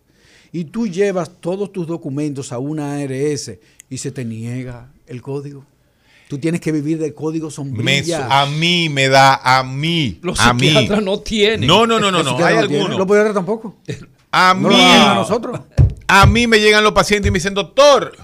Y 0.52 0.66
tú 0.66 0.88
llevas 0.88 1.30
todos 1.42 1.72
tus 1.72 1.88
documentos 1.88 2.52
a 2.52 2.60
una 2.60 2.96
ARS 2.96 3.52
y 3.90 3.98
se 3.98 4.12
te 4.12 4.24
niega 4.26 4.92
el 5.08 5.22
código. 5.22 5.66
Tú 6.28 6.38
tienes 6.40 6.60
que 6.60 6.72
vivir 6.74 6.98
del 7.00 7.14
código 7.14 7.50
sombrilla. 7.50 8.28
a 8.30 8.46
mí 8.48 8.90
me 8.90 9.08
da, 9.08 9.36
a 9.36 9.64
mí, 9.64 10.20
Los 10.22 10.40
a 10.42 10.54
mí. 10.54 10.68
psiquiatras 10.68 11.02
no 11.02 11.20
tienen. 11.20 11.66
No, 11.68 11.88
no, 11.88 12.00
no, 12.00 12.12
no, 12.12 12.22
no. 12.24 12.38
Hay 12.46 12.56
no 12.56 12.60
algunos. 12.62 12.98
Los 12.98 13.08
podiatras 13.08 13.34
tampoco. 13.36 13.78
A 14.32 14.54
No 14.54 14.68
mí. 14.70 14.76
lo 14.76 14.82
a 14.82 15.16
nosotros. 15.16 15.60
A 16.08 16.26
mí 16.26 16.48
me 16.48 16.60
llegan 16.60 16.84
los 16.84 16.92
pacientes 16.94 17.30
y 17.30 17.32
me 17.32 17.38
dicen, 17.38 17.54
doctor, 17.54 18.16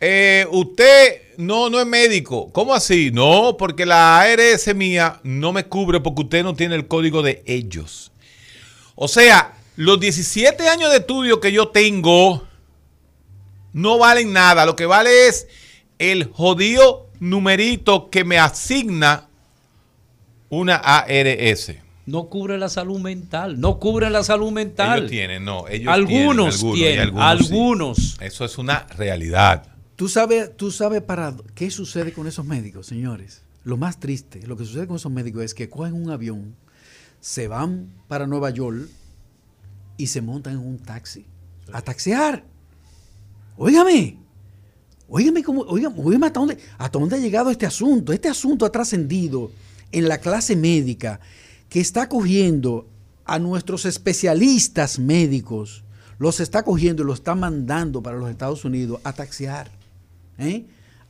eh, 0.00 0.46
usted 0.50 1.22
no, 1.38 1.70
no 1.70 1.80
es 1.80 1.86
médico. 1.86 2.50
¿Cómo 2.52 2.74
así? 2.74 3.10
No, 3.12 3.56
porque 3.58 3.86
la 3.86 4.20
ARS 4.20 4.74
mía 4.74 5.20
no 5.22 5.52
me 5.52 5.64
cubre 5.64 6.00
porque 6.00 6.22
usted 6.22 6.42
no 6.42 6.54
tiene 6.54 6.74
el 6.74 6.86
código 6.86 7.22
de 7.22 7.42
ellos. 7.46 8.12
O 8.94 9.08
sea, 9.08 9.54
los 9.76 9.98
17 10.00 10.68
años 10.68 10.90
de 10.90 10.98
estudio 10.98 11.40
que 11.40 11.52
yo 11.52 11.68
tengo 11.68 12.46
no 13.72 13.98
valen 13.98 14.32
nada. 14.32 14.66
Lo 14.66 14.76
que 14.76 14.86
vale 14.86 15.28
es 15.28 15.46
el 15.98 16.24
jodido 16.24 17.08
numerito 17.20 18.10
que 18.10 18.24
me 18.24 18.38
asigna 18.38 19.28
una 20.48 20.76
ARS. 20.76 21.72
No 22.04 22.24
cubre 22.28 22.58
la 22.58 22.68
salud 22.68 22.98
mental. 22.98 23.60
No 23.60 23.78
cubre 23.78 24.10
la 24.10 24.24
salud 24.24 24.50
mental. 24.50 24.98
Ellos 24.98 25.10
tienen, 25.10 25.44
no. 25.44 25.68
Ellos 25.68 25.92
algunos 25.92 26.58
tienen, 26.60 26.74
tienen. 26.74 27.16
hay 27.16 27.38
Algunos. 27.38 27.96
sí. 27.96 28.16
Eso 28.20 28.44
es 28.44 28.58
una 28.58 28.86
realidad. 28.96 29.68
¿Tú 29.96 30.08
sabes, 30.08 30.56
tú 30.56 30.70
sabes 30.72 31.00
para 31.00 31.34
qué 31.54 31.70
sucede 31.70 32.12
con 32.12 32.26
esos 32.26 32.44
médicos, 32.44 32.86
señores. 32.86 33.42
Lo 33.64 33.76
más 33.76 34.00
triste, 34.00 34.44
lo 34.46 34.56
que 34.56 34.64
sucede 34.64 34.88
con 34.88 34.96
esos 34.96 35.12
médicos 35.12 35.44
es 35.44 35.54
que 35.54 35.70
cogen 35.70 35.94
un 35.94 36.10
avión, 36.10 36.56
se 37.20 37.46
van 37.46 37.92
para 38.08 38.26
Nueva 38.26 38.50
York 38.50 38.88
y 40.02 40.06
se 40.08 40.20
montan 40.20 40.54
en 40.54 40.58
un 40.58 40.78
taxi 40.78 41.24
a 41.72 41.80
taxear. 41.80 42.42
Óigame, 43.56 44.16
óigame, 45.08 45.42
cómo, 45.44 45.60
óigame, 45.62 45.94
óigame 46.02 46.26
hasta, 46.26 46.40
dónde, 46.40 46.58
hasta 46.78 46.98
dónde 46.98 47.16
ha 47.16 47.18
llegado 47.20 47.50
este 47.50 47.66
asunto. 47.66 48.12
Este 48.12 48.28
asunto 48.28 48.66
ha 48.66 48.72
trascendido 48.72 49.52
en 49.92 50.08
la 50.08 50.18
clase 50.18 50.56
médica 50.56 51.20
que 51.68 51.80
está 51.80 52.08
cogiendo 52.08 52.88
a 53.24 53.38
nuestros 53.38 53.84
especialistas 53.86 54.98
médicos, 54.98 55.84
los 56.18 56.40
está 56.40 56.64
cogiendo 56.64 57.02
y 57.02 57.06
los 57.06 57.20
está 57.20 57.34
mandando 57.34 58.02
para 58.02 58.16
los 58.16 58.28
Estados 58.30 58.64
Unidos 58.64 59.00
a 59.04 59.12
taxear, 59.12 59.70
¿eh? 60.38 60.64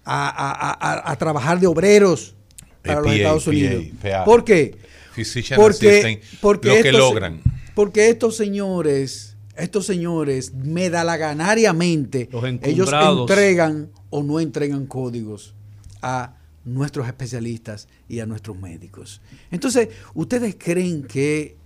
a, 0.05 0.29
a- 0.29 1.13
a- 1.13 1.17
trabajar 1.17 1.59
de 1.61 1.67
obreros 1.67 2.35
para 2.83 3.01
los 3.01 3.13
Estados 3.13 3.47
Unidos. 3.47 3.85
PA. 4.03 4.25
¿Por 4.25 4.45
qué? 4.45 4.77
Physician 5.15 5.59
Porque, 5.61 6.21
porque 6.41 6.69
lo 6.69 6.83
que 6.83 6.93
logran. 6.93 7.41
Porque 7.75 8.11
estos 8.11 8.37
señores, 8.37 9.37
estos 9.57 9.87
señores, 9.87 10.55
medalaganariamente, 10.55 12.29
Los 12.31 12.45
ellos 12.63 12.91
entregan 12.93 13.91
o 14.11 14.23
no 14.23 14.41
entregan 14.41 14.87
códigos 14.87 15.55
a 16.01 16.37
nuestros 16.65 17.07
especialistas 17.07 17.89
y 18.09 18.21
a 18.21 18.27
nuestros 18.27 18.59
médicos. 18.59 19.21
Entonces, 19.51 19.89
¿ustedes 20.15 20.57
creen 20.59 21.03
que 21.05 21.57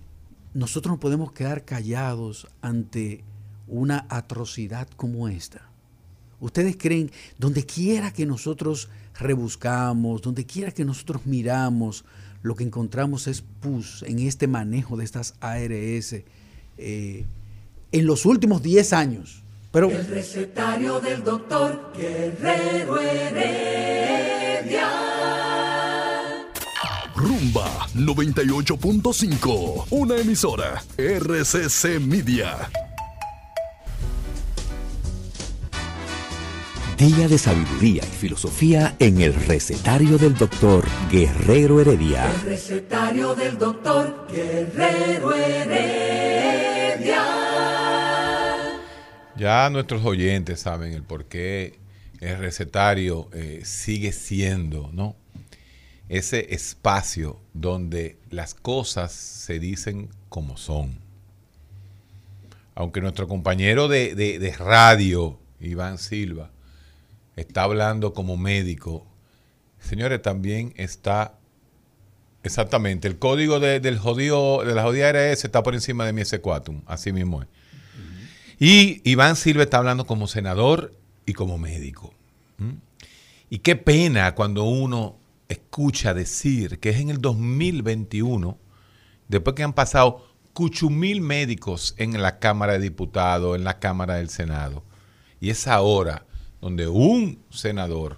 nosotros 0.53 0.95
no 0.95 0.99
podemos 0.99 1.31
quedar 1.31 1.65
callados 1.65 2.47
ante 2.61 3.23
una 3.67 4.05
atrocidad 4.09 4.87
como 4.95 5.27
esta? 5.27 5.69
¿Ustedes 6.39 6.77
creen, 6.77 7.11
donde 7.37 7.65
quiera 7.65 8.13
que 8.13 8.25
nosotros 8.25 8.89
rebuscamos, 9.19 10.21
donde 10.21 10.45
quiera 10.45 10.71
que 10.71 10.85
nosotros 10.85 11.25
miramos, 11.25 12.05
lo 12.43 12.55
que 12.55 12.63
encontramos 12.63 13.27
es 13.27 13.41
pus 13.41 14.03
en 14.07 14.19
este 14.19 14.47
manejo 14.47 14.97
de 14.97 15.05
estas 15.05 15.35
ARS 15.41 16.15
eh, 16.77 17.25
en 17.91 18.05
los 18.05 18.25
últimos 18.25 18.61
10 18.63 18.93
años? 18.93 19.41
Pero 19.71 19.91
El 19.91 20.07
recetario 20.07 20.99
del 20.99 21.23
doctor 21.23 21.91
Guerrero 21.95 22.99
Heredia. 22.99 24.89
Rumba 27.15 27.87
98.5, 27.95 29.87
una 29.89 30.17
emisora 30.17 30.83
RCC 30.97 31.99
Media. 31.99 32.69
Día 36.97 37.27
de 37.27 37.37
sabiduría 37.37 38.01
y 38.03 38.07
filosofía 38.15 38.95
en 38.99 39.21
el 39.21 39.33
recetario 39.33 40.17
del 40.17 40.35
doctor 40.35 40.83
Guerrero 41.11 41.79
Heredia. 41.79 42.25
El 42.31 42.41
recetario 42.41 43.35
del 43.35 43.57
doctor 43.57 44.27
Guerrero 44.31 45.33
Heredia. 45.35 47.23
Ya 49.37 49.69
nuestros 49.69 50.03
oyentes 50.05 50.61
saben 50.61 50.93
el 50.93 51.03
por 51.03 51.25
qué 51.25 51.77
el 52.19 52.39
recetario 52.39 53.29
eh, 53.33 53.61
sigue 53.63 54.11
siendo, 54.11 54.89
¿no? 54.91 55.15
Ese 56.09 56.55
espacio 56.55 57.39
donde 57.53 58.17
las 58.31 58.55
cosas 58.55 59.11
se 59.11 59.59
dicen 59.59 60.09
como 60.29 60.57
son. 60.57 60.97
Aunque 62.73 63.01
nuestro 63.01 63.27
compañero 63.27 63.87
de, 63.87 64.15
de- 64.15 64.39
de 64.39 64.51
radio, 64.53 65.37
Iván 65.59 65.97
Silva, 65.99 66.49
está 67.37 67.63
hablando 67.63 68.13
como 68.13 68.35
médico, 68.35 69.07
señores, 69.79 70.21
también 70.21 70.73
está 70.75 71.37
exactamente 72.43 73.07
el 73.07 73.17
código 73.19 73.59
de, 73.59 73.79
del 73.79 73.97
jodido, 73.97 74.63
de 74.65 74.73
la 74.73 74.83
jodida 74.83 75.11
RS 75.11 75.45
está 75.45 75.63
por 75.63 75.75
encima 75.75 76.05
de 76.05 76.13
mi 76.13 76.21
S4, 76.21 76.81
así 76.87 77.13
mismo 77.13 77.43
es. 77.43 77.47
Y 78.59 79.01
Iván 79.09 79.35
Silva 79.35 79.63
está 79.63 79.77
hablando 79.77 80.07
como 80.07 80.27
senador 80.27 80.93
y 81.25 81.33
como 81.33 81.57
médico. 81.59 82.13
Y 83.49 83.59
qué 83.59 83.75
pena 83.75 84.33
cuando 84.33 84.63
uno 84.63 85.17
escucha 85.47 86.13
decir 86.15 86.79
que 86.79 86.89
es 86.89 86.97
en 86.97 87.11
el 87.11 87.21
2021, 87.21 88.57
después 89.27 89.55
que 89.55 89.63
han 89.63 89.73
pasado 89.73 90.25
cuchumil 90.53 91.21
médicos 91.21 91.93
en 91.97 92.19
la 92.19 92.39
Cámara 92.39 92.73
de 92.73 92.79
Diputados, 92.79 93.55
en 93.55 93.63
la 93.63 93.77
Cámara 93.77 94.15
del 94.15 94.29
Senado, 94.29 94.83
y 95.39 95.51
es 95.51 95.67
ahora 95.67 96.25
donde 96.61 96.87
un 96.87 97.39
senador 97.49 98.17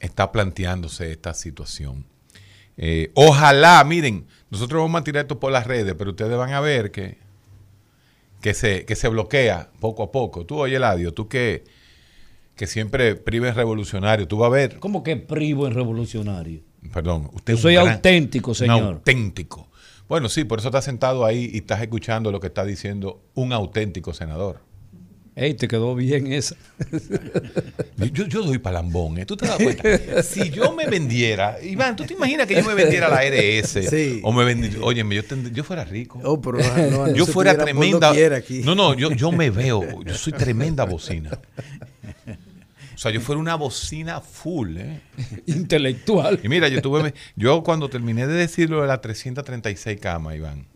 está 0.00 0.30
planteándose 0.32 1.10
esta 1.10 1.34
situación. 1.34 2.04
Eh, 2.76 3.10
ojalá, 3.14 3.82
miren, 3.84 4.26
nosotros 4.50 4.80
vamos 4.82 5.00
a 5.00 5.04
tirar 5.04 5.22
esto 5.24 5.38
por 5.40 5.52
las 5.52 5.66
redes, 5.66 5.94
pero 5.98 6.10
ustedes 6.10 6.36
van 6.36 6.52
a 6.52 6.60
ver 6.60 6.90
que, 6.90 7.18
que, 8.40 8.54
se, 8.54 8.84
que 8.86 8.96
se 8.96 9.08
bloquea 9.08 9.70
poco 9.80 10.02
a 10.02 10.10
poco. 10.12 10.46
Tú, 10.46 10.56
oye, 10.58 10.76
Eladio, 10.76 11.12
tú 11.12 11.28
que, 11.28 11.64
que 12.56 12.66
siempre 12.66 13.16
prives 13.16 13.54
revolucionario, 13.54 14.26
tú 14.28 14.38
vas 14.38 14.48
a 14.48 14.50
ver, 14.50 14.78
¿Cómo 14.80 15.02
que 15.02 15.16
privo 15.16 15.66
en 15.66 15.74
revolucionario? 15.74 16.60
perdón, 16.92 17.28
usted 17.34 17.54
Yo 17.54 17.60
soy 17.60 17.74
gran- 17.74 17.88
auténtico, 17.88 18.54
señor. 18.54 18.82
auténtico. 18.94 19.68
Bueno, 20.08 20.28
sí, 20.28 20.44
por 20.44 20.58
eso 20.58 20.68
estás 20.68 20.84
sentado 20.84 21.24
ahí 21.26 21.50
y 21.52 21.58
estás 21.58 21.80
escuchando 21.82 22.32
lo 22.32 22.40
que 22.40 22.46
está 22.48 22.64
diciendo 22.64 23.20
un 23.34 23.52
auténtico 23.52 24.12
senador. 24.14 24.60
Ey, 25.36 25.54
te 25.54 25.68
quedó 25.68 25.94
bien 25.94 26.32
esa. 26.32 26.56
Yo, 28.12 28.24
yo, 28.26 28.42
doy 28.42 28.58
palambón, 28.58 29.18
¿eh? 29.18 29.26
¿Tú 29.26 29.36
te 29.36 29.46
das 29.46 29.56
cuenta? 29.62 30.22
Si 30.22 30.50
yo 30.50 30.72
me 30.72 30.86
vendiera, 30.86 31.62
Iván, 31.62 31.94
¿tú 31.96 32.04
te 32.04 32.14
imaginas 32.14 32.46
que 32.46 32.54
yo 32.56 32.64
me 32.64 32.74
vendiera 32.74 33.08
la 33.08 33.22
RS? 33.24 33.82
Sí. 33.90 34.20
O 34.24 34.32
me 34.32 34.44
vendiera, 34.44 34.78
óyeme, 34.82 35.14
yo, 35.14 35.22
tend- 35.22 35.52
yo 35.52 35.62
fuera 35.62 35.84
rico. 35.84 36.18
Oh, 36.24 36.40
pero 36.40 36.58
no, 36.58 37.06
no, 37.06 37.14
yo 37.14 37.26
fuera 37.26 37.54
por 37.54 37.64
tremenda. 37.64 38.10
aquí. 38.36 38.62
No, 38.64 38.74
no, 38.74 38.94
yo, 38.94 39.12
yo 39.12 39.30
me 39.32 39.50
veo, 39.50 40.02
yo 40.02 40.14
soy 40.14 40.32
tremenda 40.32 40.84
bocina. 40.84 41.38
sea, 42.96 43.10
yo 43.10 43.20
fuera 43.20 43.38
una 43.40 43.54
bocina 43.54 44.20
full, 44.20 44.76
¿eh? 44.78 45.00
Intelectual. 45.46 46.40
Y 46.42 46.48
mira, 46.48 46.68
yo 46.68 46.80
tuve, 46.82 47.14
yo 47.36 47.62
cuando 47.62 47.88
terminé 47.90 48.26
de 48.26 48.34
decirlo 48.34 48.80
de 48.82 48.88
las 48.88 49.00
336 49.02 50.00
camas, 50.00 50.36
Iván, 50.36 50.66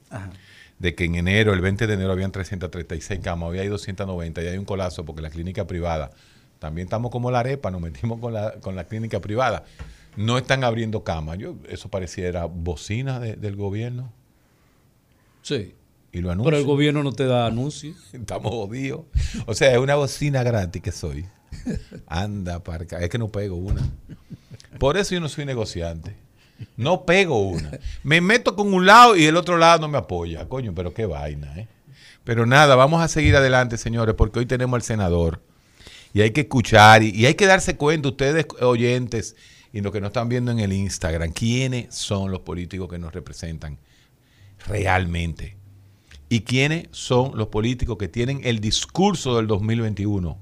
de 0.85 0.95
que 0.95 1.05
en 1.07 1.15
enero, 1.15 1.55
el 1.55 1.61
20 1.63 1.87
de 1.87 1.95
enero, 1.95 2.13
habían 2.13 2.31
336 2.31 3.21
camas, 3.21 3.49
hoy 3.49 3.59
hay 3.59 3.69
290 3.69 4.43
y 4.43 4.47
hay 4.49 4.59
un 4.59 4.67
colapso 4.67 5.05
porque 5.05 5.23
la 5.23 5.31
clínica 5.31 5.67
privada, 5.67 6.11
también 6.59 6.87
estamos 6.87 7.11
como 7.11 7.31
la 7.31 7.41
arepa, 7.41 7.71
nos 7.71 7.81
metimos 7.81 8.21
con 8.21 8.35
la, 8.35 8.53
con 8.61 8.77
la 8.77 8.85
clínica 8.85 9.21
privada, 9.21 9.65
no 10.17 10.37
están 10.39 10.63
abriendo 10.63 11.03
camas. 11.03 11.39
Yo, 11.39 11.57
eso 11.69 11.89
pareciera 11.89 12.45
bocina 12.45 13.19
de- 13.19 13.37
del 13.37 13.57
gobierno 13.57 14.13
Sí. 15.43 15.75
y 16.13 16.19
lo 16.21 16.37
Pero 16.45 16.57
el 16.59 16.65
gobierno 16.65 17.03
no 17.03 17.13
te 17.13 17.25
da 17.27 17.47
anuncios. 17.47 17.97
Estamos 18.13 18.51
jodidos. 18.53 19.03
O 19.47 19.55
sea, 19.55 19.73
es 19.73 19.79
una 19.79 19.95
bocina 19.95 20.43
gratis 20.43 20.83
que 20.83 20.93
soy. 20.93 21.25
Anda, 22.07 22.63
parca. 22.63 22.99
Es 23.01 23.09
que 23.09 23.19
no 23.19 23.29
pego 23.29 23.57
una. 23.57 23.83
Por 24.79 24.97
eso 24.97 25.15
yo 25.15 25.21
no 25.21 25.29
soy 25.29 25.45
negociante. 25.47 26.15
No 26.77 27.05
pego 27.05 27.41
una. 27.41 27.79
Me 28.03 28.21
meto 28.21 28.55
con 28.57 28.73
un 28.73 28.87
lado 28.87 29.17
y 29.17 29.25
el 29.25 29.37
otro 29.37 29.57
lado 29.57 29.81
no 29.81 29.89
me 29.89 29.99
apoya. 29.99 30.49
Coño, 30.49 30.73
pero 30.75 30.95
qué 30.95 31.07
vaina, 31.07 31.59
¿eh? 31.59 31.69
Pero 32.25 32.47
nada, 32.47 32.75
vamos 32.75 33.03
a 33.03 33.09
seguir 33.09 33.37
adelante, 33.37 33.77
señores, 33.77 34.15
porque 34.15 34.39
hoy 34.39 34.47
tenemos 34.47 34.77
al 34.77 34.83
senador. 34.83 35.43
Y 36.13 36.23
hay 36.23 36.31
que 36.31 36.43
escuchar 36.43 37.03
y, 37.03 37.11
y 37.11 37.27
hay 37.27 37.35
que 37.35 37.47
darse 37.47 37.77
cuenta, 37.77 38.09
ustedes 38.09 38.47
oyentes 38.61 39.37
y 39.75 39.81
los 39.81 39.93
que 39.93 40.01
nos 40.01 40.11
están 40.11 40.29
viendo 40.29 40.53
en 40.53 40.61
el 40.61 40.73
Instagram, 40.73 41.33
quiénes 41.33 41.93
son 41.93 42.31
los 42.31 42.41
políticos 42.41 42.89
que 42.89 42.99
nos 42.99 43.13
representan 43.13 43.79
realmente. 44.69 45.57
¿Y 46.29 46.41
quiénes 46.43 46.89
son 46.93 47.37
los 47.37 47.49
políticos 47.49 47.97
que 47.99 48.09
tienen 48.09 48.41
el 48.45 48.61
discurso 48.61 49.37
del 49.37 49.49
2021? 49.49 50.39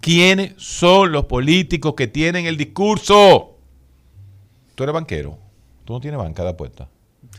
¿Quiénes 0.00 0.52
son 0.58 1.12
los 1.12 1.24
políticos 1.24 1.94
que 1.96 2.06
tienen 2.06 2.46
el 2.46 2.56
discurso? 2.58 3.55
Tú 4.76 4.84
eres 4.84 4.94
banquero. 4.94 5.36
Tú 5.84 5.94
no 5.94 6.00
tienes 6.00 6.18
banca 6.18 6.44
de 6.44 6.50
apuesta. 6.50 6.88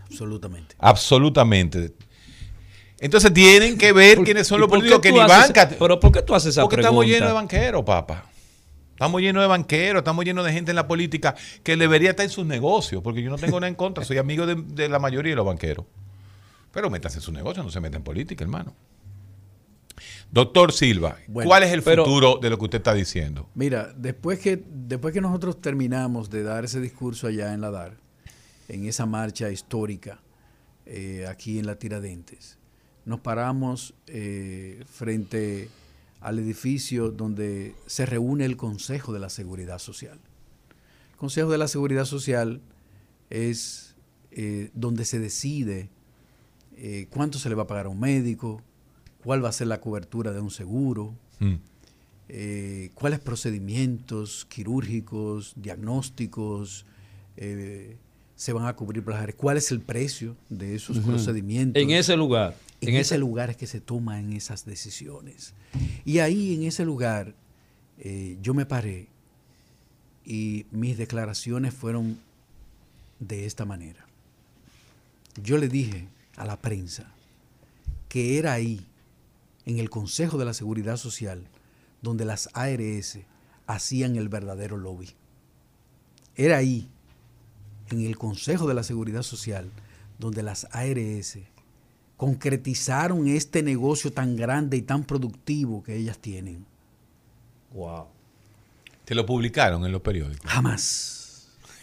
Absolutamente. 0.10 0.76
Absolutamente. 0.80 1.94
Entonces 3.00 3.32
tienen 3.34 3.78
que 3.78 3.94
ver 3.94 4.20
quiénes 4.24 4.48
son 4.48 4.58
¿Y 4.58 4.62
los 4.62 4.70
políticos 4.70 5.00
que 5.00 5.12
ni 5.12 5.20
haces- 5.20 5.48
banca. 5.54 5.70
Pero 5.78 6.00
¿por 6.00 6.12
qué 6.12 6.22
tú 6.24 6.34
haces 6.36 6.50
esa 6.50 6.64
Porque 6.64 6.78
pregunta? 6.78 6.90
estamos 6.90 7.06
llenos 7.06 7.28
de 7.30 7.34
banqueros, 7.34 7.84
papá. 7.84 8.26
Estamos 8.92 9.22
llenos 9.22 9.44
de 9.44 9.48
banqueros, 9.48 10.00
estamos 10.00 10.26
llenos 10.26 10.44
de 10.44 10.52
gente 10.52 10.72
en 10.72 10.76
la 10.76 10.88
política 10.88 11.36
que 11.64 11.78
debería 11.78 12.10
estar 12.10 12.24
en 12.24 12.32
sus 12.32 12.48
negocios, 12.48 13.04
porque 13.04 13.22
yo 13.22 13.30
no 13.30 13.38
tengo 13.38 13.60
nada 13.60 13.68
en 13.68 13.76
contra, 13.76 14.04
soy 14.04 14.18
amigo 14.18 14.48
de, 14.48 14.56
de 14.56 14.90
la 14.90 14.98
mayoría 14.98 15.34
de 15.34 15.36
los 15.36 15.46
banqueros. 15.46 15.86
Pero 16.72 16.90
métanse 16.90 17.20
en 17.20 17.22
sus 17.22 17.34
negocios, 17.34 17.64
no 17.64 17.72
se 17.72 17.80
metan 17.80 18.00
en 18.00 18.04
política, 18.04 18.44
hermano. 18.44 18.74
Doctor 20.32 20.74
Silva, 20.74 21.18
Bueno, 21.28 21.48
¿cuál 21.48 21.64
es 21.64 21.72
el 21.72 21.82
pero- 21.84 22.04
futuro 22.04 22.38
de 22.42 22.50
lo 22.50 22.58
que 22.58 22.66
usted 22.66 22.78
está 22.80 22.94
diciendo? 22.94 23.50
Mira, 23.56 23.94
después 23.96 24.40
que, 24.40 24.62
después 24.70 25.14
que 25.14 25.22
nosotros 25.22 25.62
terminamos 25.62 26.30
de 26.30 26.44
dar 26.44 26.66
ese 26.66 26.82
discurso 26.82 27.28
allá 27.28 27.54
en 27.54 27.62
la 27.62 27.72
DAR, 27.72 27.98
en 28.68 28.86
esa 28.86 29.06
marcha 29.06 29.50
histórica 29.50 30.20
eh, 30.86 31.26
aquí 31.28 31.60
en 31.60 31.66
la 31.66 31.80
Tiradentes, 31.80 32.58
nos 33.06 33.22
paramos 33.22 33.94
eh, 34.08 34.84
frente 34.90 35.70
al 36.20 36.40
edificio 36.40 37.10
donde 37.12 37.76
se 37.86 38.06
reúne 38.06 38.44
el 38.46 38.58
Consejo 38.58 39.14
de 39.14 39.20
la 39.20 39.30
Seguridad 39.30 39.80
Social. 39.80 40.20
El 41.12 41.18
Consejo 41.18 41.50
de 41.50 41.58
la 41.58 41.70
Seguridad 41.70 42.04
Social 42.06 42.60
es 43.30 43.96
eh, 44.32 44.72
donde 44.74 45.06
se 45.06 45.20
decide 45.20 45.90
cuánto 47.10 47.40
se 47.40 47.50
le 47.50 47.56
va 47.56 47.64
a 47.64 47.68
pagar 47.68 47.88
a 47.88 47.90
un 47.90 48.00
médico, 48.00 48.62
cuál 49.28 49.44
va 49.44 49.50
a 49.50 49.52
ser 49.52 49.68
la 49.68 49.82
cobertura 49.82 50.32
de 50.32 50.40
un 50.40 50.50
seguro, 50.52 51.14
Mm. 51.42 51.56
eh, 52.30 52.92
cuáles 52.94 53.20
procedimientos 53.20 54.46
quirúrgicos, 54.46 55.52
diagnósticos 55.58 56.86
eh, 57.36 57.98
se 58.38 58.54
van 58.54 58.68
a 58.68 58.74
cubrir 58.78 59.04
por 59.04 59.12
las 59.16 59.24
áreas, 59.24 59.36
cuál 59.38 59.58
es 59.58 59.70
el 59.72 59.82
precio 59.82 60.38
de 60.48 60.76
esos 60.76 61.00
procedimientos. 61.00 61.84
En 61.84 61.90
ese 61.90 62.16
lugar. 62.16 62.56
En 62.80 62.96
ese 62.96 63.18
lugar 63.18 63.50
es 63.50 63.58
que 63.58 63.68
se 63.68 63.82
toman 63.82 64.32
esas 64.32 64.64
decisiones. 64.64 65.54
Y 66.06 66.20
ahí, 66.20 66.56
en 66.56 66.64
ese 66.64 66.86
lugar, 66.86 67.36
eh, 68.00 68.38
yo 68.42 68.54
me 68.54 68.66
paré 68.66 69.08
y 70.24 70.66
mis 70.72 70.98
declaraciones 70.98 71.74
fueron 71.74 72.18
de 73.20 73.46
esta 73.46 73.66
manera. 73.66 74.06
Yo 75.44 75.58
le 75.58 75.68
dije 75.68 76.08
a 76.38 76.46
la 76.46 76.56
prensa 76.62 77.12
que 78.08 78.38
era 78.40 78.54
ahí, 78.54 78.87
en 79.68 79.80
el 79.80 79.90
Consejo 79.90 80.38
de 80.38 80.46
la 80.46 80.54
Seguridad 80.54 80.96
Social, 80.96 81.44
donde 82.02 82.24
las 82.24 82.50
ARS 82.54 83.20
hacían 83.68 84.16
el 84.16 84.30
verdadero 84.30 84.78
lobby. 84.78 85.10
Era 86.38 86.56
ahí, 86.56 86.90
en 87.92 88.02
el 88.02 88.18
Consejo 88.18 88.66
de 88.66 88.74
la 88.74 88.84
Seguridad 88.84 89.24
Social, 89.24 89.70
donde 90.20 90.42
las 90.42 90.70
ARS 90.72 91.40
concretizaron 92.16 93.28
este 93.28 93.62
negocio 93.62 94.14
tan 94.14 94.38
grande 94.38 94.78
y 94.78 94.84
tan 94.84 95.04
productivo 95.04 95.84
que 95.84 95.98
ellas 95.98 96.18
tienen. 96.18 96.66
Wow. 97.74 98.06
¿Te 99.04 99.16
lo 99.16 99.26
publicaron 99.26 99.86
en 99.86 99.92
los 99.92 100.02
periódicos? 100.02 100.50
Jamás. 100.50 101.17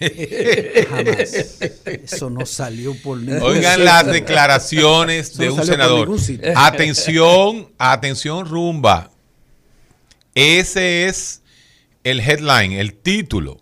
Jamás. 0.01 1.61
Eso 1.84 2.30
no 2.30 2.47
salió 2.47 2.95
por 3.03 3.18
ningún 3.18 3.42
Oigan 3.42 3.84
las 3.84 4.07
declaraciones 4.07 5.36
de 5.36 5.47
no 5.47 5.55
un 5.55 5.66
senador. 5.66 6.11
Atención, 6.57 7.70
atención, 7.78 8.47
rumba. 8.47 9.11
Ese 10.34 11.07
es 11.07 11.42
el 12.03 12.20
headline, 12.20 12.72
el 12.72 12.95
título. 12.95 13.61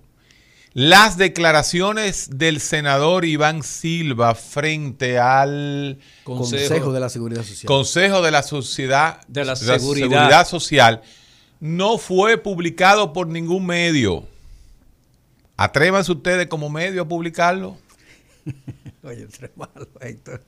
Las 0.75 1.19
declaraciones 1.19 2.39
del 2.39 2.59
senador 2.59 3.27
Iván 3.27 3.63
Silva 3.63 4.35
frente 4.35 5.19
al 5.19 5.99
Consejo 6.25 6.93
de 6.95 7.01
la 7.01 7.11
Seguridad 7.11 7.43
Social. 7.43 7.67
Consejo 7.67 8.23
de 8.23 8.31
la 8.31 8.43
Sociedad 8.43 9.21
De 9.29 9.45
la 9.45 9.55
Seguridad. 9.55 10.49
Social 10.49 11.03
no 11.61 11.99
fue 11.99 12.39
publicado 12.39 13.13
por 13.13 13.27
ningún 13.27 13.67
medio. 13.67 14.27
Atrévanse 15.57 16.11
ustedes 16.13 16.47
como 16.47 16.69
medio 16.71 17.03
a 17.03 17.09
publicarlo. 17.09 17.77
Oye, 19.05 19.27
malo, 19.57 19.89
Héctor. 20.01 20.43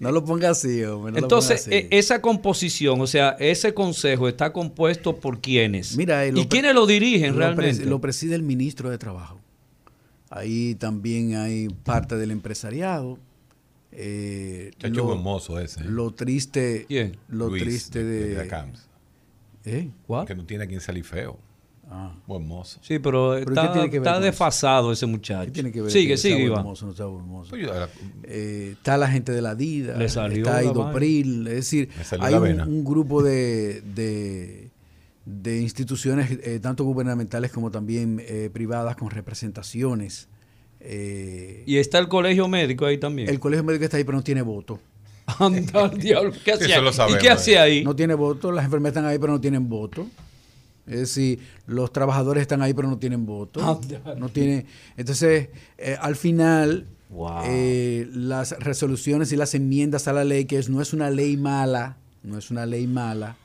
No 0.00 0.10
lo 0.12 0.24
ponga 0.24 0.50
así, 0.50 0.82
hombre. 0.84 1.12
no 1.12 1.18
lo 1.20 1.24
Entonces, 1.24 1.62
ponga 1.64 1.76
así. 1.78 1.86
e- 1.90 1.98
esa 1.98 2.20
composición, 2.20 3.00
o 3.00 3.06
sea, 3.06 3.36
ese 3.38 3.72
consejo 3.74 4.28
está 4.28 4.52
compuesto 4.52 5.16
por 5.16 5.40
quiénes. 5.40 5.96
Mira, 5.96 6.24
eh, 6.24 6.32
lo 6.32 6.40
¿Y 6.40 6.46
quiénes 6.46 6.74
lo 6.74 6.86
dirigen 6.86 7.32
Lo 7.32 7.38
realmente? 7.38 7.84
Lo 7.84 8.00
preside 8.00 8.34
el 8.34 8.42
ministro 8.42 8.90
de 8.90 8.98
Trabajo. 8.98 9.40
Ahí 10.30 10.74
también 10.74 11.36
hay 11.36 11.68
parte 11.68 12.16
del 12.16 12.30
empresariado. 12.30 13.18
Eh, 13.92 14.72
Chacho 14.78 14.94
lo, 14.94 15.04
buen 15.04 15.22
mozo 15.22 15.60
ese. 15.60 15.80
¿eh? 15.80 15.84
lo 15.86 16.10
triste, 16.12 16.84
¿Quién? 16.88 17.16
lo 17.28 17.48
Luis, 17.48 17.62
triste 17.62 18.02
de, 18.02 18.34
de, 18.34 18.72
¿Eh? 19.66 19.90
¿Cuál? 20.06 20.26
que 20.26 20.34
no 20.34 20.44
tiene 20.44 20.64
a 20.64 20.66
quien 20.66 20.80
salir 20.80 21.04
feo. 21.04 21.38
Ah. 21.96 22.12
Buen 22.26 22.44
mozo. 22.44 22.80
Sí, 22.82 22.98
pero, 22.98 23.34
¿Pero 23.34 23.44
qué 23.46 23.52
está, 23.52 23.72
tiene 23.72 23.88
que 23.88 24.00
ver 24.00 24.06
está 24.08 24.14
con 24.14 24.22
desfasado 24.24 24.90
ese 24.90 25.06
muchacho. 25.06 25.44
¿Qué 25.46 25.52
tiene 25.52 25.70
que 25.70 25.80
ver? 25.80 25.92
Sigue, 25.92 26.08
que 26.08 26.16
sigue, 26.16 26.34
sea 26.36 26.44
Iván. 26.44 26.58
hermoso, 26.58 26.86
no 26.86 26.92
sea 26.92 27.06
hermoso? 27.06 27.50
Pues 27.50 27.68
ahora- 27.68 27.88
Eh, 28.24 28.70
está 28.72 28.96
la 28.96 29.08
gente 29.08 29.30
de 29.30 29.40
la 29.40 29.54
DIDA, 29.54 29.96
Le 29.96 30.08
salió 30.08 30.38
está 30.38 30.54
la 30.56 30.64
Idopril, 30.64 31.46
es 31.46 31.54
decir, 31.54 31.88
hay 32.18 32.32
la 32.32 32.64
un, 32.64 32.82
grupo 32.84 33.22
de, 33.22 33.80
de, 33.94 34.70
de 35.24 35.60
instituciones, 35.60 36.32
eh, 36.42 36.58
tanto 36.60 36.82
gubernamentales 36.82 37.52
como 37.52 37.70
también 37.70 38.20
eh, 38.26 38.50
privadas, 38.52 38.96
con 38.96 39.10
representaciones. 39.10 40.28
Eh, 40.80 41.62
Y 41.64 41.76
está 41.76 42.00
el 42.00 42.08
colegio 42.08 42.48
médico 42.48 42.86
ahí 42.86 42.98
también. 42.98 43.28
el 43.28 43.38
colegio 43.38 43.62
médico 43.62 43.84
está 43.84 43.98
ahí, 43.98 44.04
pero 44.04 44.18
no 44.18 44.24
tiene 44.24 44.42
voto. 44.42 44.80
Anda, 45.38 45.84
al 45.84 45.96
diablo. 45.96 46.32
¿Qué 46.44 46.56
lo 46.80 46.92
sabemos, 46.92 47.22
¿Y 47.22 47.24
qué 47.24 47.30
hacía 47.30 47.62
ahí? 47.62 47.84
No 47.84 47.94
tiene 47.94 48.14
voto, 48.14 48.50
las 48.50 48.64
enfermeras 48.64 48.96
están 48.96 49.06
ahí, 49.08 49.18
pero 49.18 49.32
no 49.32 49.40
tienen 49.40 49.68
voto. 49.68 50.08
Es 50.86 50.98
decir, 51.00 51.38
los 51.66 51.92
trabajadores 51.92 52.42
están 52.42 52.60
ahí, 52.62 52.74
pero 52.74 52.88
no 52.88 52.98
tienen 52.98 53.24
voto. 53.26 53.60
Anda. 53.62 54.14
No 54.16 54.28
tiene, 54.28 54.66
entonces, 54.96 55.48
eh, 55.78 55.96
al 56.00 56.14
final, 56.16 56.86
Wow. 57.10 57.42
eh, 57.46 58.08
las 58.12 58.58
resoluciones 58.58 59.30
y 59.32 59.36
las 59.36 59.54
enmiendas 59.54 60.08
a 60.08 60.12
la 60.12 60.24
ley, 60.24 60.44
que 60.46 60.58
es, 60.58 60.68
no 60.68 60.82
es 60.82 60.92
una 60.92 61.10
ley 61.10 61.36
mala, 61.36 61.96
no 62.22 62.36
es 62.38 62.50
una 62.50 62.66
ley 62.66 62.86
mala. 62.86 63.36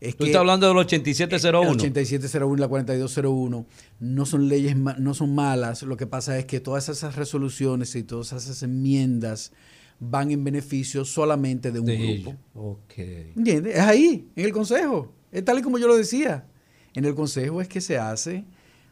Es 0.00 0.14
Tú 0.16 0.24
que 0.24 0.30
estás 0.30 0.40
hablando 0.40 0.66
del 0.68 0.76
el 0.76 0.80
8701. 0.82 1.70
8701 1.70 2.54
y 2.56 2.60
la 2.60 2.68
4201 2.68 3.66
no 4.00 4.26
son 4.26 4.48
leyes, 4.48 4.76
no 4.76 5.14
son 5.14 5.34
malas. 5.34 5.82
Lo 5.82 5.96
que 5.96 6.06
pasa 6.06 6.38
es 6.38 6.44
que 6.44 6.60
todas 6.60 6.88
esas 6.90 7.16
resoluciones 7.16 7.96
y 7.96 8.02
todas 8.02 8.32
esas 8.34 8.62
enmiendas 8.62 9.52
van 9.98 10.30
en 10.30 10.44
beneficio 10.44 11.06
solamente 11.06 11.72
de 11.72 11.80
un 11.80 11.86
De 11.86 11.96
grupo. 11.96 12.12
ellos. 12.30 12.34
Ok. 12.54 12.92
¿Entiendes? 13.36 13.74
Es 13.76 13.80
ahí, 13.80 14.28
en 14.36 14.44
el 14.44 14.52
consejo. 14.52 15.14
Es 15.32 15.42
tal 15.44 15.58
y 15.58 15.62
como 15.62 15.78
yo 15.78 15.88
lo 15.88 15.96
decía. 15.96 16.44
En 16.96 17.04
el 17.04 17.14
consejo 17.14 17.60
es 17.60 17.68
que 17.68 17.82
se 17.82 17.98
hace, 17.98 18.44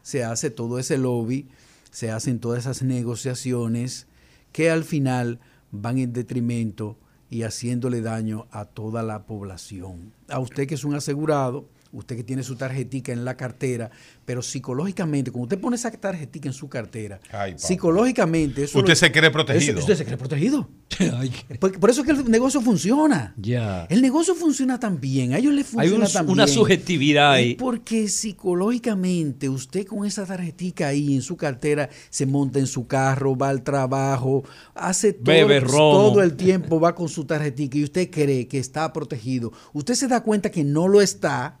se 0.03 0.23
hace 0.23 0.51
todo 0.51 0.77
ese 0.77 0.99
lobby, 0.99 1.47
se 1.89 2.11
hacen 2.11 2.39
todas 2.39 2.59
esas 2.59 2.83
negociaciones 2.83 4.05
que 4.51 4.69
al 4.69 4.83
final 4.83 5.39
van 5.71 5.97
en 5.97 6.13
detrimento 6.13 6.97
y 7.31 7.41
haciéndole 7.41 8.01
daño 8.01 8.45
a 8.51 8.65
toda 8.65 9.01
la 9.01 9.25
población. 9.25 10.13
A 10.29 10.37
usted 10.37 10.67
que 10.67 10.75
es 10.75 10.83
un 10.83 10.93
asegurado, 10.93 11.67
usted 11.91 12.15
que 12.17 12.23
tiene 12.23 12.43
su 12.43 12.55
tarjetica 12.55 13.11
en 13.13 13.23
la 13.23 13.37
cartera, 13.37 13.89
pero 14.25 14.41
psicológicamente, 14.41 15.31
cuando 15.31 15.45
usted 15.45 15.59
pone 15.59 15.75
esa 15.77 15.89
tarjetica 15.91 16.49
en 16.49 16.53
su 16.53 16.67
cartera, 16.67 17.19
Ay, 17.31 17.53
psicológicamente 17.57 18.63
eso 18.63 18.79
Usted 18.79 18.91
lo- 18.91 18.95
se 18.95 19.11
cree 19.11 19.31
protegido. 19.31 19.71
eso- 19.73 19.79
usted 19.79 19.95
se 19.95 20.05
cree 20.05 20.17
protegido. 20.17 20.67
Ay, 21.17 21.31
Por, 21.59 21.79
por 21.79 21.89
eso 21.89 22.01
es 22.01 22.05
que 22.07 22.11
el 22.13 22.29
negocio 22.29 22.61
funciona. 22.61 23.33
Ya. 23.37 23.85
El 23.89 24.01
negocio 24.01 24.35
funciona 24.35 24.79
tan 24.79 24.99
bien, 24.99 25.33
a 25.33 25.37
ellos 25.37 25.53
les 25.53 25.67
Hay 25.77 25.89
funciona 25.89 26.05
un- 26.05 26.11
tan 26.11 26.29
una 26.29 26.45
bien. 26.45 26.55
subjetividad 26.57 27.39
Es 27.39 27.45
ahí. 27.45 27.55
porque 27.55 28.07
psicológicamente 28.09 29.49
usted 29.49 29.85
con 29.85 30.05
esa 30.05 30.25
tarjetica 30.25 30.87
ahí 30.87 31.15
en 31.15 31.21
su 31.21 31.37
cartera 31.37 31.89
se 32.09 32.25
monta 32.25 32.59
en 32.59 32.67
su 32.67 32.87
carro, 32.87 33.37
va 33.37 33.49
al 33.49 33.63
trabajo, 33.63 34.43
hace 34.73 35.13
todo, 35.13 35.23
Bebe 35.25 35.61
todo 35.61 36.21
el 36.21 36.35
tiempo, 36.35 36.79
va 36.79 36.95
con 36.95 37.09
su 37.09 37.25
tarjetica 37.25 37.77
y 37.77 37.83
usted 37.83 38.09
cree 38.09 38.47
que 38.47 38.59
está 38.59 38.91
protegido. 38.91 39.51
Usted 39.73 39.93
se 39.95 40.07
da 40.07 40.21
cuenta 40.23 40.49
que 40.49 40.63
no 40.63 40.87
lo 40.87 41.01
está 41.01 41.59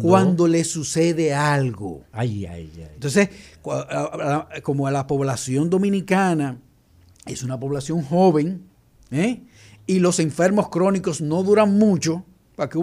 Cuando 0.00 0.48
le 0.48 0.64
sucede 0.64 1.34
algo. 1.34 2.04
Ay, 2.12 2.46
ay, 2.46 2.70
ay. 2.76 2.88
Entonces, 2.94 3.28
como 4.62 4.86
a 4.86 4.90
la 4.90 5.06
población 5.06 5.68
dominicana 5.68 6.58
es 7.26 7.42
una 7.42 7.58
población 7.60 8.02
joven, 8.02 8.62
¿eh? 9.10 9.42
y 9.86 9.98
los 9.98 10.18
enfermos 10.18 10.68
crónicos 10.68 11.20
no 11.20 11.42
duran 11.42 11.76
mucho, 11.76 12.24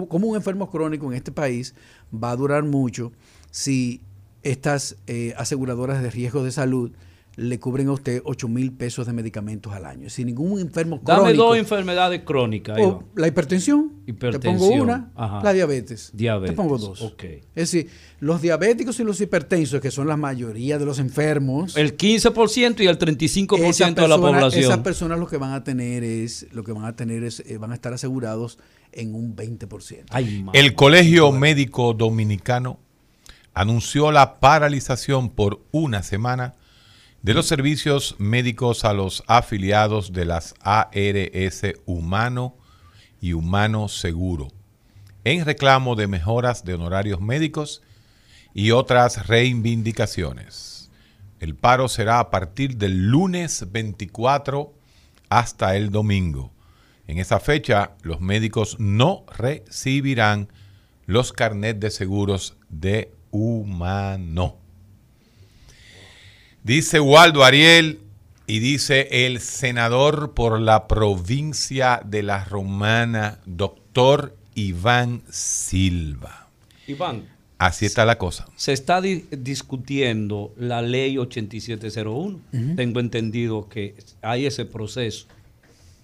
como 0.08 0.28
un 0.28 0.36
enfermo 0.36 0.70
crónico 0.70 1.10
en 1.10 1.16
este 1.16 1.32
país 1.32 1.74
va 2.12 2.30
a 2.30 2.36
durar 2.36 2.62
mucho 2.62 3.12
si 3.50 4.00
estas 4.42 4.96
eh, 5.06 5.34
aseguradoras 5.36 6.02
de 6.02 6.10
riesgo 6.10 6.44
de 6.44 6.52
salud 6.52 6.92
le 7.36 7.58
cubren 7.58 7.88
a 7.88 7.92
usted 7.92 8.20
8 8.26 8.46
mil 8.48 8.72
pesos 8.72 9.06
de 9.06 9.12
medicamentos 9.14 9.72
al 9.72 9.86
año. 9.86 10.10
Si 10.10 10.22
ningún 10.24 10.60
enfermo 10.60 11.00
Dame 11.02 11.22
crónico... 11.22 11.42
dos 11.44 11.56
enfermedades 11.56 12.22
crónicas. 12.24 12.78
o 12.80 13.04
la 13.16 13.26
hipertensión, 13.26 13.90
te 14.04 14.10
Hipertensión, 14.10 14.58
pongo 14.70 14.82
una, 14.82 15.10
ajá. 15.16 15.40
la 15.42 15.52
diabetes, 15.54 16.10
Diabetes, 16.12 16.50
te 16.50 16.56
pongo 16.56 16.76
dos. 16.76 17.00
Es 17.22 17.40
decir, 17.54 17.88
los 18.20 18.42
diabéticos 18.42 19.00
y 19.00 19.04
los 19.04 19.18
hipertensos, 19.20 19.80
que 19.80 19.90
son 19.90 20.08
la 20.08 20.16
mayoría 20.18 20.78
de 20.78 20.84
los 20.84 20.98
enfermos, 20.98 21.74
El 21.76 21.96
15% 21.96 22.80
y 22.80 22.86
el 22.86 22.98
35% 22.98 23.64
esa 23.66 23.84
de 23.86 23.90
la 23.92 23.94
persona- 23.94 24.16
población. 24.18 24.64
Esas 24.64 24.78
personas 24.80 25.18
lo 25.18 25.26
que 25.26 25.38
van 25.38 25.52
a 25.52 25.64
tener 25.64 26.04
es, 26.04 26.46
lo 26.52 26.64
que 26.64 26.72
van 26.72 26.84
a 26.84 26.96
tener 26.96 27.24
es, 27.24 27.40
eh, 27.46 27.56
van 27.56 27.72
a 27.72 27.74
estar 27.74 27.94
asegurados 27.94 28.58
en 28.92 29.14
un 29.14 29.34
20%. 29.34 30.04
Ay, 30.10 30.44
El 30.52 30.74
Colegio 30.74 31.32
Médico 31.32 31.94
Dominicano 31.94 32.78
anunció 33.54 34.12
la 34.12 34.38
paralización 34.40 35.30
por 35.30 35.60
una 35.72 36.02
semana 36.02 36.54
de 37.22 37.34
los 37.34 37.46
servicios 37.46 38.16
médicos 38.18 38.84
a 38.84 38.92
los 38.92 39.22
afiliados 39.28 40.12
de 40.12 40.24
las 40.24 40.54
ARS 40.60 41.62
Humano 41.86 42.56
y 43.20 43.32
Humano 43.32 43.88
Seguro, 43.88 44.48
en 45.22 45.44
reclamo 45.44 45.94
de 45.94 46.08
mejoras 46.08 46.64
de 46.64 46.74
honorarios 46.74 47.20
médicos 47.20 47.80
y 48.54 48.72
otras 48.72 49.28
reivindicaciones. 49.28 50.90
El 51.38 51.54
paro 51.54 51.88
será 51.88 52.18
a 52.18 52.30
partir 52.30 52.76
del 52.76 53.06
lunes 53.06 53.70
24 53.70 54.74
hasta 55.28 55.76
el 55.76 55.90
domingo. 55.90 56.52
En 57.06 57.18
esa 57.18 57.38
fecha, 57.38 57.92
los 58.02 58.20
médicos 58.20 58.80
no 58.80 59.24
recibirán 59.36 60.48
los 61.06 61.32
carnets 61.32 61.78
de 61.78 61.90
seguros 61.90 62.56
de 62.68 63.14
humano. 63.30 64.61
Dice 66.64 67.00
Waldo 67.00 67.44
Ariel 67.44 68.00
y 68.46 68.58
dice 68.60 69.26
el 69.26 69.40
senador 69.40 70.32
por 70.34 70.60
la 70.60 70.86
provincia 70.86 72.00
de 72.04 72.22
la 72.22 72.44
Romana, 72.44 73.38
doctor 73.46 74.36
Iván 74.54 75.22
Silva. 75.30 76.48
Iván, 76.86 77.28
Así 77.58 77.86
está 77.86 78.04
la 78.04 78.18
cosa. 78.18 78.46
se 78.56 78.72
está 78.72 79.00
di- 79.00 79.24
discutiendo 79.30 80.52
la 80.56 80.82
ley 80.82 81.16
8701. 81.18 82.40
Tengo 82.76 83.00
entendido 83.00 83.68
que 83.68 83.94
hay 84.20 84.46
ese 84.46 84.64
proceso. 84.64 85.26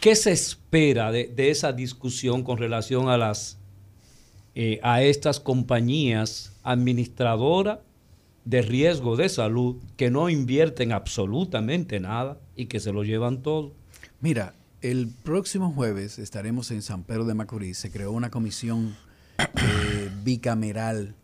¿Qué 0.01 0.15
se 0.15 0.31
espera 0.31 1.11
de, 1.11 1.27
de 1.27 1.51
esa 1.51 1.73
discusión 1.73 2.43
con 2.45 2.59
relación 2.59 3.09
a 3.09 3.17
las 3.19 3.59
eh, 4.55 4.79
a 4.83 5.03
estas 5.03 5.39
compañías 5.41 6.53
administradoras 6.63 7.79
de 8.49 8.63
riesgo 8.63 9.17
de 9.17 9.29
salud 9.29 9.77
que 9.99 10.11
no 10.11 10.31
invierten 10.31 10.93
absolutamente 10.93 12.01
nada 12.01 12.41
y 12.57 12.65
que 12.65 12.81
se 12.81 12.93
lo 12.95 13.05
llevan 13.05 13.43
todo? 13.43 13.75
Mira, 14.23 14.55
el 14.81 15.09
próximo 15.23 15.71
jueves 15.71 16.19
estaremos 16.19 16.71
en 16.71 16.81
San 16.81 17.03
Pedro 17.03 17.27
de 17.27 17.35
Macorís. 17.35 17.77
Se 17.77 17.91
creó 17.91 18.11
una 18.11 18.31
comisión 18.31 18.97
eh, 19.39 20.11
bicameral 20.25 21.15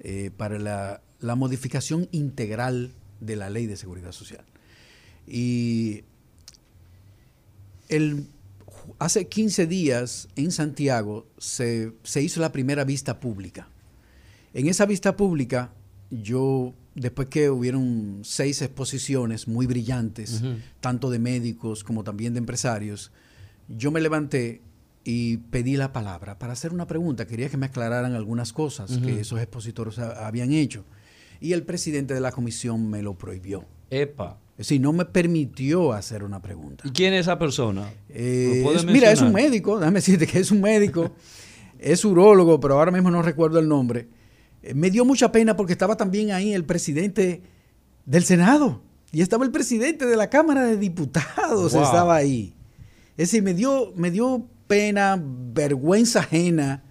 eh, 0.00 0.30
para 0.34 0.58
la, 0.58 1.02
la 1.20 1.34
modificación 1.34 2.08
integral 2.10 2.90
de 3.20 3.36
la 3.36 3.50
ley 3.50 3.66
de 3.66 3.76
seguridad 3.76 4.12
social. 4.12 4.44
Y 5.26 6.04
el, 7.90 8.28
hace 8.98 9.28
15 9.28 9.66
días 9.66 10.28
en 10.36 10.50
Santiago 10.50 11.26
se, 11.36 11.92
se 12.02 12.22
hizo 12.22 12.40
la 12.40 12.50
primera 12.50 12.84
vista 12.84 13.20
pública. 13.20 13.68
En 14.54 14.68
esa 14.68 14.86
vista 14.86 15.16
pública, 15.18 15.70
yo, 16.12 16.74
después 16.94 17.28
que 17.28 17.48
hubieron 17.50 18.20
seis 18.22 18.60
exposiciones 18.62 19.48
muy 19.48 19.66
brillantes, 19.66 20.42
tanto 20.80 21.10
de 21.10 21.18
médicos 21.18 21.82
como 21.84 22.04
también 22.04 22.34
de 22.34 22.38
empresarios, 22.38 23.10
yo 23.68 23.90
me 23.90 24.00
levanté 24.00 24.60
y 25.04 25.38
pedí 25.38 25.76
la 25.76 25.92
palabra 25.92 26.38
para 26.38 26.52
hacer 26.52 26.72
una 26.72 26.86
pregunta. 26.86 27.26
Quería 27.26 27.48
que 27.48 27.56
me 27.56 27.66
aclararan 27.66 28.12
algunas 28.14 28.52
cosas 28.52 28.98
que 28.98 29.20
esos 29.20 29.40
expositores 29.40 29.98
ha- 29.98 30.26
habían 30.26 30.52
hecho. 30.52 30.84
Y 31.40 31.54
el 31.54 31.64
presidente 31.64 32.14
de 32.14 32.20
la 32.20 32.30
comisión 32.30 32.88
me 32.88 33.02
lo 33.02 33.14
prohibió. 33.14 33.64
Epa. 33.90 34.38
Es 34.52 34.68
decir, 34.68 34.80
no 34.80 34.92
me 34.92 35.04
permitió 35.06 35.92
hacer 35.92 36.22
una 36.22 36.40
pregunta. 36.42 36.84
¿Y 36.86 36.90
quién 36.90 37.14
es 37.14 37.22
esa 37.22 37.38
persona? 37.38 37.90
Eh, 38.10 38.58
¿Lo 38.58 38.64
puedes 38.64 38.84
es- 38.84 38.92
mira, 38.92 39.10
es 39.10 39.20
un 39.22 39.32
médico, 39.32 39.78
déjame 39.78 39.96
decirte 39.98 40.26
que 40.26 40.38
es 40.38 40.50
un 40.52 40.60
médico, 40.60 41.10
es 41.78 42.04
urólogo, 42.04 42.60
pero 42.60 42.74
ahora 42.78 42.92
mismo 42.92 43.10
no 43.10 43.22
recuerdo 43.22 43.58
el 43.58 43.66
nombre. 43.66 44.06
Eh, 44.62 44.74
me 44.74 44.90
dio 44.90 45.04
mucha 45.04 45.32
pena 45.32 45.56
porque 45.56 45.72
estaba 45.72 45.96
también 45.96 46.30
ahí 46.32 46.52
el 46.52 46.64
presidente 46.64 47.42
del 48.06 48.24
Senado 48.24 48.82
y 49.12 49.20
estaba 49.22 49.44
el 49.44 49.50
presidente 49.50 50.06
de 50.06 50.16
la 50.16 50.30
Cámara 50.30 50.64
de 50.64 50.76
Diputados, 50.76 51.72
Wow. 51.72 51.82
estaba 51.82 52.16
ahí. 52.16 52.54
Es 53.16 53.28
decir, 53.28 53.42
me 53.42 53.54
dio, 53.54 53.92
me 53.96 54.10
dio 54.10 54.46
pena, 54.66 55.20
vergüenza 55.22 56.20
ajena 56.20 56.82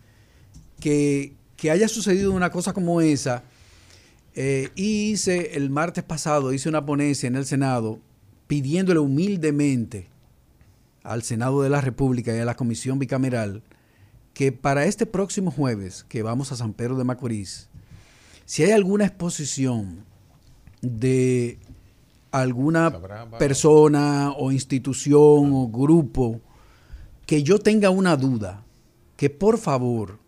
que, 0.80 1.34
que 1.56 1.72
haya 1.72 1.88
sucedido 1.88 2.32
una 2.32 2.52
cosa 2.52 2.74
como 2.74 3.02
esa. 3.02 3.44
Eh, 4.36 4.70
y 4.76 5.12
hice 5.12 5.58
el 5.58 5.70
martes 5.70 6.04
pasado, 6.04 6.54
hice 6.54 6.70
una 6.70 6.86
ponencia 6.86 7.28
en 7.28 7.36
el 7.36 7.46
Senado 7.46 8.00
pidiéndole 8.48 9.00
humildemente 9.00 10.08
al 11.04 11.24
Senado 11.24 11.62
de 11.64 11.70
la 11.70 11.82
República 11.82 12.36
y 12.36 12.40
a 12.40 12.46
la 12.46 12.56
Comisión 12.56 13.00
Bicameral 13.00 13.64
que 14.34 14.52
para 14.52 14.86
este 14.86 15.06
próximo 15.06 15.52
jueves 15.52 16.06
que 16.08 16.24
vamos 16.24 16.52
a 16.52 16.56
San 16.56 16.74
Pedro 16.74 16.98
de 16.98 17.04
Macorís, 17.04 17.70
si 18.46 18.64
hay 18.64 18.72
alguna 18.72 19.06
exposición 19.06 20.06
de 20.82 21.60
alguna 22.32 22.92
persona 23.38 24.32
o 24.38 24.52
institución 24.52 25.52
o 25.54 25.68
grupo 25.68 26.42
que 27.26 27.44
yo 27.44 27.60
tenga 27.60 27.90
una 27.90 28.16
duda, 28.16 28.64
que 29.16 29.30
por 29.30 29.58
favor 29.58 30.20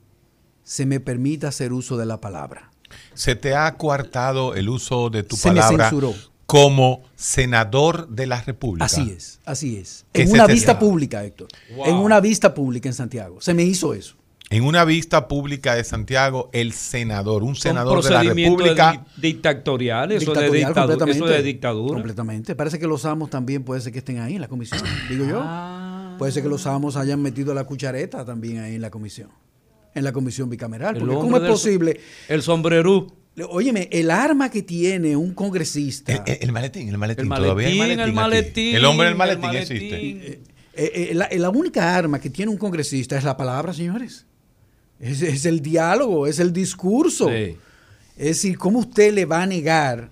se 0.64 0.86
me 0.86 1.00
permita 1.00 1.48
hacer 1.50 1.74
uso 1.74 1.98
de 1.98 2.06
la 2.06 2.22
palabra. 2.22 2.72
Se 3.14 3.36
te 3.36 3.56
ha 3.56 3.76
coartado 3.76 4.54
el 4.56 4.70
uso 4.70 5.10
de 5.10 5.24
tu 5.24 5.36
Se 5.36 5.50
me 5.50 5.60
palabra 5.60 5.90
censuró. 5.90 6.14
Como 6.46 7.04
senador 7.16 8.10
de 8.10 8.28
la 8.28 8.42
República. 8.42 8.86
Así 8.86 9.10
es, 9.16 9.40
así 9.46 9.78
es. 9.78 10.06
¿Qué 10.12 10.24
En 10.24 10.32
una 10.32 10.46
vista 10.48 10.78
pública, 10.78 11.24
Héctor. 11.24 11.48
Wow. 11.76 11.86
En 11.88 11.96
una 11.96 12.20
vista 12.20 12.54
pública 12.54 12.90
en 12.90 12.94
Santiago. 12.94 13.42
Se 13.42 13.54
me 13.54 13.64
hizo 13.64 13.94
eso. 13.94 14.16
En 14.50 14.66
una 14.66 14.86
vista 14.86 15.28
pública 15.28 15.74
de 15.74 15.84
Santiago, 15.84 16.50
el 16.54 16.74
senador, 16.74 17.42
un 17.44 17.56
senador 17.56 18.04
de 18.04 18.10
la 18.12 18.22
República, 18.22 18.92
eso, 18.92 19.02
de 19.16 19.28
Dictatorial, 19.30 20.12
eso 20.12 20.32
completamente. 20.34 21.26
de 21.30 21.42
dictadura. 21.42 21.94
Completamente. 21.96 22.56
Parece 22.56 22.78
que 22.78 22.86
los 22.86 23.04
amos 23.06 23.32
también 23.32 23.64
puede 23.64 23.82
ser 23.82 23.92
que 23.92 24.00
estén 24.00 24.20
ahí 24.20 24.36
en 24.36 24.42
la 24.42 24.48
comisión, 24.48 24.82
digo 25.10 25.26
yo. 25.26 25.40
Ah. 25.42 26.16
Puede 26.20 26.32
ser 26.32 26.44
que 26.44 26.50
los 26.50 26.68
amos 26.68 26.98
hayan 26.98 27.22
metido 27.22 27.54
la 27.56 27.64
cuchareta 27.64 28.24
también 28.26 28.60
ahí 28.60 28.76
en 28.76 28.82
la 28.82 28.92
comisión. 28.92 29.30
En 29.96 30.04
la 30.04 30.12
comisión 30.12 30.50
bicameral. 30.50 30.98
Porque 30.98 31.16
¿cómo 31.16 31.38
es 31.38 31.44
del- 31.44 31.52
posible? 31.52 32.00
El 32.28 32.42
sombrerú. 32.44 33.12
Óyeme, 33.50 33.90
el 33.92 34.12
arma 34.12 34.50
que 34.52 34.62
tiene 34.62 35.16
un 35.16 35.34
congresista. 35.34 36.14
el, 36.14 36.22
el- 36.28 36.38
el 36.42 36.52
maletín, 36.52 36.88
el 36.90 36.98
maletín, 36.98 37.32
El 37.32 37.40
todavía 37.40 37.68
hay 37.68 37.78
maletín, 37.80 38.00
el 38.04 38.14
maletín. 38.14 38.76
El 38.76 38.86
hombre 38.86 39.08
del 39.08 39.16
maletín, 39.16 39.42
maletín. 39.42 39.78
existe. 39.78 40.42
Eh, 40.76 41.10
eh, 41.12 41.12
la, 41.14 41.30
la 41.32 41.50
única 41.50 41.96
arma 41.96 42.20
que 42.20 42.30
tiene 42.30 42.52
un 42.52 42.58
congresista 42.58 43.18
es 43.18 43.24
la 43.24 43.36
palabra, 43.38 43.74
señores. 43.74 44.26
Es, 45.00 45.22
es 45.22 45.46
el 45.46 45.62
diálogo, 45.62 46.28
es 46.28 46.40
el 46.40 46.54
discurso. 46.54 47.28
Sí. 47.30 47.58
Es 48.18 48.26
decir, 48.28 48.58
¿cómo 48.58 48.80
usted 48.80 49.14
le 49.14 49.26
va 49.26 49.42
a 49.42 49.48
negar 49.48 50.12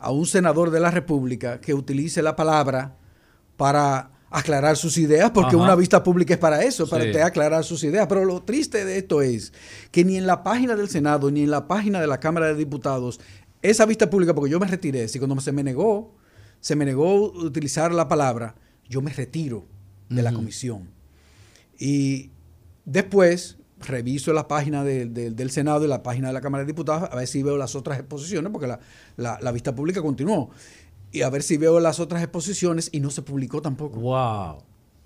a 0.00 0.10
un 0.10 0.26
senador 0.26 0.70
de 0.70 0.80
la 0.80 0.90
República 0.90 1.60
que 1.60 1.72
utilice 1.74 2.20
la 2.22 2.34
palabra 2.36 2.96
para 3.56 4.10
aclarar 4.38 4.76
sus 4.76 4.98
ideas, 4.98 5.30
porque 5.30 5.56
Ajá. 5.56 5.64
una 5.64 5.74
vista 5.74 6.02
pública 6.02 6.34
es 6.34 6.38
para 6.40 6.62
eso, 6.62 6.86
para 6.86 7.04
Sí. 7.04 7.08
usted 7.10 7.22
aclarar 7.22 7.64
sus 7.64 7.82
ideas. 7.84 8.06
Pero 8.06 8.24
lo 8.24 8.42
triste 8.42 8.84
de 8.84 8.98
esto 8.98 9.22
es 9.22 9.52
que 9.90 10.04
ni 10.04 10.16
en 10.18 10.26
la 10.26 10.42
página 10.42 10.76
del 10.76 10.88
Senado, 10.90 11.30
ni 11.30 11.42
en 11.44 11.50
la 11.50 11.66
página 11.66 12.00
de 12.00 12.06
la 12.06 12.20
Cámara 12.20 12.46
de 12.48 12.54
Diputados, 12.54 13.18
esa 13.62 13.86
vista 13.86 14.10
pública, 14.10 14.34
porque 14.34 14.50
yo 14.50 14.60
me 14.60 14.66
retiré, 14.66 15.08
si 15.08 15.18
cuando 15.18 15.40
se 15.40 15.52
me 15.52 15.62
negó, 15.62 16.14
se 16.60 16.76
me 16.76 16.84
negó 16.84 17.32
utilizar 17.32 17.92
la 17.94 18.08
palabra, 18.08 18.54
yo 18.88 19.00
me 19.00 19.10
retiro 19.12 19.66
de 20.10 20.22
la 20.22 20.32
comisión. 20.32 20.90
Y 21.78 22.30
después 22.84 23.56
reviso 23.80 24.32
la 24.32 24.48
página 24.48 24.84
de- 24.84 25.06
de- 25.06 25.30
del 25.30 25.50
Senado 25.50 25.84
y 25.84 25.88
la 25.88 26.02
página 26.02 26.28
de 26.28 26.34
la 26.34 26.40
Cámara 26.40 26.64
de 26.64 26.66
Diputados 26.66 27.08
a 27.10 27.16
ver 27.16 27.26
si 27.26 27.42
veo 27.42 27.56
las 27.56 27.74
otras 27.74 27.98
exposiciones, 27.98 28.50
porque 28.52 28.66
la, 28.66 28.80
la- 29.16 29.38
la 29.40 29.52
vista 29.52 29.74
pública 29.74 30.00
continuó. 30.02 30.50
Y 31.12 31.22
a 31.22 31.30
ver 31.30 31.42
si 31.42 31.56
veo 31.56 31.80
las 31.80 31.98
otras 32.00 32.22
exposiciones 32.22 32.88
y 32.92 33.00
no 33.00 33.10
se 33.10 33.22
publicó 33.22 33.62
tampoco. 33.62 33.98
Wow. 34.00 34.58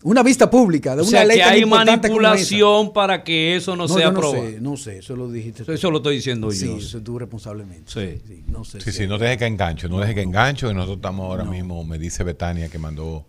Una 0.03 0.23
vista 0.23 0.51
pública 0.51 0.97
de 0.97 1.03
O 1.03 1.05
una 1.05 1.11
sea 1.11 1.25
ley 1.27 1.37
que 1.37 1.43
tan 1.45 1.53
hay 1.53 1.61
importante 1.61 2.09
como 2.09 2.21
manipulación 2.23 2.93
para 2.95 3.23
que 3.23 3.55
eso 3.57 3.77
no, 3.77 3.85
esa. 3.85 3.95
sea 3.95 4.05
yo 4.07 4.13
no 4.13 4.19
aprobado. 4.19 4.45
sé, 4.51 4.61
no 4.61 4.77
sé, 4.79 4.99
eso 4.99 5.15
lo 5.15 5.31
dijiste. 5.31 5.63
tú. 5.65 5.73
Eso 5.73 5.91
lo 5.91 5.99
estoy 5.99 6.17
diciendo 6.17 6.51
sí, 6.51 6.67
yo. 6.67 6.77
eso 6.79 7.01
tú 7.03 7.19
responsablemente. 7.19 7.85
Sí. 7.87 8.43
no 8.49 8.65
sé. 8.65 8.81
Sí, 8.81 8.93
si- 8.93 8.99
sí, 9.01 9.07
no 9.07 9.19
deje 9.19 9.37
que 9.37 9.45
engancho, 9.47 9.89
no 9.91 10.01
deje 10.01 10.15
que 10.15 10.23
engancho. 10.23 10.71
Y 10.71 10.75
nosotros 10.75 10.97
estamos 10.97 11.27
ahora 11.27 11.45
mismo, 11.45 11.85
me 11.85 11.99
dice 11.99 12.25
Betania 12.25 12.69
que 12.71 12.79
mandó 12.79 13.27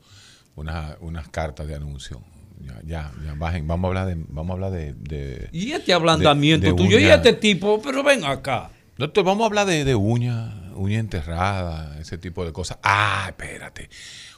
unas, 0.56 0.96
unas 1.02 1.28
cartas 1.28 1.68
de 1.68 1.76
anuncio. 1.76 2.22
Ya, 2.66 2.80
ya, 2.86 3.12
ya, 3.26 3.34
bajen. 3.34 3.68
Vamos 3.68 3.86
a 3.86 3.88
hablar 3.90 4.08
de. 4.08 4.24
Vamos 4.30 4.52
a 4.52 4.54
hablar 4.54 4.72
de. 4.72 4.94
de- 4.94 5.50
Y 5.52 5.72
este 5.74 5.92
ablandamiento 5.94 6.68
de 6.68 6.74
tuyo 6.74 7.00
y 7.00 7.04
este 7.06 7.34
tipo, 7.34 7.82
pero 7.82 8.02
ven 8.02 8.24
acá. 8.24 8.70
Doctor, 8.98 9.26
vamos 9.26 9.44
a 9.44 9.48
hablar 9.48 9.66
de, 9.68 9.84
de 9.84 9.96
uña, 9.96 10.61
uña 10.76 11.00
enterrada, 11.00 12.00
ese 12.00 12.18
tipo 12.18 12.46
de 12.46 12.54
cosas. 12.54 12.78
Ah, 12.84 13.26
espérate. 13.28 13.90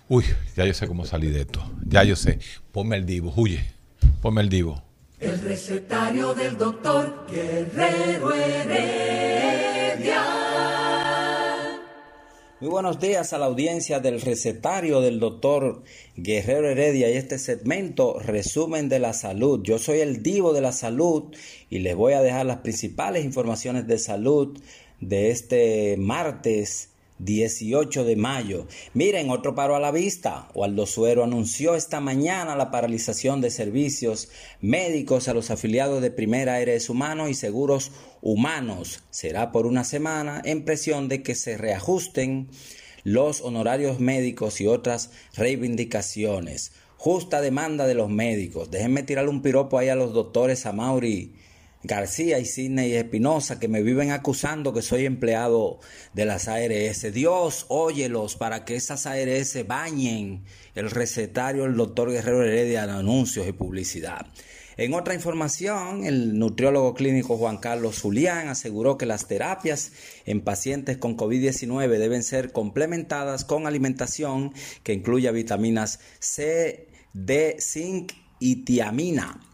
Uy, 0.09 0.25
ya 0.55 0.65
yo 0.65 0.73
sé 0.73 0.87
cómo 0.87 1.05
salir 1.05 1.33
de 1.33 1.41
esto. 1.41 1.63
Ya 1.85 2.03
yo 2.03 2.15
sé. 2.15 2.39
Ponme 2.71 2.97
el 2.97 3.05
divo, 3.05 3.33
huye. 3.35 3.63
Ponme 4.21 4.41
el 4.41 4.49
divo. 4.49 4.83
El 5.19 5.39
recetario 5.41 6.33
del 6.33 6.57
doctor 6.57 7.25
Guerrero 7.29 8.33
Heredia. 8.33 9.73
Muy 12.63 12.69
buenos 12.69 12.99
días 12.99 13.33
a 13.33 13.37
la 13.37 13.47
audiencia 13.47 13.99
del 13.99 14.21
recetario 14.21 15.01
del 15.01 15.19
doctor 15.19 15.83
Guerrero 16.15 16.69
Heredia 16.69 17.09
y 17.09 17.17
este 17.17 17.37
segmento 17.37 18.19
resumen 18.19 18.87
de 18.87 18.99
la 18.99 19.11
salud. 19.11 19.61
Yo 19.63 19.79
soy 19.79 19.99
el 19.99 20.23
divo 20.23 20.53
de 20.53 20.61
la 20.61 20.71
salud 20.71 21.33
y 21.69 21.79
les 21.79 21.93
voy 21.93 22.13
a 22.13 22.21
dejar 22.21 22.45
las 22.45 22.59
principales 22.59 23.25
informaciones 23.25 23.85
de 23.87 23.97
salud 23.97 24.57
de 25.07 25.31
este 25.31 25.95
martes 25.97 26.89
18 27.19 28.03
de 28.03 28.15
mayo. 28.15 28.67
Miren, 28.93 29.29
otro 29.29 29.55
paro 29.55 29.75
a 29.75 29.79
la 29.79 29.91
vista. 29.91 30.49
Waldo 30.53 30.85
Suero 30.85 31.23
anunció 31.23 31.75
esta 31.75 32.01
mañana 32.01 32.55
la 32.55 32.71
paralización 32.71 33.39
de 33.39 33.51
servicios 33.51 34.29
médicos 34.61 35.27
a 35.27 35.33
los 35.33 35.51
afiliados 35.51 36.01
de 36.01 36.11
Primera 36.11 36.55
Aires 36.55 36.89
Humanos 36.89 37.29
y 37.29 37.33
Seguros 37.33 37.91
Humanos. 38.21 39.03
Será 39.09 39.51
por 39.51 39.65
una 39.65 39.83
semana 39.83 40.41
en 40.43 40.65
presión 40.65 41.07
de 41.07 41.23
que 41.23 41.35
se 41.35 41.57
reajusten 41.57 42.49
los 43.03 43.41
honorarios 43.41 43.99
médicos 43.99 44.59
y 44.59 44.67
otras 44.67 45.11
reivindicaciones. 45.35 46.73
Justa 46.97 47.41
demanda 47.41 47.85
de 47.85 47.95
los 47.95 48.09
médicos. 48.09 48.71
Déjenme 48.71 49.03
tirarle 49.03 49.29
un 49.29 49.41
piropo 49.41 49.77
ahí 49.77 49.89
a 49.89 49.95
los 49.95 50.13
doctores 50.13 50.65
Amauri 50.65 51.33
García 51.83 52.39
y 52.39 52.45
Sidney 52.45 52.93
Espinosa 52.93 53.59
que 53.59 53.67
me 53.67 53.83
viven 53.83 54.11
acusando 54.11 54.73
que 54.73 54.81
soy 54.81 55.05
empleado 55.05 55.79
de 56.13 56.25
las 56.25 56.47
ARS. 56.47 57.13
Dios, 57.13 57.65
óyelos 57.67 58.37
para 58.37 58.63
que 58.63 58.75
esas 58.75 59.05
ARS 59.05 59.67
bañen 59.67 60.45
el 60.75 60.89
recetario 60.89 61.63
del 61.63 61.75
doctor 61.75 62.09
Guerrero 62.09 62.43
Heredia 62.43 62.87
de 62.87 62.93
anuncios 62.93 63.47
y 63.47 63.51
publicidad. 63.51 64.25
En 64.75 64.93
otra 64.95 65.13
información, 65.13 66.03
el 66.05 66.39
nutriólogo 66.39 66.95
clínico 66.95 67.37
Juan 67.37 67.57
Carlos 67.57 67.99
Julián 68.01 68.47
aseguró 68.47 68.97
que 68.97 69.05
las 69.05 69.27
terapias 69.27 69.91
en 70.25 70.41
pacientes 70.41 70.97
con 70.97 71.15
COVID-19 71.15 71.87
deben 71.89 72.23
ser 72.23 72.51
complementadas 72.51 73.45
con 73.45 73.67
alimentación 73.67 74.51
que 74.81 74.93
incluya 74.93 75.31
vitaminas 75.31 75.99
C, 76.19 76.87
D, 77.13 77.57
zinc 77.59 78.13
y 78.39 78.63
tiamina. 78.63 79.52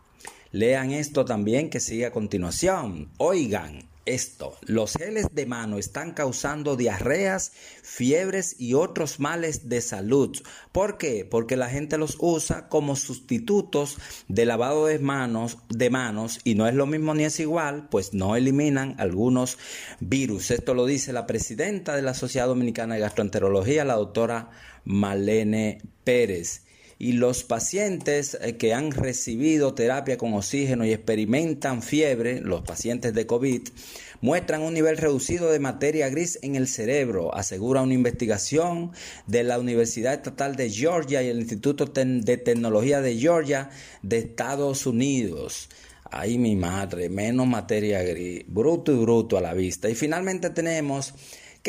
Lean 0.51 0.91
esto 0.91 1.25
también 1.25 1.69
que 1.69 1.79
sigue 1.79 2.07
a 2.07 2.11
continuación. 2.11 3.09
Oigan 3.17 3.87
esto, 4.05 4.57
los 4.61 4.93
geles 4.93 5.27
de 5.33 5.45
mano 5.45 5.77
están 5.77 6.13
causando 6.13 6.75
diarreas, 6.75 7.51
fiebres 7.83 8.55
y 8.57 8.73
otros 8.73 9.19
males 9.19 9.69
de 9.69 9.81
salud. 9.81 10.35
¿Por 10.71 10.97
qué? 10.97 11.27
Porque 11.29 11.55
la 11.55 11.69
gente 11.69 11.99
los 11.99 12.17
usa 12.19 12.69
como 12.69 12.95
sustitutos 12.95 13.97
de 14.27 14.45
lavado 14.45 14.87
de 14.87 14.97
manos, 14.97 15.59
de 15.69 15.91
manos 15.91 16.39
y 16.43 16.55
no 16.55 16.67
es 16.67 16.73
lo 16.73 16.87
mismo 16.87 17.13
ni 17.13 17.25
es 17.25 17.39
igual, 17.39 17.87
pues 17.89 18.15
no 18.15 18.35
eliminan 18.35 18.95
algunos 18.97 19.59
virus. 19.99 20.49
Esto 20.49 20.73
lo 20.73 20.87
dice 20.87 21.13
la 21.13 21.27
presidenta 21.27 21.95
de 21.95 22.01
la 22.01 22.15
Sociedad 22.15 22.47
Dominicana 22.47 22.95
de 22.95 23.01
Gastroenterología, 23.01 23.85
la 23.85 23.95
doctora 23.95 24.49
Malene 24.85 25.83
Pérez 26.03 26.63
y 27.01 27.13
los 27.13 27.45
pacientes 27.45 28.37
eh, 28.41 28.57
que 28.57 28.73
han 28.73 28.91
recibido 28.91 29.73
terapia 29.73 30.17
con 30.17 30.33
oxígeno 30.33 30.85
y 30.85 30.91
experimentan 30.91 31.81
fiebre, 31.81 32.41
los 32.41 32.61
pacientes 32.61 33.13
de 33.13 33.25
COVID, 33.25 33.69
muestran 34.19 34.61
un 34.61 34.73
nivel 34.73 34.97
reducido 34.97 35.49
de 35.49 35.59
materia 35.59 36.09
gris 36.09 36.37
en 36.41 36.55
el 36.55 36.67
cerebro, 36.67 37.33
asegura 37.33 37.81
una 37.81 37.93
investigación 37.93 38.91
de 39.27 39.43
la 39.43 39.57
Universidad 39.57 40.13
Estatal 40.13 40.57
de 40.57 40.69
Georgia 40.69 41.23
y 41.23 41.29
el 41.29 41.39
Instituto 41.39 41.85
de 41.85 42.37
Tecnología 42.37 42.99
de 42.99 43.17
Georgia 43.17 43.69
de 44.01 44.17
Estados 44.17 44.85
Unidos. 44.85 45.69
Ay, 46.11 46.37
mi 46.37 46.57
madre, 46.57 47.07
menos 47.07 47.47
materia 47.47 48.03
gris, 48.03 48.43
bruto 48.45 48.91
y 48.91 48.97
bruto 48.97 49.37
a 49.37 49.41
la 49.41 49.53
vista. 49.53 49.89
Y 49.89 49.95
finalmente 49.95 50.49
tenemos 50.49 51.13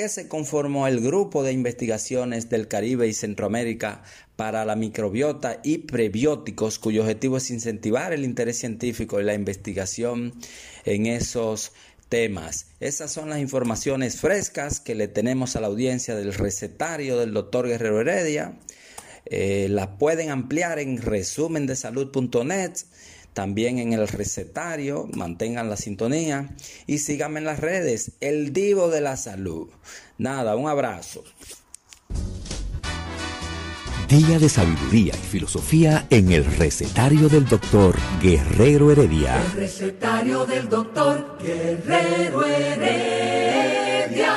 que 0.00 0.08
se 0.08 0.28
conformó 0.28 0.86
el 0.86 1.00
grupo 1.00 1.42
de 1.42 1.52
investigaciones 1.52 2.48
del 2.48 2.68
Caribe 2.68 3.06
y 3.06 3.12
Centroamérica 3.12 4.02
para 4.34 4.64
la 4.64 4.74
microbiota 4.74 5.60
y 5.62 5.76
prebióticos, 5.76 6.78
cuyo 6.78 7.02
objetivo 7.02 7.36
es 7.36 7.50
incentivar 7.50 8.14
el 8.14 8.24
interés 8.24 8.56
científico 8.56 9.20
y 9.20 9.24
la 9.24 9.34
investigación 9.34 10.32
en 10.86 11.04
esos 11.04 11.72
temas. 12.08 12.68
Esas 12.80 13.12
son 13.12 13.28
las 13.28 13.40
informaciones 13.40 14.18
frescas 14.18 14.80
que 14.80 14.94
le 14.94 15.06
tenemos 15.06 15.54
a 15.54 15.60
la 15.60 15.66
audiencia 15.66 16.16
del 16.16 16.32
recetario 16.32 17.18
del 17.18 17.34
doctor 17.34 17.68
Guerrero 17.68 18.00
Heredia. 18.00 18.58
Eh, 19.26 19.66
las 19.68 19.88
pueden 19.98 20.30
ampliar 20.30 20.78
en 20.78 20.96
resumendesalud.net, 20.96 22.72
también 23.40 23.78
en 23.78 23.94
el 23.94 24.06
recetario, 24.06 25.08
mantengan 25.14 25.70
la 25.70 25.78
sintonía 25.78 26.54
y 26.86 26.98
síganme 26.98 27.38
en 27.38 27.46
las 27.46 27.58
redes, 27.58 28.12
el 28.20 28.52
divo 28.52 28.90
de 28.90 29.00
la 29.00 29.16
salud. 29.16 29.70
Nada, 30.18 30.56
un 30.56 30.68
abrazo. 30.68 31.24
Día 34.10 34.38
de 34.38 34.50
sabiduría 34.50 35.14
y 35.14 35.26
filosofía 35.26 36.06
en 36.10 36.32
el 36.32 36.44
recetario 36.44 37.30
del 37.30 37.46
doctor 37.46 37.96
Guerrero 38.22 38.90
Heredia. 38.92 39.40
El 39.42 39.52
recetario 39.52 40.44
del 40.44 40.68
doctor 40.68 41.38
Guerrero 41.42 42.44
Heredia. 42.44 44.34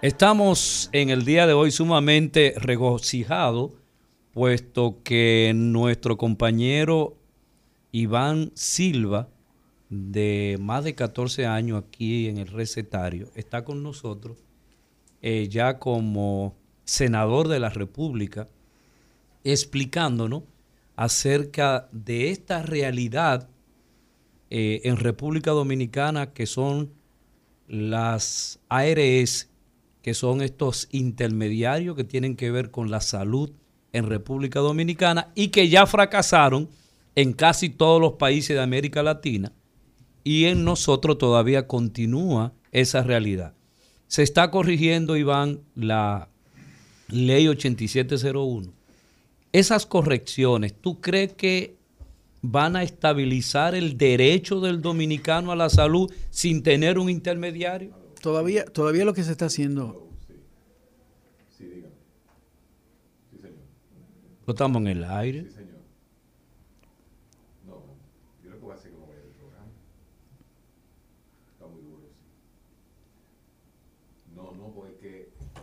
Estamos 0.00 0.88
en 0.92 1.10
el 1.10 1.26
día 1.26 1.46
de 1.46 1.52
hoy 1.52 1.72
sumamente 1.72 2.54
regocijados, 2.56 3.81
puesto 4.32 5.02
que 5.04 5.52
nuestro 5.54 6.16
compañero 6.16 7.16
Iván 7.92 8.50
Silva, 8.54 9.28
de 9.90 10.56
más 10.60 10.84
de 10.84 10.94
14 10.94 11.46
años 11.46 11.82
aquí 11.84 12.28
en 12.28 12.38
el 12.38 12.48
recetario, 12.48 13.28
está 13.34 13.64
con 13.64 13.82
nosotros 13.82 14.38
eh, 15.20 15.48
ya 15.48 15.78
como 15.78 16.56
senador 16.84 17.48
de 17.48 17.60
la 17.60 17.68
República, 17.68 18.48
explicándonos 19.44 20.44
acerca 20.96 21.88
de 21.92 22.30
esta 22.30 22.62
realidad 22.62 23.48
eh, 24.50 24.80
en 24.84 24.96
República 24.96 25.50
Dominicana 25.50 26.32
que 26.32 26.46
son 26.46 26.92
las 27.68 28.60
ARS, 28.68 29.50
que 30.02 30.14
son 30.14 30.42
estos 30.42 30.88
intermediarios 30.90 31.96
que 31.96 32.04
tienen 32.04 32.34
que 32.36 32.50
ver 32.50 32.70
con 32.70 32.90
la 32.90 33.00
salud 33.00 33.52
en 33.92 34.06
República 34.06 34.60
Dominicana 34.60 35.32
y 35.34 35.48
que 35.48 35.68
ya 35.68 35.86
fracasaron 35.86 36.68
en 37.14 37.32
casi 37.32 37.68
todos 37.68 38.00
los 38.00 38.14
países 38.14 38.56
de 38.56 38.62
América 38.62 39.02
Latina 39.02 39.52
y 40.24 40.44
en 40.44 40.64
nosotros 40.64 41.18
todavía 41.18 41.66
continúa 41.66 42.52
esa 42.70 43.02
realidad. 43.02 43.54
Se 44.06 44.22
está 44.22 44.50
corrigiendo, 44.50 45.16
Iván, 45.16 45.60
la 45.74 46.28
ley 47.08 47.48
8701. 47.48 48.72
Esas 49.52 49.86
correcciones, 49.86 50.74
¿tú 50.80 51.00
crees 51.00 51.32
que 51.34 51.76
van 52.40 52.76
a 52.76 52.82
estabilizar 52.82 53.74
el 53.74 53.96
derecho 53.96 54.60
del 54.60 54.80
dominicano 54.80 55.52
a 55.52 55.56
la 55.56 55.70
salud 55.70 56.12
sin 56.30 56.62
tener 56.62 56.98
un 56.98 57.10
intermediario? 57.10 57.94
Todavía, 58.20 58.64
todavía 58.64 59.04
lo 59.04 59.14
que 59.14 59.24
se 59.24 59.32
está 59.32 59.46
haciendo. 59.46 60.11
No 64.46 64.52
estamos 64.52 64.80
en 64.80 64.88
el 64.88 65.04
aire. 65.04 65.46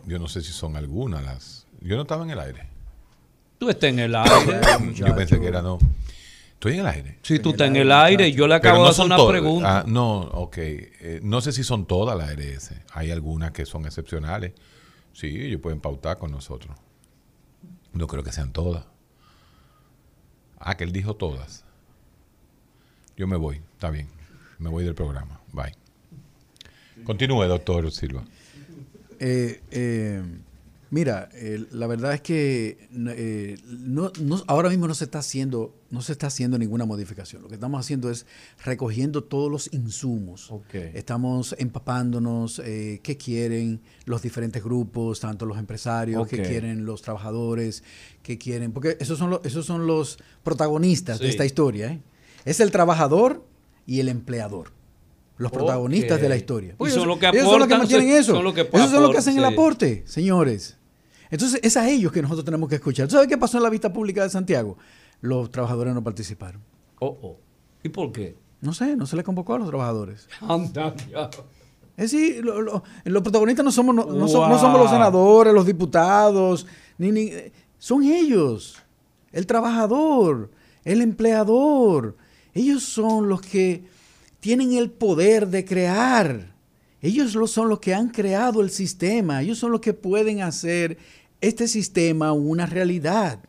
Yo 0.06 0.18
no 0.18 0.26
sé 0.28 0.40
si 0.40 0.52
son 0.52 0.76
algunas 0.76 1.22
las. 1.22 1.66
Yo 1.80 1.96
no 1.96 2.02
estaba 2.02 2.24
en 2.24 2.30
el 2.30 2.40
aire. 2.40 2.68
Tú 3.58 3.68
estás 3.68 3.90
en 3.90 3.98
el 4.00 4.14
aire. 4.14 4.60
Yo 4.94 5.14
pensé 5.14 5.38
que 5.38 5.46
era 5.46 5.62
no. 5.62 5.78
Estoy 6.54 6.74
en 6.74 6.80
el 6.80 6.86
aire. 6.88 7.18
Si 7.22 7.38
tú 7.38 7.50
estás 7.50 7.68
en 7.68 7.76
el 7.76 7.90
aire, 7.90 8.32
yo 8.32 8.46
le 8.46 8.54
acabo 8.54 8.80
no 8.80 8.84
de 8.84 8.90
hacer 8.90 9.06
una 9.06 9.16
todas. 9.16 9.30
pregunta. 9.32 9.78
Ah, 9.78 9.84
no, 9.86 10.18
ok. 10.20 10.56
Eh, 10.58 11.20
no 11.22 11.40
sé 11.40 11.52
si 11.52 11.64
son 11.64 11.86
todas 11.86 12.18
las 12.18 12.28
ARS. 12.28 12.72
Hay 12.92 13.10
algunas 13.10 13.52
que 13.52 13.64
son 13.64 13.86
excepcionales. 13.86 14.52
Sí, 15.14 15.40
ellos 15.40 15.60
pueden 15.62 15.80
pautar 15.80 16.18
con 16.18 16.30
nosotros. 16.30 16.76
No 17.92 18.06
creo 18.06 18.22
que 18.22 18.32
sean 18.32 18.52
todas. 18.52 18.84
Ah, 20.58 20.76
que 20.76 20.84
él 20.84 20.92
dijo 20.92 21.14
todas. 21.16 21.64
Yo 23.16 23.26
me 23.26 23.36
voy, 23.36 23.62
está 23.72 23.90
bien. 23.90 24.08
Me 24.58 24.68
voy 24.68 24.84
del 24.84 24.94
programa. 24.94 25.40
Bye. 25.52 25.74
Continúe, 27.04 27.44
doctor 27.46 27.90
Silva. 27.90 28.24
Eh, 29.18 29.60
eh, 29.70 30.22
mira, 30.90 31.28
eh, 31.34 31.64
la 31.70 31.86
verdad 31.86 32.12
es 32.14 32.20
que 32.20 32.88
eh, 32.92 33.58
no, 33.66 34.10
no- 34.20 34.42
ahora 34.48 34.68
mismo 34.68 34.86
no 34.88 34.94
se 34.94 35.04
está 35.04 35.20
haciendo, 35.20 35.74
no 35.90 36.02
se 36.02 36.12
está 36.12 36.26
haciendo 36.26 36.58
ninguna 36.58 36.84
modificación. 36.84 37.42
Lo 37.42 37.48
que 37.48 37.54
estamos 37.54 37.78
haciendo 37.80 38.10
es 38.10 38.26
recogiendo 38.64 39.22
todos 39.24 39.50
los 39.50 39.72
insumos. 39.72 40.50
Estamos 40.94 41.54
empapándonos 41.58 42.60
eh, 42.64 43.00
qué 43.02 43.16
quieren 43.16 43.80
los 44.04 44.22
diferentes 44.22 44.62
grupos, 44.62 45.20
tanto 45.20 45.46
los 45.46 45.58
empresarios, 45.58 46.26
qué 46.28 46.42
quieren 46.42 46.84
los 46.84 47.02
trabajadores, 47.02 47.82
qué 48.22 48.38
quieren, 48.38 48.72
porque 48.72 48.96
esos 49.00 49.18
son 49.18 49.30
los, 49.30 49.44
esos 49.44 49.66
son 49.66 49.86
los 49.86 50.18
protagonistas 50.42 51.18
de 51.18 51.28
esta 51.28 51.44
historia. 51.44 51.92
¿eh? 51.92 52.00
Es 52.44 52.60
el 52.60 52.70
trabajador 52.70 53.44
y 53.86 54.00
el 54.00 54.08
empleador. 54.08 54.72
Los 55.36 55.52
protagonistas 55.52 56.20
de 56.20 56.28
la 56.28 56.36
historia. 56.36 56.74
Son 56.76 56.86
ellos- 56.86 57.06
los 57.06 57.18
que 57.18 57.26
ellos 57.28 57.44
son 57.48 57.58
los 57.60 57.68
que 57.68 57.74
aportan, 57.74 57.78
mantienen 57.78 58.08
son- 58.08 58.16
eso. 58.20 58.34
son 58.34 58.44
los 58.44 58.52
que 58.54 58.60
Esos 58.60 58.72
son 58.72 58.82
los 58.82 58.90
que 58.90 58.96
aportan, 58.98 59.18
hacen 59.20 59.38
el 59.38 59.46
sí. 59.48 59.52
aporte, 59.54 60.02
señores. 60.06 60.76
Entonces, 61.30 61.60
es 61.62 61.76
a 61.76 61.88
ellos 61.88 62.10
que 62.12 62.22
nosotros 62.22 62.44
tenemos 62.44 62.68
que 62.68 62.74
escuchar. 62.76 63.06
¿Tú 63.06 63.12
¿Sabes 63.12 63.28
qué 63.28 63.38
pasó 63.38 63.56
en 63.56 63.62
la 63.62 63.70
vista 63.70 63.92
pública 63.92 64.22
de 64.22 64.30
Santiago? 64.30 64.76
Los 65.20 65.50
trabajadores 65.50 65.94
no 65.94 66.02
participaron. 66.02 66.60
Oh, 66.98 67.16
oh. 67.22 67.36
¿Y 67.82 67.88
por 67.88 68.10
qué? 68.12 68.36
No 68.60 68.72
sé, 68.74 68.96
no 68.96 69.06
se 69.06 69.16
les 69.16 69.24
convocó 69.24 69.54
a 69.54 69.58
los 69.58 69.68
trabajadores. 69.68 70.28
Anda, 70.40 70.94
ya. 71.10 71.30
Es 71.96 72.10
decir, 72.12 72.44
lo- 72.44 72.60
lo- 72.62 72.82
los 73.04 73.22
protagonistas 73.22 73.64
no 73.64 73.72
somos, 73.72 73.94
no, 73.94 74.06
no 74.06 74.26
so- 74.28 74.48
no 74.48 74.58
somos 74.58 74.80
los 74.80 74.90
senadores, 74.90 75.52
los 75.54 75.66
diputados, 75.66 76.66
ni, 76.98 77.12
ni- 77.12 77.30
son 77.78 78.02
ellos. 78.02 78.76
El 79.32 79.46
trabajador, 79.46 80.50
el 80.84 81.02
empleador. 81.02 82.16
Ellos 82.54 82.82
son 82.82 83.28
los 83.28 83.40
que 83.40 83.84
tienen 84.40 84.72
el 84.72 84.90
poder 84.90 85.46
de 85.48 85.64
crear. 85.64 86.54
Ellos 87.02 87.34
lo- 87.34 87.46
son 87.46 87.68
los 87.68 87.80
que 87.80 87.94
han 87.94 88.08
creado 88.08 88.60
el 88.60 88.70
sistema. 88.70 89.42
Ellos 89.42 89.58
son 89.58 89.70
los 89.72 89.80
que 89.80 89.92
pueden 89.94 90.42
hacer 90.42 90.98
este 91.40 91.68
sistema 91.68 92.32
una 92.32 92.66
realidad. 92.66 93.40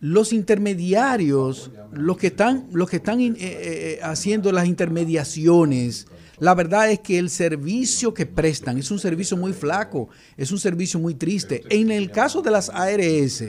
Los 0.00 0.32
intermediarios, 0.32 1.70
los 1.92 2.16
que 2.16 2.26
están, 2.28 2.66
los 2.72 2.90
que 2.90 2.96
están 2.96 3.20
eh, 3.20 3.34
eh, 3.38 4.00
haciendo 4.02 4.50
las 4.52 4.66
intermediaciones, 4.66 6.06
la 6.40 6.54
verdad 6.56 6.90
es 6.90 6.98
que 7.00 7.18
el 7.18 7.30
servicio 7.30 8.12
que 8.12 8.26
prestan 8.26 8.78
es 8.78 8.90
un 8.90 8.98
servicio 8.98 9.36
muy 9.36 9.52
flaco, 9.52 10.08
es 10.36 10.50
un 10.50 10.58
servicio 10.58 10.98
muy 10.98 11.14
triste. 11.14 11.62
En 11.70 11.90
el 11.92 12.10
caso 12.10 12.42
de 12.42 12.50
las 12.50 12.68
ARS, 12.68 13.42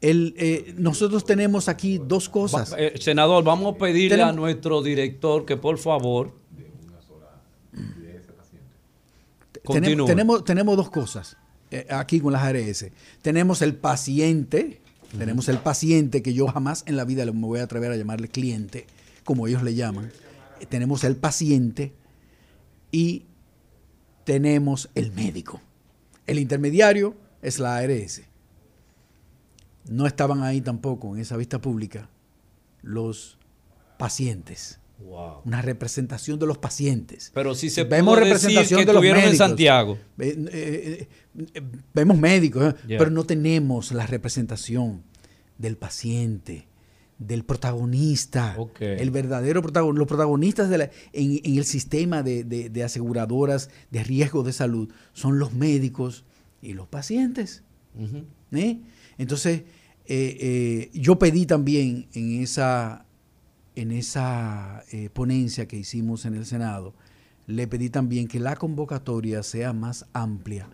el, 0.00 0.34
eh, 0.36 0.74
nosotros 0.78 1.24
tenemos 1.24 1.68
aquí 1.68 1.98
dos 1.98 2.28
cosas. 2.28 2.72
Va- 2.72 2.78
eh, 2.78 2.94
senador, 3.00 3.42
vamos 3.42 3.74
a 3.74 3.78
pedirle 3.78 4.10
Tenemos- 4.16 4.32
a 4.32 4.36
nuestro 4.36 4.80
director 4.82 5.44
que 5.44 5.56
por 5.56 5.76
favor 5.78 6.32
Tenemos, 9.62 9.64
continúe. 9.64 10.06
tenemos, 10.06 10.44
tenemos 10.44 10.76
dos 10.76 10.90
cosas 10.90 11.36
eh, 11.72 11.86
aquí 11.88 12.20
con 12.20 12.34
las 12.34 12.42
ARS. 12.42 12.86
Tenemos 13.22 13.62
el 13.62 13.74
paciente, 13.74 14.82
tenemos 15.16 15.48
el 15.48 15.58
paciente 15.58 16.22
que 16.22 16.34
yo 16.34 16.46
jamás 16.46 16.84
en 16.86 16.96
la 16.96 17.06
vida 17.06 17.24
me 17.24 17.46
voy 17.46 17.60
a 17.60 17.62
atrever 17.64 17.90
a 17.90 17.96
llamarle 17.96 18.28
cliente, 18.28 18.86
como 19.24 19.46
ellos 19.46 19.62
le 19.62 19.74
llaman. 19.74 20.12
Eh, 20.60 20.66
Tenemos 20.66 21.02
el 21.02 21.16
paciente 21.16 21.94
y 22.90 23.24
tenemos 24.24 24.90
el 24.94 25.12
médico. 25.12 25.62
El 26.26 26.38
intermediario 26.38 27.16
es 27.40 27.58
la 27.58 27.78
ARS. 27.78 28.20
No 29.88 30.06
estaban 30.06 30.42
ahí 30.42 30.60
tampoco 30.60 31.14
en 31.14 31.22
esa 31.22 31.38
vista 31.38 31.58
pública 31.58 32.10
los 32.82 33.38
pacientes. 33.98 34.78
Wow. 35.04 35.42
Una 35.44 35.60
representación 35.62 36.38
de 36.38 36.46
los 36.46 36.58
pacientes. 36.58 37.30
Pero 37.34 37.54
sí 37.54 37.68
se 37.70 37.84
Vemos 37.84 38.14
pudo 38.14 38.24
decir 38.24 38.32
representación 38.34 38.80
que 38.80 38.86
de 38.86 38.92
los 38.92 38.96
estuvieron 39.02 39.20
en 39.20 39.26
médicos. 39.28 39.46
Santiago. 39.48 39.98
Eh, 40.18 40.44
eh, 40.52 41.08
eh, 41.54 41.62
vemos 41.94 42.18
médicos, 42.18 42.74
¿eh? 42.74 42.76
Pero 42.98 43.10
no 43.10 43.24
tenemos 43.24 43.92
la 43.92 44.06
representación 44.06 45.02
del 45.58 45.76
paciente, 45.76 46.66
del 47.18 47.44
protagonista, 47.44 48.56
el 48.80 49.10
verdadero 49.10 49.62
protagonista, 49.62 49.98
los 49.98 50.08
protagonistas 50.08 50.68
de 50.70 50.78
la- 50.78 50.90
en, 51.12 51.40
en 51.44 51.56
el 51.56 51.64
sistema 51.64 52.22
de, 52.22 52.42
de- 52.44 52.68
de 52.70 52.82
aseguradoras 52.84 53.70
de 53.90 54.02
riesgo 54.02 54.42
de 54.42 54.52
salud 54.52 54.88
son 55.12 55.38
los 55.38 55.52
médicos 55.52 56.24
y 56.60 56.72
los 56.72 56.88
pacientes. 56.88 57.62
Entonces, 59.18 59.62
yo 60.94 61.18
pedí 61.18 61.46
también 61.46 62.08
en 62.14 62.42
esa, 62.42 63.06
en 63.76 63.92
esa 63.92 64.84
eh, 64.92 65.08
ponencia 65.10 65.66
que 65.66 65.76
hicimos 65.76 66.24
en 66.24 66.34
el 66.34 66.46
Senado, 66.46 66.94
le 67.46 67.66
pedí 67.66 67.90
también 67.90 68.28
que 68.28 68.40
la 68.40 68.56
convocatoria 68.56 69.42
sea 69.42 69.72
más 69.72 70.06
amplia 70.12 70.68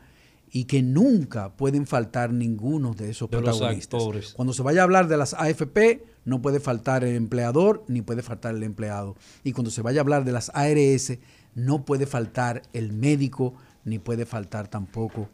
y 0.50 0.64
que 0.64 0.82
nunca 0.82 1.50
pueden 1.56 1.86
faltar 1.86 2.32
ninguno 2.32 2.94
de 2.94 3.10
esos 3.10 3.30
De 3.30 3.38
protagonistas. 3.38 4.34
Cuando 4.34 4.52
se 4.52 4.62
vaya 4.62 4.80
a 4.80 4.84
hablar 4.84 5.08
de 5.08 5.16
las 5.16 5.34
AFP, 5.34 6.04
no 6.24 6.40
puede 6.40 6.60
faltar 6.60 7.04
el 7.04 7.16
empleador 7.16 7.84
ni 7.88 8.02
puede 8.02 8.22
faltar 8.22 8.54
el 8.54 8.62
empleado. 8.62 9.16
Y 9.44 9.52
cuando 9.52 9.70
se 9.70 9.82
vaya 9.82 10.00
a 10.00 10.02
hablar 10.02 10.24
de 10.24 10.32
las 10.32 10.50
ARS, 10.54 11.18
no 11.54 11.84
puede 11.84 12.06
faltar 12.06 12.62
el 12.72 12.92
médico 12.92 13.54
ni 13.84 13.98
puede 13.98 14.26
faltar 14.26 14.68
tampoco 14.68 15.28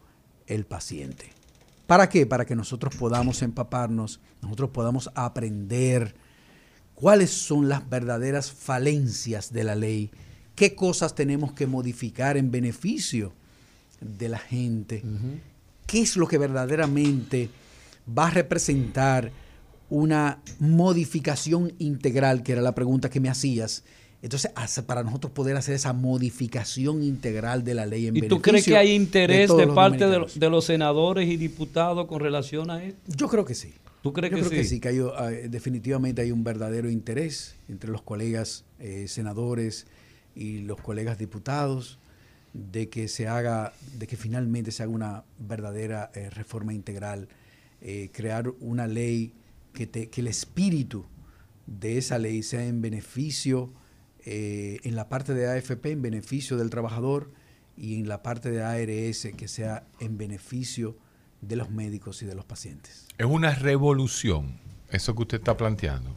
el 0.46 0.64
paciente. 0.64 1.30
¿Para 1.86 2.08
qué? 2.08 2.26
Para 2.26 2.44
que 2.44 2.56
nosotros 2.56 2.96
podamos 2.96 3.42
empaparnos, 3.42 4.20
nosotros 4.40 4.70
podamos 4.70 5.10
aprender 5.14 6.14
cuáles 6.94 7.30
son 7.30 7.68
las 7.68 7.88
verdaderas 7.88 8.50
falencias 8.52 9.52
de 9.52 9.64
la 9.64 9.74
ley, 9.74 10.10
qué 10.54 10.74
cosas 10.74 11.14
tenemos 11.14 11.52
que 11.52 11.66
modificar 11.66 12.36
en 12.36 12.50
beneficio 12.50 13.32
de 14.00 14.28
la 14.28 14.38
gente, 14.38 15.02
qué 15.86 16.02
es 16.02 16.16
lo 16.16 16.26
que 16.28 16.38
verdaderamente 16.38 17.50
va 18.06 18.28
a 18.28 18.30
representar 18.30 19.32
una 19.90 20.38
modificación 20.58 21.72
integral, 21.78 22.42
que 22.42 22.52
era 22.52 22.62
la 22.62 22.74
pregunta 22.74 23.10
que 23.10 23.20
me 23.20 23.28
hacías. 23.28 23.84
Entonces, 24.22 24.50
para 24.86 25.02
nosotros 25.02 25.32
poder 25.32 25.56
hacer 25.56 25.74
esa 25.74 25.92
modificación 25.92 27.02
integral 27.02 27.62
de 27.62 27.74
la 27.74 27.84
ley 27.84 28.06
en 28.06 28.16
¿Y 28.16 28.22
tú 28.22 28.40
crees 28.40 28.64
que 28.64 28.76
hay 28.76 28.92
interés 28.92 29.54
de, 29.54 29.66
parte 29.66 30.06
de 30.06 30.50
los 30.50 30.64
senadores 30.64 31.28
y 31.28 31.36
diputados 31.36 32.06
con 32.06 32.20
relación 32.20 32.70
a 32.70 32.82
esto? 32.82 32.98
Yo 33.06 33.28
creo 33.28 33.44
que 33.44 33.54
sí. 33.54 33.74
¿Tú 34.04 34.12
crees 34.12 34.30
Yo 34.32 34.36
que 34.36 34.42
creo 34.42 34.50
sí? 34.50 34.56
que 34.56 34.64
sí, 34.64 34.80
que 34.80 34.88
hay, 35.16 35.48
definitivamente 35.48 36.20
hay 36.20 36.30
un 36.30 36.44
verdadero 36.44 36.90
interés 36.90 37.56
entre 37.70 37.90
los 37.90 38.02
colegas 38.02 38.64
eh, 38.78 39.06
senadores 39.08 39.86
y 40.36 40.58
los 40.58 40.78
colegas 40.78 41.16
diputados 41.16 41.98
de 42.52 42.90
que 42.90 43.08
se 43.08 43.28
haga, 43.28 43.72
de 43.98 44.06
que 44.06 44.18
finalmente 44.18 44.72
se 44.72 44.82
haga 44.82 44.92
una 44.92 45.24
verdadera 45.38 46.10
eh, 46.14 46.28
reforma 46.28 46.74
integral, 46.74 47.28
eh, 47.80 48.10
crear 48.12 48.52
una 48.60 48.86
ley 48.86 49.32
que, 49.72 49.86
te- 49.86 50.10
que 50.10 50.20
el 50.20 50.28
espíritu 50.28 51.06
de 51.66 51.96
esa 51.96 52.18
ley 52.18 52.42
sea 52.42 52.66
en 52.66 52.82
beneficio, 52.82 53.72
eh, 54.26 54.80
en 54.84 54.96
la 54.96 55.08
parte 55.08 55.32
de 55.32 55.46
AFP, 55.48 55.92
en 55.92 56.02
beneficio 56.02 56.58
del 56.58 56.68
trabajador 56.68 57.30
y 57.74 57.98
en 57.98 58.06
la 58.06 58.22
parte 58.22 58.50
de 58.50 58.62
ARS 58.62 59.28
que 59.34 59.48
sea 59.48 59.86
en 59.98 60.18
beneficio 60.18 60.94
de 61.48 61.56
los 61.56 61.70
médicos 61.70 62.22
y 62.22 62.26
de 62.26 62.34
los 62.34 62.44
pacientes. 62.44 63.06
Es 63.18 63.26
una 63.26 63.54
revolución, 63.54 64.58
eso 64.90 65.14
que 65.14 65.22
usted 65.22 65.38
está 65.38 65.56
planteando. 65.56 66.16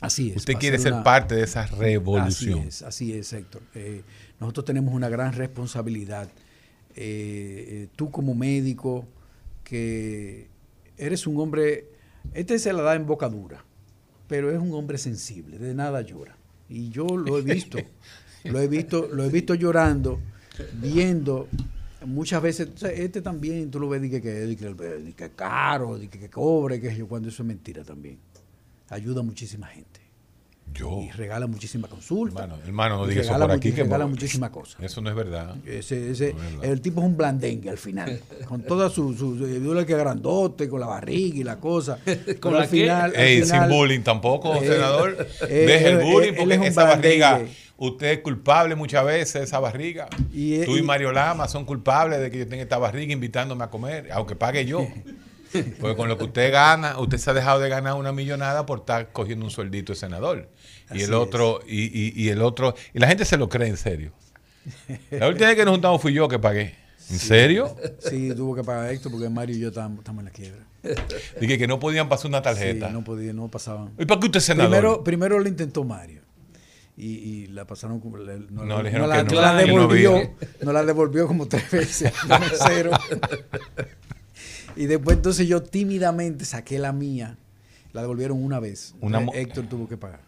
Así 0.00 0.30
es. 0.30 0.36
Usted 0.36 0.54
quiere 0.54 0.78
ser 0.78 0.94
una- 0.94 1.02
parte 1.02 1.34
de 1.34 1.44
esa 1.44 1.66
revolución. 1.66 2.60
Así 2.60 2.68
es, 2.68 2.82
así 2.82 3.12
es, 3.12 3.32
Héctor. 3.32 3.62
Eh, 3.74 4.02
nosotros 4.40 4.64
tenemos 4.64 4.94
una 4.94 5.08
gran 5.10 5.32
responsabilidad. 5.34 6.28
Eh, 6.96 7.66
eh, 7.68 7.88
tú 7.96 8.10
como 8.10 8.34
médico, 8.34 9.06
que 9.62 10.48
eres 10.96 11.26
un 11.26 11.38
hombre, 11.38 11.86
este 12.34 12.58
se 12.58 12.72
la 12.72 12.82
da 12.82 12.94
en 12.94 13.06
boca 13.06 13.28
dura, 13.28 13.62
pero 14.26 14.50
es 14.50 14.58
un 14.58 14.72
hombre 14.74 14.96
sensible, 14.98 15.58
de 15.58 15.74
nada 15.74 16.00
llora. 16.00 16.36
Y 16.68 16.88
yo 16.90 17.06
lo 17.16 17.38
he 17.38 17.42
visto, 17.42 17.78
lo 18.44 18.58
he 18.60 18.68
visto, 18.68 19.08
lo 19.12 19.24
he 19.24 19.28
visto 19.28 19.54
llorando, 19.54 20.18
viendo 20.74 21.46
muchas 22.06 22.42
veces, 22.42 22.68
o 22.74 22.78
sea, 22.78 22.90
este 22.90 23.20
también, 23.22 23.70
tú 23.70 23.78
lo 23.80 23.88
ves, 23.88 24.00
que, 24.02 24.20
que, 24.22 24.56
que, 24.58 25.14
que 25.16 25.30
caro, 25.30 25.98
que, 26.00 26.08
que 26.08 26.28
cobre, 26.30 26.80
que 26.80 26.94
yo, 26.96 27.06
cuando 27.08 27.28
eso 27.28 27.42
es 27.42 27.46
mentira 27.46 27.82
también. 27.84 28.18
Ayuda 28.88 29.20
a 29.20 29.22
muchísima 29.22 29.66
gente. 29.68 30.00
Yo. 30.72 31.00
Y 31.02 31.10
regala 31.10 31.48
muchísima 31.48 31.88
consulta. 31.88 32.44
Hermano, 32.44 32.62
hermano, 32.64 32.96
no 32.98 33.06
y 33.06 33.10
diga 33.10 33.22
eso 33.22 33.32
por 33.36 33.50
aquí. 33.50 33.70
y 33.70 33.72
que 33.72 33.82
regala 33.82 34.06
muchísimas 34.06 34.50
cosas. 34.50 34.80
Eso 34.80 35.00
no 35.00 35.10
es 35.10 35.16
verdad. 35.16 35.56
Ese, 35.66 36.10
ese- 36.12 36.32
No 36.32 36.42
es 36.44 36.52
verdad. 36.54 36.64
el 36.70 36.80
tipo 36.80 37.00
es 37.00 37.06
un 37.08 37.16
blandengue 37.16 37.70
al 37.70 37.78
final. 37.78 38.20
con 38.46 38.62
toda 38.62 38.88
su, 38.88 39.12
su, 39.14 39.36
su 39.36 39.46
duele 39.46 39.84
que 39.84 39.96
grandote, 39.96 40.68
con 40.68 40.78
la 40.78 40.86
barriga 40.86 41.38
y 41.38 41.42
la 41.42 41.56
cosa. 41.56 41.98
Pero 42.04 42.52
la 42.52 42.62
al 42.62 42.68
final, 42.68 43.12
al 43.16 43.20
Ey, 43.20 43.42
final- 43.42 43.68
sin 43.68 43.76
bullying 43.78 44.00
tampoco, 44.02 44.54
Eh, 44.54 44.66
senador. 44.68 45.26
eh, 45.48 45.54
Deje 45.66 45.88
el 45.88 45.98
él- 46.00 46.04
bullying 46.04 46.28
él 46.28 46.36
porque 46.38 46.54
es 46.54 46.60
un 46.60 46.66
esa 46.66 46.84
barriga. 46.84 47.42
Usted 47.80 48.06
es 48.12 48.18
culpable 48.20 48.74
muchas 48.76 49.04
veces 49.04 49.32
de 49.34 49.42
esa 49.44 49.58
barriga. 49.58 50.08
Y- 50.32 50.64
Tú 50.64 50.76
y, 50.76 50.80
y- 50.80 50.82
Mario 50.82 51.10
Lama 51.12 51.48
son 51.48 51.64
culpables 51.64 52.20
de 52.20 52.30
que 52.30 52.38
yo 52.38 52.46
tenga 52.48 52.62
esta 52.62 52.78
barriga 52.78 53.12
invitándome 53.12 53.64
a 53.64 53.70
comer, 53.70 54.08
aunque 54.12 54.36
pague 54.36 54.64
yo. 54.64 54.86
Porque 55.80 55.96
con 55.96 56.08
lo 56.08 56.16
que 56.16 56.24
usted 56.24 56.52
gana, 56.52 56.96
usted 57.00 57.18
se 57.18 57.28
ha 57.30 57.34
dejado 57.34 57.58
de 57.58 57.68
ganar 57.68 57.94
una 57.94 58.12
millonada 58.12 58.64
por 58.66 58.80
estar 58.80 59.10
cogiendo 59.10 59.44
un 59.44 59.50
sueldito 59.50 59.92
de 59.92 59.98
senador. 59.98 60.48
Y 60.94 61.02
el 61.02 61.12
otro, 61.14 61.60
y, 61.66 61.86
y- 61.86 62.12
y 62.14 62.28
el 62.28 62.40
otro, 62.42 62.74
y 62.94 62.98
la 63.00 63.08
gente 63.08 63.24
se 63.24 63.36
lo 63.36 63.48
cree 63.48 63.66
en 63.68 63.76
serio. 63.76 64.12
La 65.10 65.26
última 65.28 65.48
vez 65.48 65.56
que 65.56 65.64
nos 65.64 65.72
juntamos 65.72 66.00
fui 66.00 66.12
yo 66.12 66.28
que 66.28 66.38
pagué. 66.38 66.74
¿En 67.10 67.18
serio? 67.18 67.76
Sí, 67.98 68.32
tuvo 68.36 68.54
que 68.54 68.62
pagar 68.62 68.92
esto 68.92 69.10
porque 69.10 69.28
Mario 69.28 69.56
y 69.56 69.60
yo 69.60 69.68
estábamos, 69.68 69.98
estamos 69.98 70.20
en 70.20 70.26
la 70.26 70.30
quiebra. 70.30 70.62
Dije 71.40 71.58
que 71.58 71.66
no 71.66 71.80
podían 71.80 72.08
pasar 72.08 72.26
una 72.28 72.42
tarjeta. 72.42 72.86
Sí, 72.88 72.92
no 72.92 73.02
podía, 73.02 73.32
no 73.32 73.48
pasaban. 73.48 73.90
¿Y 73.98 74.04
para 74.06 74.20
qué 74.20 74.26
usted 74.26 74.38
es 74.38 74.44
senador? 74.44 74.70
Primero, 74.70 75.02
primero 75.04 75.38
lo 75.40 75.48
intentó 75.48 75.82
Mario. 75.82 76.19
Y, 77.02 77.06
y 77.06 77.46
la 77.46 77.64
pasaron 77.66 77.98
como 78.00 78.18
no, 78.18 78.24
No, 78.50 78.82
la- 78.82 79.22
no 79.24 79.54
devolvió, 79.56 80.34
no 80.62 80.72
la 80.72 80.84
devolvió 80.84 81.26
como 81.26 81.46
tres 81.48 81.70
veces 81.70 82.12
mesero. 82.40 82.90
y 84.76 84.84
después 84.84 85.16
entonces 85.16 85.48
yo 85.48 85.62
tímidamente 85.62 86.44
saqué 86.44 86.78
la 86.78 86.92
mía, 86.92 87.38
la 87.94 88.02
devolvieron 88.02 88.44
una 88.44 88.60
vez. 88.60 88.94
Una 89.00 89.24
Héctor 89.32 89.64
tuvo 89.66 89.88
que 89.88 89.96
pagar. 89.96 90.20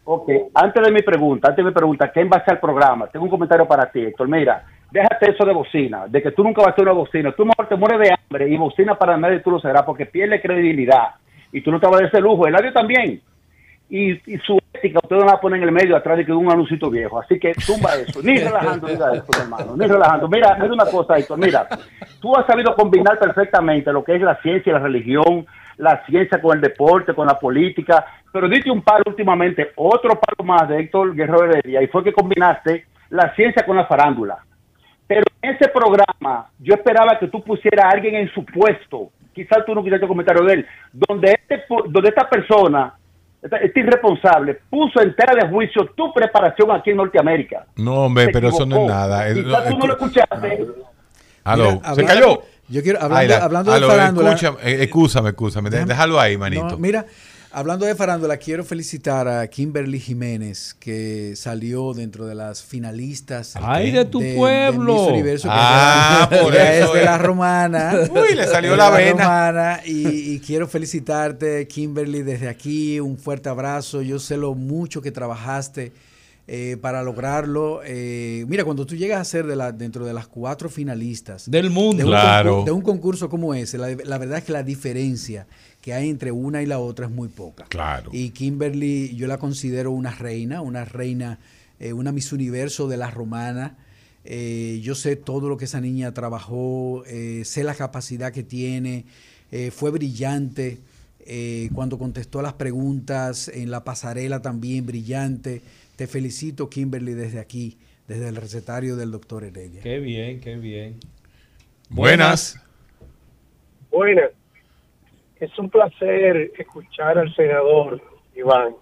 Ok, 0.04 0.30
antes 0.54 0.84
de 0.84 0.91
mi 0.91 1.02
pregunta, 1.02 1.49
antes 1.49 1.64
de 1.64 1.70
mi 1.70 1.76
pregunta, 1.76 2.12
¿quién 2.12 2.28
va 2.28 2.38
a 2.38 2.39
hacer 2.39 2.56
el 2.56 2.60
programa? 2.60 3.08
Tengo 3.08 3.26
un 3.26 3.32
comentario 3.32 3.68
para 3.68 3.91
ti, 3.91 4.02
Héctor. 4.02 4.28
Mira, 4.28 4.64
déjate 4.91 5.32
eso 5.32 5.45
de 5.45 5.54
bocina, 5.54 6.08
de 6.08 6.22
que 6.22 6.32
tú 6.32 6.43
nunca 6.43 6.62
vas 6.62 6.70
a 6.70 6.72
hacer 6.72 6.84
una 6.84 6.93
bocina. 6.93 7.32
Tú 7.32 7.45
mejor 7.45 7.68
te 7.68 7.76
mueres 7.76 7.99
de 7.99 8.14
hambre 8.14 8.49
y 8.49 8.58
bocina 8.58 8.95
para 8.95 9.18
nadie 9.18 9.39
tú 9.39 9.52
lo 9.52 9.60
serás 9.60 9.84
porque 9.84 10.06
pierde 10.06 10.41
credibilidad. 10.41 11.16
Y 11.52 11.62
tú 11.62 11.72
no 11.72 11.80
te 11.80 11.86
vas 11.86 11.95
a 11.95 11.99
dar 11.99 12.08
ese 12.08 12.22
lujo. 12.22 12.47
Eladio 12.47 12.74
también. 12.74 13.22
Y, 13.89 14.12
y 14.12 14.38
su 14.39 14.58
ética, 14.74 14.99
usted 15.04 15.18
no 15.18 15.26
la 15.26 15.39
pone 15.39 15.58
en 15.58 15.64
el 15.64 15.72
medio 15.72 15.97
atrás 15.97 16.18
de 16.18 16.26
que 16.26 16.32
un 16.32 16.49
anuncito 16.49 16.89
viejo. 16.89 17.20
Así 17.20 17.38
que 17.38 17.54
tumba 17.54 17.93
eso. 17.95 18.22
Ni 18.24 18.38
relajando, 18.39 18.88
diga 18.88 19.12
eso, 19.14 19.28
hermano. 19.39 19.76
Ni 19.76 19.86
relajando. 19.86 20.28
Mira, 20.30 20.56
mira 20.56 20.74
una 20.74 20.86
cosa, 20.86 21.18
Héctor. 21.18 21.38
Mira, 21.38 21.68
tú 22.20 22.36
has 22.36 22.45
sabido 22.47 22.74
combinar 22.74 23.20
perfectamente 23.20 23.91
lo 23.91 24.04
que 24.04 24.16
es 24.16 24.22
la 24.22 24.41
ciencia 24.41 24.70
y 24.70 24.74
la 24.74 24.80
religión, 24.80 25.45
la 25.82 26.06
ciencia 26.06 26.40
con 26.42 26.56
el 26.56 26.62
deporte, 26.62 27.14
con 27.14 27.28
la 27.28 27.38
política. 27.38 28.06
Pero 28.32 28.48
diste 28.48 28.72
un 28.72 28.82
palo 28.82 29.04
últimamente, 29.08 29.72
otro 29.76 30.20
palo 30.20 30.48
más 30.48 30.70
de 30.70 30.80
Héctor 30.80 31.14
Guerrero 31.14 31.46
Heredia, 31.46 31.82
y 31.82 31.88
fue 31.88 32.04
que 32.04 32.14
combinaste 32.14 32.86
la 33.10 33.34
ciencia 33.36 33.66
con 33.66 33.76
la 33.76 33.86
farándula. 33.86 34.38
Pero 35.08 35.24
en 35.42 35.56
ese 35.56 35.68
programa 35.68 36.48
yo 36.60 36.74
esperaba 36.76 37.20
que 37.20 37.28
tú 37.28 37.44
pusieras 37.44 37.86
a 37.86 37.90
alguien 37.90 38.16
en 38.16 38.32
su 38.34 38.46
puesto, 38.46 39.10
quizás 39.34 39.66
tú 39.66 39.76
no 39.76 39.84
quisiste 39.84 40.08
comentario 40.08 40.44
de 40.46 40.54
él, 40.54 40.66
donde, 40.94 41.32
este, 41.32 41.68
pu- 41.68 41.84
donde 41.90 42.10
esta 42.10 42.30
persona, 42.30 42.94
este 43.42 43.80
irresponsable, 43.82 44.60
puso 44.70 45.02
entera 45.02 45.34
de 45.36 45.50
juicio 45.50 45.88
tu 45.96 46.14
preparación 46.14 46.72
aquí 46.72 46.92
en 46.92 46.98
Norteamérica. 46.98 47.66
No, 47.76 48.06
hombre, 48.06 48.26
Se 48.26 48.32
pero 48.32 48.48
eso 48.50 48.66
no 48.66 48.84
es 48.84 48.88
nada. 48.88 49.34
Quizás 49.34 49.68
tú 49.68 49.78
no 49.78 49.88
lo 49.88 49.94
escuchaste. 49.94 50.66
Aló, 51.44 51.72
Mira, 51.74 51.96
¿se 51.96 52.06
cayó? 52.06 52.42
Yo 52.72 52.82
quiero, 52.82 53.00
hablando, 53.02 53.18
Ayla, 53.18 53.38
hablando 53.44 53.72
de 53.72 53.78
aló, 53.78 53.88
farándula. 53.88 54.30
escúchame, 54.32 54.58
eh, 54.64 54.88
de- 55.70 55.86
Déjalo 55.86 56.20
ahí, 56.20 56.38
manito. 56.38 56.70
No, 56.70 56.78
mira, 56.78 57.06
hablando 57.52 57.86
de 57.86 57.96
farándula, 57.96 58.38
quiero 58.38 58.64
felicitar 58.64 59.28
a 59.28 59.46
Kimberly 59.48 60.00
Jiménez, 60.00 60.74
que 60.80 61.34
salió 61.36 61.94
dentro 61.94 62.26
de 62.26 62.36
las 62.36 62.64
finalistas. 62.64 63.56
Ay, 63.62 63.92
de 63.92 64.06
tu 64.06 64.20
de- 64.20 64.28
de 64.32 64.36
pueblo. 64.38 64.94
Miss 65.02 65.10
Universo, 65.12 65.48
que 65.50 65.54
Ah, 65.54 66.30
ella- 66.32 66.42
por 66.44 66.54
ella 66.56 66.76
eso 66.78 66.86
es 66.88 66.94
de 66.94 67.00
es. 67.00 67.06
la 67.06 67.18
romana. 67.18 67.94
Uy, 68.10 68.36
le 68.36 68.48
salió 68.48 68.72
de 68.72 68.78
la 68.78 68.90
vena. 68.90 69.24
romana, 69.24 69.80
y, 69.86 70.34
y 70.34 70.40
quiero 70.40 70.66
felicitarte, 70.68 71.68
Kimberly, 71.68 72.22
desde 72.24 72.48
aquí. 72.48 73.00
Un 73.02 73.18
fuerte 73.18 73.50
abrazo. 73.50 74.02
Yo 74.02 74.18
sé 74.20 74.38
lo 74.38 74.54
mucho 74.56 75.02
que 75.02 75.12
trabajaste. 75.12 75.92
Eh, 76.54 76.76
para 76.82 77.02
lograrlo, 77.02 77.80
Eh, 77.86 78.43
mira, 78.49 78.66
cuando 78.66 78.86
tú 78.86 78.95
llegas 78.97 79.22
a 79.22 79.24
ser 79.24 79.45
de 79.47 79.56
la, 79.56 79.72
dentro 79.72 80.06
de 80.06 80.12
las 80.12 80.28
cuatro 80.28 80.68
finalistas 80.70 81.49
Del 81.49 81.70
mundo. 81.70 81.95
de 81.97 82.04
un, 82.04 82.10
Claro. 82.10 82.49
concurso, 82.49 82.66
de 82.66 82.72
un 82.74 82.82
concurso 82.82 83.30
como 83.30 83.54
ese, 83.54 83.78
la, 83.78 83.88
la 83.95 84.18
verdad 84.18 84.39
es 84.39 84.43
que 84.43 84.52
la 84.52 84.62
diferencia 84.64 85.47
que 85.82 85.93
hay 85.93 86.09
entre 86.09 86.32
una 86.34 86.62
y 86.62 86.66
la 86.66 86.80
otra 86.80 87.05
es 87.05 87.12
muy 87.12 87.30
poca. 87.30 87.63
Claro. 87.70 88.09
Y 88.13 88.32
Kimberly, 88.32 89.16
yo 89.16 89.28
la 89.28 89.38
considero 89.38 89.92
una 89.92 90.12
reina, 90.12 90.59
una 90.62 90.84
reina, 90.84 91.39
eh, 91.80 91.93
una 91.93 92.12
Miss 92.12 92.34
Universo 92.34 92.89
de 92.89 92.97
la 92.97 93.09
romana. 93.12 93.78
Eh, 94.26 94.82
yo 94.84 94.93
sé 94.93 95.16
todo 95.16 95.47
lo 95.47 95.55
que 95.58 95.66
esa 95.66 95.80
niña 95.80 96.13
trabajó, 96.13 97.04
eh, 97.08 97.43
sé 97.46 97.63
la 97.63 97.76
capacidad 97.76 98.32
que 98.34 98.43
tiene, 98.43 99.05
eh, 99.51 99.71
fue 99.71 99.89
brillante. 99.92 100.80
eh, 101.24 101.70
cuando 101.76 102.00
contestó 102.00 102.42
las 102.42 102.54
preguntas 102.54 103.47
en 103.47 103.70
la 103.70 103.84
pasarela 103.84 104.42
también 104.42 104.88
brillante. 104.88 105.62
Te 106.02 106.08
felicito, 106.08 106.68
Kimberly, 106.68 107.14
desde 107.14 107.40
aquí, 107.40 107.78
desde 108.08 108.28
el 108.28 108.36
recetario 108.36 108.96
del 108.96 109.12
doctor 109.12 109.44
Heredia. 109.44 109.84
Qué 109.84 110.00
bien, 110.00 110.42
qué 110.42 110.56
bien. 110.56 111.00
Buenas. 111.92 112.60
Buenas. 113.92 114.32
Es 115.40 115.60
un 115.60 115.70
placer 115.70 116.54
escuchar 116.58 117.20
al 117.20 117.32
senador 117.36 118.02
Iván. 118.36 118.74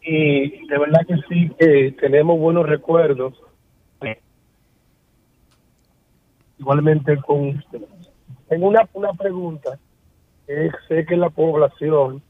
Y 0.00 0.64
de 0.68 0.78
verdad 0.78 1.00
que 1.08 1.16
sí, 1.28 1.50
que 1.58 1.96
tenemos 2.00 2.38
buenos 2.38 2.68
recuerdos. 2.68 3.34
Igualmente 6.56 7.16
con 7.16 7.48
usted. 7.48 7.80
Tengo 8.48 8.68
una, 8.68 8.88
una 8.92 9.12
pregunta. 9.12 9.76
que 10.46 10.70
sé 10.86 11.04
que 11.04 11.16
la 11.16 11.30
población 11.30 12.22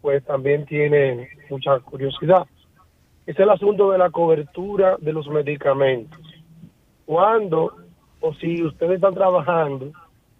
pues 0.00 0.24
también 0.24 0.66
tiene 0.66 1.28
mucha 1.48 1.78
curiosidad. 1.78 2.48
Es 3.26 3.38
el 3.38 3.50
asunto 3.50 3.90
de 3.90 3.98
la 3.98 4.10
cobertura 4.10 4.96
de 4.98 5.12
los 5.12 5.26
medicamentos. 5.28 6.20
¿Cuándo 7.06 7.74
o 8.20 8.34
si 8.34 8.62
ustedes 8.62 8.96
están 8.96 9.14
trabajando 9.14 9.92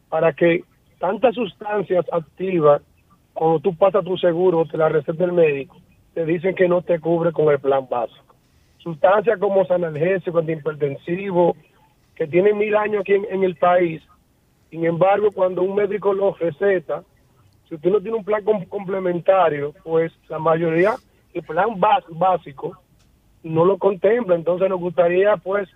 para 0.09 0.33
que 0.33 0.65
tantas 0.99 1.35
sustancias 1.35 2.07
activas, 2.13 2.83
cuando 3.33 3.61
tú 3.61 3.75
pasas 3.75 4.05
tu 4.05 4.17
seguro, 4.17 4.65
te 4.65 4.77
la 4.77 4.89
receta 4.89 5.25
el 5.25 5.33
médico, 5.33 5.77
te 6.15 6.25
dicen 6.25 6.55
que 6.55 6.69
no 6.69 6.83
te 6.83 7.01
cubre 7.01 7.33
con 7.33 7.49
el 7.49 7.59
plan 7.59 7.87
básico. 7.91 8.35
Sustancias 8.79 9.39
como 9.39 9.67
analgésicos, 9.69 10.41
antihipertensivos, 10.41 11.57
que 12.15 12.27
tienen 12.27 12.59
mil 12.59 12.77
años 12.77 13.01
aquí 13.01 13.15
en, 13.15 13.43
el 13.43 13.57
país 13.57 14.03
Sin 14.71 14.85
embargo, 14.85 15.31
cuando 15.33 15.63
un 15.63 15.75
médico 15.75 16.13
lo 16.13 16.35
receta, 16.35 17.03
si 17.69 17.75
usted 17.75 17.91
no 17.91 18.01
tiene 18.01 18.19
un 18.19 18.25
plan 18.25 18.45
com- 18.45 18.65
complementario, 18.67 19.75
pues 19.83 20.13
la 20.29 20.39
mayoría, 20.39 20.95
el 21.35 21.43
plan 21.43 21.69
bas- 21.81 22.05
básico 22.11 22.81
no 23.43 23.65
lo 23.65 23.77
contempla. 23.79 24.35
Entonces 24.35 24.69
nos 24.69 24.81
gustaría 24.81 25.37
pues 25.37 25.69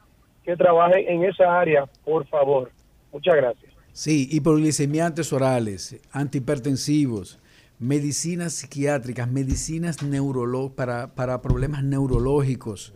que 0.44 0.56
trabajen 0.56 1.06
en 1.08 1.24
esa 1.24 1.60
área, 1.60 1.84
por 2.04 2.26
favor. 2.26 2.70
Muchas 3.12 3.36
gracias. 3.36 3.72
Sí, 3.92 4.28
hipoglicemiantes 4.30 5.32
orales, 5.32 6.00
antihipertensivos, 6.12 7.38
medicinas 7.78 8.52
psiquiátricas, 8.54 9.28
medicinas 9.30 10.02
neurolo 10.02 10.70
para, 10.74 11.14
para 11.14 11.42
problemas 11.42 11.82
neurológicos. 11.84 12.92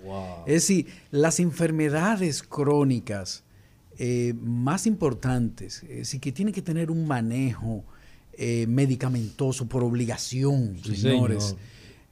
Es 0.47 0.55
decir, 0.55 0.87
las 1.11 1.41
enfermedades 1.41 2.43
crónicas 2.43 3.45
eh, 3.99 4.33
más 4.41 4.87
importantes, 4.87 5.83
es 5.85 5.89
decir, 5.99 6.21
que 6.21 6.33
tienen 6.33 6.55
que 6.55 6.63
tener 6.63 6.91
un 6.91 7.07
manejo 7.07 7.85
eh, 8.35 8.67
medicamentoso 8.69 9.69
por 9.69 9.85
obligación, 9.85 10.77
Sí, 10.83 10.97
señores. 10.97 11.45
señor. 11.45 11.61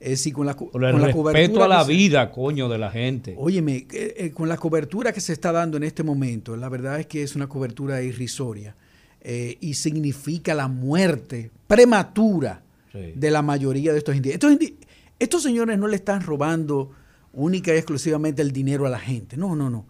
Es 0.01 0.09
decir, 0.09 0.33
con 0.33 0.47
la, 0.47 0.53
el 0.53 0.57
con 0.57 0.81
la 0.81 0.89
respeto 0.91 1.17
cobertura 1.17 1.65
a 1.65 1.67
la 1.67 1.85
se- 1.85 1.91
vida, 1.91 2.31
coño, 2.31 2.67
de 2.69 2.77
la 2.79 2.89
gente. 2.89 3.35
Óyeme, 3.37 3.85
eh, 3.91 4.15
eh, 4.17 4.31
con 4.31 4.49
la 4.49 4.57
cobertura 4.57 5.13
que 5.13 5.21
se 5.21 5.31
está 5.31 5.51
dando 5.51 5.77
en 5.77 5.83
este 5.83 6.01
momento, 6.03 6.57
la 6.57 6.69
verdad 6.69 6.99
es 6.99 7.05
que 7.05 7.21
es 7.21 7.35
una 7.35 7.47
cobertura 7.47 8.01
irrisoria 8.01 8.75
eh, 9.21 9.57
y 9.61 9.75
significa 9.75 10.55
la 10.55 10.67
muerte 10.67 11.51
prematura 11.67 12.63
Sí. 12.91 13.13
de 13.15 13.31
la 13.31 13.41
mayoría 13.41 13.93
de 13.93 13.99
estos 13.99 14.15
indígenas. 14.15 14.43
Estos, 14.43 14.51
indi- 14.59 14.75
estos 15.19 15.43
señores 15.43 15.77
no 15.79 15.87
le 15.87 15.95
están 15.95 16.21
robando 16.21 16.91
única 17.31 17.73
y 17.73 17.77
exclusivamente 17.77 18.41
el 18.41 18.51
dinero 18.51 18.85
a 18.85 18.89
la 18.89 18.99
gente. 18.99 19.37
No, 19.37 19.55
no, 19.55 19.69
no. 19.69 19.85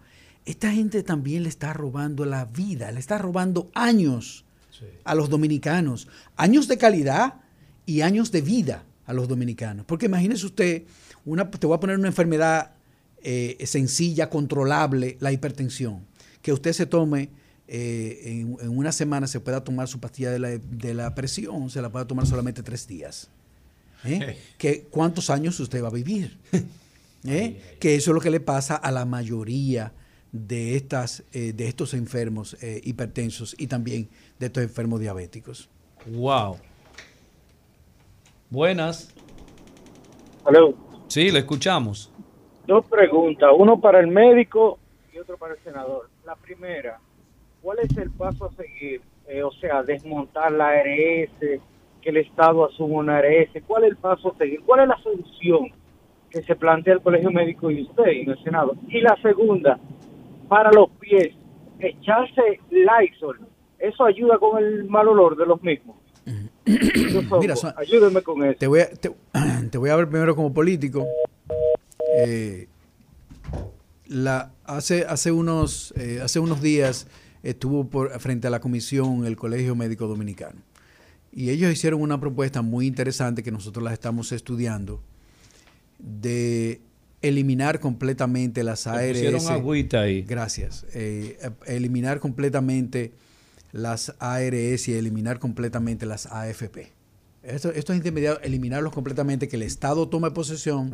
Esta 0.46 0.72
gente 0.72 1.02
también 1.04 1.42
le 1.44 1.50
está 1.50 1.74
robando 1.74 2.26
la 2.26 2.46
vida, 2.46 2.92
le 2.92 3.00
está 3.00 3.18
robando 3.18 3.72
años 3.74 4.46
a 5.04 5.16
los 5.16 5.30
dominicanos. 5.30 6.08
Años 6.36 6.68
de 6.68 6.78
calidad 6.78 7.36
y 7.88 8.02
años 8.02 8.32
de 8.32 8.42
vida 8.42 8.84
a 9.12 9.14
los 9.14 9.28
dominicanos. 9.28 9.86
Porque 9.86 10.06
imagínese 10.08 10.46
usted, 10.46 10.84
una, 11.26 11.52
te 11.52 11.68
voy 11.68 11.76
a 11.76 11.80
poner 11.80 11.98
una 12.00 12.08
enfermedad 12.08 12.72
eh, 13.22 13.58
sencilla, 13.66 14.30
controlable, 14.30 15.18
la 15.20 15.32
hipertensión. 15.32 16.06
Que 16.42 16.54
usted 16.54 16.72
se 16.72 16.86
tome 16.86 17.30
eh, 17.68 18.22
en, 18.24 18.58
en 18.62 18.70
una 18.70 18.92
semana, 18.92 19.28
se 19.28 19.42
pueda 19.42 19.64
tomar 19.64 19.88
su 19.90 20.00
pastilla 20.00 20.32
de 20.32 20.40
la, 20.40 20.50
de 20.58 20.94
la 20.94 21.14
presión, 21.14 21.70
se 21.70 21.82
la 21.82 21.92
pueda 21.92 22.08
tomar 22.08 22.26
solamente 22.26 22.64
tres 22.64 22.88
días. 22.88 23.30
¿Eh? 24.06 24.38
Que, 24.58 24.88
¿Cuántos 24.90 25.30
años 25.30 25.60
usted 25.60 25.84
va 25.84 25.90
a 25.90 25.92
vivir? 25.92 26.38
¿Eh? 27.26 27.76
Que 27.80 27.96
eso 27.96 28.12
es 28.12 28.16
lo 28.16 28.22
que 28.22 28.32
le 28.32 28.40
pasa 28.40 28.76
a 28.76 28.92
la 28.92 29.06
mayoría 29.06 29.92
de, 30.32 30.78
estas, 30.78 31.24
de 31.34 31.68
estos 31.68 31.94
enfermos 31.94 32.56
hipertensos 32.84 33.54
y 33.60 33.68
también 33.68 34.08
de 34.40 34.46
estos 34.46 34.64
enfermos 34.64 35.02
diabéticos. 35.02 35.70
Wow. 36.08 36.58
Buenas. 38.52 39.16
Aló. 40.44 40.74
Sí, 41.08 41.32
le 41.32 41.40
escuchamos. 41.40 42.12
Dos 42.68 42.86
preguntas, 42.86 43.50
uno 43.58 43.80
para 43.80 44.02
el 44.02 44.08
médico 44.08 44.78
y 45.14 45.20
otro 45.20 45.38
para 45.38 45.54
el 45.54 45.60
senador. 45.62 46.10
La 46.26 46.36
primera, 46.36 47.00
¿cuál 47.62 47.80
es 47.80 47.98
el 47.98 48.12
paso 48.12 48.46
a 48.46 48.52
seguir? 48.52 49.02
Eh, 49.30 49.42
o 49.42 49.52
sea, 49.54 49.84
desmontar 49.84 50.52
la 50.52 50.68
ARS, 50.68 51.62
que 52.02 52.10
el 52.10 52.18
Estado 52.18 52.66
asuma 52.66 53.00
una 53.00 53.18
ARS. 53.20 53.52
¿Cuál 53.66 53.86
es 53.86 53.92
el 53.92 53.98
paso 53.98 54.34
a 54.34 54.38
seguir? 54.38 54.62
¿Cuál 54.66 54.82
es 54.82 54.90
la 54.90 54.98
solución 54.98 55.70
que 56.30 56.42
se 56.44 56.56
plantea 56.58 56.96
el 56.96 57.02
Colegio 57.02 57.32
Médico 57.32 57.72
y 57.72 57.84
usted 57.84 58.12
y 58.12 58.30
el 58.30 58.44
Senado? 58.44 58.76
Y 58.90 59.00
la 59.00 59.16
segunda, 59.22 59.80
para 60.50 60.74
los 60.74 60.90
pies, 61.00 61.34
echarse 61.80 62.60
Lysol, 62.70 63.40
¿eso 63.80 64.04
ayuda 64.04 64.38
con 64.40 64.62
el 64.62 64.84
mal 64.90 65.08
olor 65.08 65.38
de 65.38 65.46
los 65.46 65.64
mismos? 65.64 66.01
Mira, 67.40 67.56
son- 67.56 67.74
ayúdenme 67.78 68.22
con 68.22 68.44
eso. 68.44 68.58
Te 68.60 68.68
voy 68.68 68.82
a, 68.82 68.90
te, 68.90 69.12
te 69.72 69.78
voy 69.78 69.90
a 69.90 69.96
ver 69.96 70.08
primero 70.10 70.36
como 70.36 70.54
político. 70.54 71.06
Eh, 72.18 72.68
la, 74.08 74.52
hace, 74.66 75.06
hace, 75.06 75.32
unos, 75.32 75.94
eh, 75.98 76.20
hace 76.24 76.40
unos 76.40 76.62
días 76.62 77.08
estuvo 77.44 77.86
por, 77.90 78.20
frente 78.20 78.48
a 78.48 78.50
la 78.50 78.60
comisión 78.60 79.26
el 79.26 79.36
Colegio 79.36 79.76
Médico 79.76 80.08
Dominicano. 80.08 80.60
Y 81.34 81.50
ellos 81.50 81.72
hicieron 81.72 82.02
una 82.02 82.20
propuesta 82.20 82.62
muy 82.62 82.86
interesante 82.86 83.42
que 83.42 83.52
nosotros 83.52 83.84
la 83.84 83.94
estamos 83.94 84.32
estudiando 84.34 85.02
de 85.98 86.82
eliminar 87.22 87.80
completamente 87.80 88.64
las 88.64 88.86
ARS. 88.88 89.12
pusieron 89.14 89.48
agüita 89.48 90.02
ahí. 90.02 90.24
Gracias. 90.24 90.86
Eh, 90.94 91.38
eliminar 91.68 92.20
completamente 92.20 93.14
las 93.72 94.16
ARS 94.20 94.88
y 94.88 94.94
eliminar 94.94 95.40
completamente 95.40 96.06
las 96.06 96.26
AFP. 96.26 96.92
Esto- 97.44 97.72
estos 97.72 97.96
intermediarios, 97.96 98.44
eliminarlos 98.44 98.94
completamente, 98.94 99.48
que 99.48 99.56
el 99.56 99.64
Estado 99.64 100.08
tome 100.08 100.30
posesión 100.32 100.92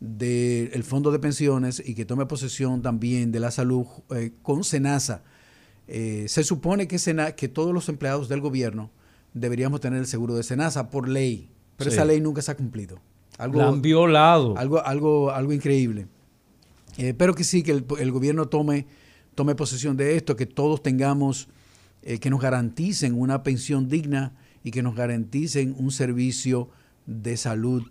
del 0.00 0.82
fondo 0.84 1.10
de 1.12 1.18
pensiones 1.18 1.82
y 1.84 1.94
que 1.94 2.04
tome 2.04 2.26
posesión 2.26 2.82
también 2.82 3.30
de 3.32 3.40
la 3.40 3.50
salud 3.50 3.86
eh, 4.14 4.32
con 4.42 4.64
SENASA. 4.64 5.22
Eh, 5.88 6.26
se 6.28 6.42
supone 6.42 6.88
que, 6.88 6.98
Sena- 6.98 7.32
que 7.36 7.48
todos 7.48 7.72
los 7.72 7.88
empleados 7.88 8.28
del 8.28 8.40
gobierno 8.40 8.90
deberíamos 9.34 9.80
tener 9.80 10.00
el 10.00 10.06
seguro 10.06 10.34
de 10.34 10.42
SENASA 10.42 10.90
por 10.90 11.08
ley, 11.08 11.48
pero 11.76 11.90
Sí. 11.90 11.96
esa 11.96 12.04
ley 12.04 12.20
nunca 12.20 12.42
se 12.42 12.50
ha 12.50 12.56
cumplido. 12.56 12.98
Algo, 13.38 13.60
La 13.60 13.68
han 13.68 13.82
violado. 13.82 14.56
Algo, 14.58 14.84
algo, 14.84 15.30
algo 15.30 15.52
increíble. 15.52 16.06
Eh, 16.98 17.14
pero 17.16 17.34
que 17.34 17.44
sí, 17.44 17.62
que 17.62 17.70
el, 17.72 17.84
el 18.00 18.10
gobierno 18.10 18.46
tome, 18.48 18.86
tome 19.34 19.54
posesión 19.54 19.96
de 19.96 20.16
esto, 20.16 20.34
que 20.34 20.46
todos 20.46 20.82
tengamos, 20.82 21.48
eh, 22.08 22.20
que 22.20 22.30
nos 22.30 22.40
garanticen 22.40 23.20
una 23.20 23.42
pensión 23.42 23.88
digna 23.88 24.32
y 24.62 24.70
que 24.70 24.80
nos 24.80 24.94
garanticen 24.94 25.74
un 25.76 25.90
servicio 25.90 26.70
de 27.04 27.36
salud 27.36 27.82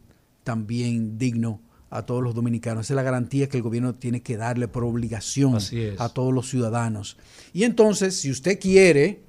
también 0.45 1.17
digno 1.17 1.59
a 1.89 2.05
todos 2.05 2.23
los 2.23 2.33
dominicanos. 2.33 2.85
Esa 2.85 2.93
es 2.93 2.95
la 2.95 3.03
garantía 3.03 3.49
que 3.49 3.57
el 3.57 3.63
gobierno 3.63 3.95
tiene 3.95 4.21
que 4.21 4.37
darle 4.37 4.69
por 4.69 4.85
obligación 4.85 5.57
a 5.97 6.09
todos 6.09 6.33
los 6.33 6.49
ciudadanos. 6.49 7.17
Y 7.51 7.63
entonces, 7.63 8.15
si 8.15 8.31
usted 8.31 8.57
quiere, 8.57 9.19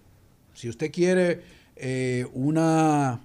si 0.55 0.69
usted 0.69 0.93
quiere 0.93 1.43
eh, 1.75 2.25
una 2.33 3.23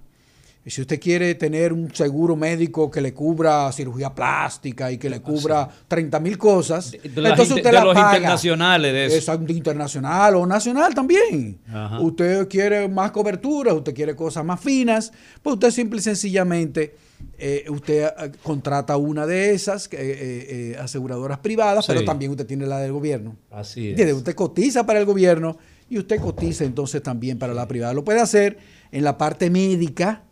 si 0.70 0.82
usted 0.82 1.00
quiere 1.00 1.34
tener 1.36 1.74
un 1.74 1.94
seguro 1.94 2.36
médico 2.36 2.92
que 2.92 3.02
le 3.02 3.14
cubra 3.14 3.72
cirugía 3.72 4.14
plástica 4.14 4.92
y 4.92 4.98
que 5.00 5.10
le 5.10 5.20
cubra 5.20 5.68
30 5.88 6.20
mil 6.20 6.38
cosas, 6.38 6.92
De 6.92 7.22
las 7.22 7.32
entonces 7.32 7.56
usted 7.58 7.70
de 7.70 7.76
la 7.76 7.84
los 7.84 7.96
paga. 7.96 8.16
internacionales 8.18 8.94
de 8.94 9.06
eso. 9.08 9.16
Exacto, 9.16 9.52
internacional 9.52 10.36
o 10.36 10.46
nacional 10.46 10.94
también. 10.94 11.60
Ajá. 11.68 12.00
Usted 12.00 12.48
quiere 12.48 12.88
más 12.88 13.10
cobertura, 13.12 13.74
usted 13.74 13.94
quiere 13.96 14.16
cosas 14.16 14.46
más 14.46 14.60
finas, 14.60 15.12
pues 15.42 15.56
usted 15.56 15.72
simple 15.72 16.00
y 16.00 16.04
sencillamente 16.04 16.96
eh, 17.40 17.66
usted 17.70 18.04
eh, 18.06 18.32
contrata 18.44 18.98
una 18.98 19.26
de 19.26 19.54
esas 19.54 19.90
eh, 19.92 20.78
aseguradoras 20.80 21.40
privadas, 21.40 21.86
Sí. 21.86 21.92
pero 21.94 22.06
también 22.06 22.30
usted 22.32 22.46
tiene 22.46 22.68
la 22.68 22.78
del 22.80 22.92
gobierno. 22.92 23.36
Así 23.50 23.96
es. 23.98 24.14
Usted 24.14 24.36
cotiza 24.36 24.86
para 24.86 25.00
el 25.00 25.06
gobierno 25.06 25.58
y 25.90 25.98
usted 25.98 26.20
cotiza 26.20 26.66
entonces 26.66 27.02
también 27.02 27.40
para 27.40 27.54
la 27.56 27.68
privada. 27.68 27.94
Lo 27.96 28.04
puede 28.04 28.22
hacer 28.22 28.58
en 28.92 29.04
la 29.04 29.18
parte 29.18 29.50
médica 29.50 30.24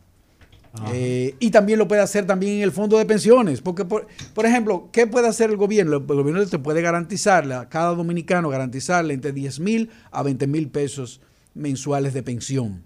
eh, 0.93 1.35
y 1.39 1.51
también 1.51 1.79
lo 1.79 1.87
puede 1.87 2.01
hacer 2.01 2.25
también 2.25 2.57
en 2.57 2.61
el 2.61 2.71
fondo 2.71 2.97
de 2.97 3.05
pensiones. 3.05 3.61
Porque, 3.61 3.85
por, 3.85 4.07
por 4.33 4.45
ejemplo, 4.45 4.89
¿qué 4.91 5.07
puede 5.07 5.27
hacer 5.27 5.49
el 5.49 5.57
gobierno? 5.57 5.97
El 5.97 6.03
gobierno 6.03 6.45
te 6.45 6.59
puede 6.59 6.81
garantizarle 6.81 7.55
a 7.55 7.69
cada 7.69 7.95
dominicano, 7.95 8.49
garantizarle 8.49 9.13
entre 9.13 9.31
10 9.31 9.59
mil 9.59 9.89
a 10.11 10.23
20 10.23 10.47
mil 10.47 10.69
pesos 10.69 11.21
mensuales 11.53 12.13
de 12.13 12.23
pensión. 12.23 12.83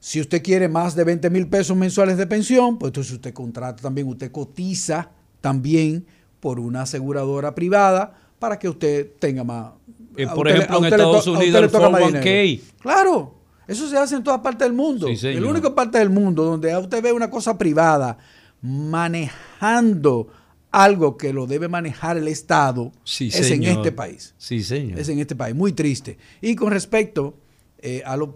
Si 0.00 0.20
usted 0.20 0.42
quiere 0.42 0.68
más 0.68 0.94
de 0.94 1.04
20 1.04 1.30
mil 1.30 1.48
pesos 1.48 1.76
mensuales 1.76 2.16
de 2.16 2.26
pensión, 2.26 2.78
pues 2.78 2.90
entonces 2.90 3.12
usted 3.12 3.32
contrata 3.32 3.82
también, 3.82 4.08
usted 4.08 4.30
cotiza 4.30 5.10
también 5.40 6.06
por 6.40 6.58
una 6.58 6.82
aseguradora 6.82 7.54
privada 7.54 8.18
para 8.38 8.58
que 8.58 8.68
usted 8.68 9.12
tenga 9.18 9.44
más. 9.44 9.72
Eh, 10.16 10.26
por 10.26 10.46
usted 10.46 10.56
ejemplo, 10.56 10.78
en 10.78 10.84
Estados 10.86 11.26
Unidos 11.28 11.62
el 11.62 11.70
toca 11.70 11.88
más 11.88 12.02
401k. 12.02 12.22
dinero. 12.22 12.62
Claro, 12.80 13.34
eso 13.66 13.88
se 13.88 13.96
hace 13.96 14.16
en 14.16 14.24
todas 14.24 14.40
partes 14.40 14.66
del 14.66 14.72
mundo. 14.76 15.06
Sí, 15.08 15.16
señor. 15.16 15.38
el 15.38 15.44
único 15.44 15.74
parte 15.74 15.98
del 15.98 16.10
mundo 16.10 16.44
donde 16.44 16.76
usted 16.76 17.02
ve 17.02 17.12
una 17.12 17.30
cosa 17.30 17.56
privada 17.56 18.18
manejando 18.60 20.28
algo 20.70 21.16
que 21.16 21.32
lo 21.32 21.46
debe 21.46 21.68
manejar 21.68 22.16
el 22.16 22.28
Estado 22.28 22.92
Sí, 23.04 23.28
es 23.28 23.50
en 23.50 23.64
este 23.64 23.92
país. 23.92 24.34
Sí, 24.38 24.62
señor. 24.62 24.98
Es 24.98 25.08
en 25.08 25.18
este 25.18 25.36
país, 25.36 25.54
muy 25.54 25.72
triste. 25.72 26.16
Y 26.40 26.54
con 26.54 26.70
respecto 26.70 27.38
eh, 27.78 28.02
a, 28.06 28.16
lo 28.16 28.32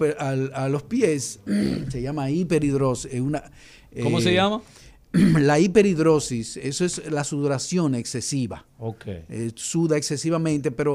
los 0.69 0.83
pies, 0.83 1.41
se 1.89 2.03
llama 2.03 2.31
hiperhidrosis. 2.31 3.15
eh, 3.15 3.21
una, 3.21 3.43
¿Cómo 4.03 4.21
se 4.21 4.35
llama? 4.35 4.61
La 5.13 5.59
hiperhidrosis, 5.59 6.59
eso 6.59 6.85
es 6.85 7.11
la 7.11 7.25
sudoración 7.25 7.95
excesiva. 7.95 8.67
Ok. 8.79 9.07
Eh, 9.07 9.53
suda 9.55 9.97
excesivamente, 9.97 10.71
pero 10.71 10.93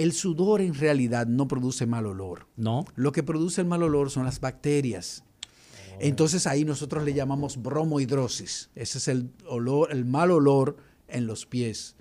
el 0.00 0.12
sudor 0.14 0.62
en 0.62 0.72
realidad 0.72 1.26
no 1.26 1.46
produce 1.46 1.84
mal 1.84 2.06
olor. 2.06 2.46
No. 2.56 2.86
Lo 2.94 3.12
que 3.12 3.22
produce 3.22 3.60
el 3.60 3.66
mal 3.66 3.82
olor 3.82 4.10
son 4.10 4.24
las 4.24 4.40
bacterias. 4.40 5.24
Entonces 5.98 6.46
ahí 6.46 6.64
nosotros 6.64 7.04
le 7.04 7.12
llamamos 7.12 7.62
bromohidrosis. 7.62 8.70
Ese 8.74 8.96
es 8.96 9.08
el 9.08 9.30
olor, 9.46 9.92
el 9.92 10.06
mal 10.06 10.30
olor 10.30 10.78
en 11.06 11.26
los 11.26 11.44
pies. 11.44 11.96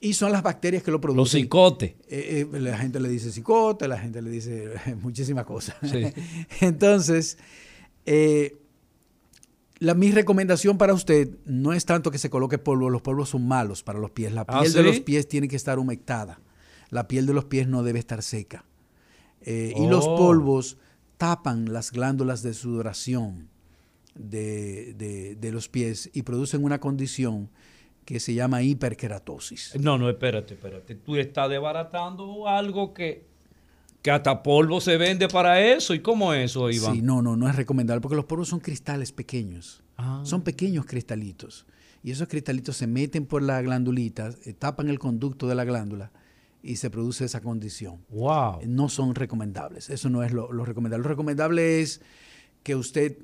Y 0.00 0.14
son 0.14 0.32
las 0.32 0.42
bacterias 0.42 0.82
que 0.82 0.90
lo 0.90 1.02
producen. 1.02 1.18
Los 1.18 1.30
cicotes. 1.32 1.90
Eh, 2.08 2.46
eh, 2.50 2.60
la 2.60 2.78
gente 2.78 2.98
le 2.98 3.10
dice 3.10 3.30
cicote, 3.30 3.88
la 3.88 3.98
gente 3.98 4.22
le 4.22 4.30
dice 4.30 4.72
muchísimas 5.02 5.44
cosas. 5.44 5.76
Sí. 5.82 6.06
Entonces, 6.62 7.36
eh, 8.06 8.56
la, 9.80 9.92
mi 9.92 10.12
recomendación 10.12 10.78
para 10.78 10.94
usted 10.94 11.28
no 11.44 11.74
es 11.74 11.84
tanto 11.84 12.10
que 12.10 12.16
se 12.16 12.30
coloque 12.30 12.56
polvo, 12.56 12.88
los 12.88 13.02
polvos 13.02 13.28
son 13.28 13.46
malos 13.46 13.82
para 13.82 13.98
los 13.98 14.12
pies. 14.12 14.32
La 14.32 14.46
¿Ah, 14.48 14.60
piel 14.62 14.72
de 14.72 14.82
los 14.82 15.00
pies 15.00 15.28
tiene 15.28 15.46
que 15.46 15.56
estar 15.56 15.78
humectada. 15.78 16.40
La 16.90 17.08
piel 17.08 17.26
de 17.26 17.34
los 17.34 17.44
pies 17.44 17.68
no 17.68 17.82
debe 17.82 17.98
estar 17.98 18.22
seca. 18.22 18.64
Eh, 19.42 19.72
Y 19.76 19.86
los 19.88 20.04
Oh. 20.06 20.16
polvos 20.16 20.78
tapan 21.16 21.72
las 21.72 21.92
glándulas 21.92 22.42
de 22.42 22.54
sudoración 22.54 23.48
de, 24.14 24.94
de- 24.94 25.36
de 25.36 25.52
los 25.52 25.68
pies 25.68 26.10
y 26.12 26.22
producen 26.22 26.64
una 26.64 26.80
condición 26.80 27.50
que 28.04 28.20
se 28.20 28.34
llama 28.34 28.62
hiperkeratosis. 28.62 29.76
No, 29.78 29.98
no, 29.98 30.08
espérate, 30.08 30.54
espérate. 30.54 30.94
Tú 30.96 31.16
estás 31.16 31.48
desbaratando 31.50 32.48
algo 32.48 32.94
que, 32.94 33.26
que 34.02 34.10
hasta 34.10 34.42
polvo 34.42 34.80
se 34.80 34.96
vende 34.96 35.28
para 35.28 35.60
eso. 35.60 35.92
¿Y 35.94 36.00
cómo 36.00 36.32
es 36.32 36.50
eso, 36.52 36.70
Iván? 36.70 36.94
Sí, 36.94 37.02
no, 37.02 37.20
no, 37.22 37.36
no 37.36 37.48
es 37.48 37.54
recomendable 37.54 38.00
porque 38.00 38.16
los 38.16 38.24
polvos 38.24 38.48
son 38.48 38.60
cristales 38.60 39.12
pequeños. 39.12 39.82
Ah. 39.98 40.22
Son 40.24 40.42
pequeños 40.42 40.86
cristalitos. 40.86 41.66
Y 42.02 42.12
esos 42.12 42.28
cristalitos 42.28 42.76
se 42.76 42.86
meten 42.86 43.26
por 43.26 43.42
la 43.42 43.60
glandulita, 43.60 44.30
eh, 44.46 44.52
tapan 44.54 44.88
el 44.88 44.98
conducto 44.98 45.46
de 45.46 45.54
la 45.54 45.64
glándula 45.64 46.10
y 46.62 46.76
se 46.76 46.90
produce 46.90 47.24
esa 47.24 47.40
condición. 47.40 48.04
Wow. 48.10 48.60
No 48.66 48.88
son 48.88 49.14
recomendables. 49.14 49.90
Eso 49.90 50.10
no 50.10 50.22
es 50.22 50.32
lo, 50.32 50.52
lo 50.52 50.64
recomendable. 50.64 51.02
Lo 51.02 51.08
recomendable 51.08 51.80
es 51.80 52.00
que 52.62 52.74
usted 52.74 53.18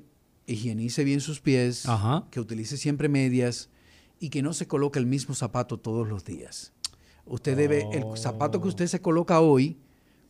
higienice 0.47 1.03
bien 1.03 1.21
sus 1.21 1.41
pies, 1.41 1.87
Ajá. 1.87 2.27
que 2.31 2.39
utilice 2.39 2.77
siempre 2.77 3.09
medias 3.09 3.69
y 4.19 4.29
que 4.29 4.41
no 4.41 4.53
se 4.53 4.67
coloque 4.67 4.99
el 4.99 5.05
mismo 5.05 5.35
zapato 5.35 5.77
todos 5.77 6.07
los 6.07 6.23
días. 6.23 6.73
Usted 7.25 7.57
debe, 7.57 7.87
el 7.91 8.03
zapato 8.17 8.61
que 8.61 8.67
usted 8.67 8.87
se 8.87 9.01
coloca 9.01 9.39
hoy, 9.39 9.79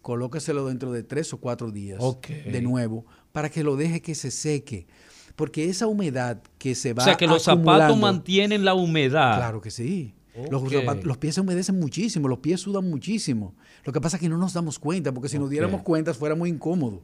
colóqueselo 0.01 0.67
dentro 0.67 0.91
de 0.91 1.03
tres 1.03 1.33
o 1.33 1.37
cuatro 1.37 1.71
días 1.71 2.01
de 2.27 2.61
nuevo 2.61 3.05
para 3.31 3.49
que 3.49 3.63
lo 3.63 3.75
deje 3.75 4.01
que 4.01 4.15
se 4.15 4.31
seque. 4.31 4.87
Porque 5.35 5.69
esa 5.69 5.87
humedad 5.87 6.41
que 6.57 6.75
se 6.75 6.93
va 6.93 7.03
O 7.03 7.05
sea, 7.05 7.17
que 7.17 7.27
los 7.27 7.43
zapatos 7.43 7.97
mantienen 7.97 8.63
la 8.63 8.73
humedad. 8.73 9.35
Claro 9.35 9.59
que 9.59 9.71
sí. 9.71 10.13
Los, 10.51 10.63
los 11.03 11.17
pies 11.17 11.35
se 11.35 11.41
humedecen 11.41 11.79
muchísimo, 11.79 12.27
los 12.27 12.39
pies 12.39 12.61
sudan 12.61 12.89
muchísimo. 12.89 13.53
Lo 13.83 13.93
que 13.93 14.01
pasa 14.01 14.17
es 14.17 14.21
que 14.21 14.29
no 14.29 14.37
nos 14.37 14.53
damos 14.53 14.79
cuenta, 14.79 15.13
porque 15.13 15.29
si 15.29 15.39
nos 15.39 15.49
diéramos 15.49 15.81
cuenta 15.83 16.13
fuera 16.13 16.35
muy 16.35 16.49
incómodo. 16.49 17.01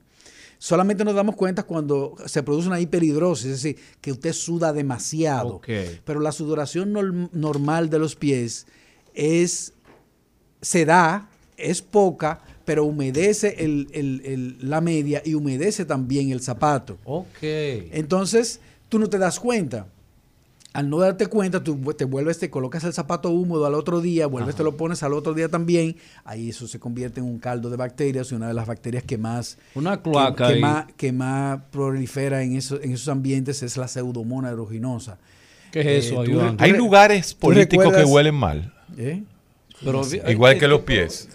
Solamente 0.57 1.03
nos 1.03 1.15
damos 1.15 1.35
cuenta 1.35 1.63
cuando 1.63 2.15
se 2.27 2.43
produce 2.43 2.67
una 2.67 2.79
hiperhidrosis, 2.79 3.45
es 3.47 3.63
decir, 3.63 3.77
que 3.99 4.11
usted 4.11 4.31
suda 4.33 4.71
demasiado. 4.73 5.55
Pero 6.05 6.19
la 6.19 6.31
sudoración 6.31 6.93
norm- 6.93 7.29
normal 7.33 7.89
de 7.89 7.97
los 7.99 8.15
pies 8.15 8.67
es, 9.15 9.73
se 10.61 10.85
da, 10.85 11.29
es 11.57 11.81
poca, 11.81 12.41
pero 12.65 12.85
humedece 12.85 13.55
el- 13.63 13.87
el- 13.91 14.21
el- 14.23 14.69
la 14.69 14.81
media 14.81 15.21
y 15.25 15.33
humedece 15.33 15.83
también 15.85 16.31
el 16.31 16.41
zapato. 16.41 16.99
Ok. 17.05 17.39
Entonces, 17.41 18.59
tú 18.87 18.99
no 18.99 19.07
te 19.09 19.17
das 19.17 19.39
cuenta. 19.39 19.87
Al 20.73 20.89
no 20.89 20.99
darte 20.99 21.27
cuenta, 21.27 21.61
tú 21.61 21.75
te 21.97 22.05
vuelves, 22.05 22.39
te 22.39 22.49
colocas 22.49 22.85
el 22.85 22.93
zapato 22.93 23.29
húmedo 23.29 23.65
al 23.65 23.73
otro 23.73 23.99
día, 23.99 24.25
vuelves, 24.27 24.55
te 24.55 24.63
lo 24.63 24.77
pones 24.77 25.03
al 25.03 25.11
otro 25.13 25.33
día 25.33 25.49
también. 25.49 25.97
Ahí 26.23 26.49
eso 26.49 26.65
se 26.65 26.79
convierte 26.79 27.19
en 27.19 27.25
un 27.25 27.39
caldo 27.39 27.69
de 27.69 27.75
bacterias 27.75 28.31
y 28.31 28.35
una 28.35 28.47
de 28.47 28.53
las 28.53 28.67
bacterias 28.67 29.03
que 29.03 29.17
más, 29.17 29.57
Una 29.75 29.97
que, 29.97 30.03
cloaca 30.03 30.47
que 30.53 30.59
más, 30.61 30.85
que 30.95 31.11
más 31.11 31.59
prolifera 31.71 32.41
en, 32.41 32.55
eso- 32.55 32.81
en 32.81 32.93
esos 32.93 33.09
ambientes 33.09 33.61
es 33.63 33.75
la 33.75 33.89
pseudomonas 33.89 34.51
aeruginosa. 34.51 35.17
¿Qué 35.73 35.97
es 35.97 36.05
eso, 36.05 36.23
Eh, 36.23 36.29
tú 36.29 36.41
Hay 36.57 36.71
re- 36.71 36.77
lugares 36.77 37.33
políticos 37.33 37.93
que 37.93 38.05
huelen 38.05 38.35
mal. 38.35 38.73
¿Eh? 38.97 39.23
Pero, 39.83 40.01
Igual 40.29 40.59
que 40.59 40.67
los 40.67 40.81
pies. 40.81 41.27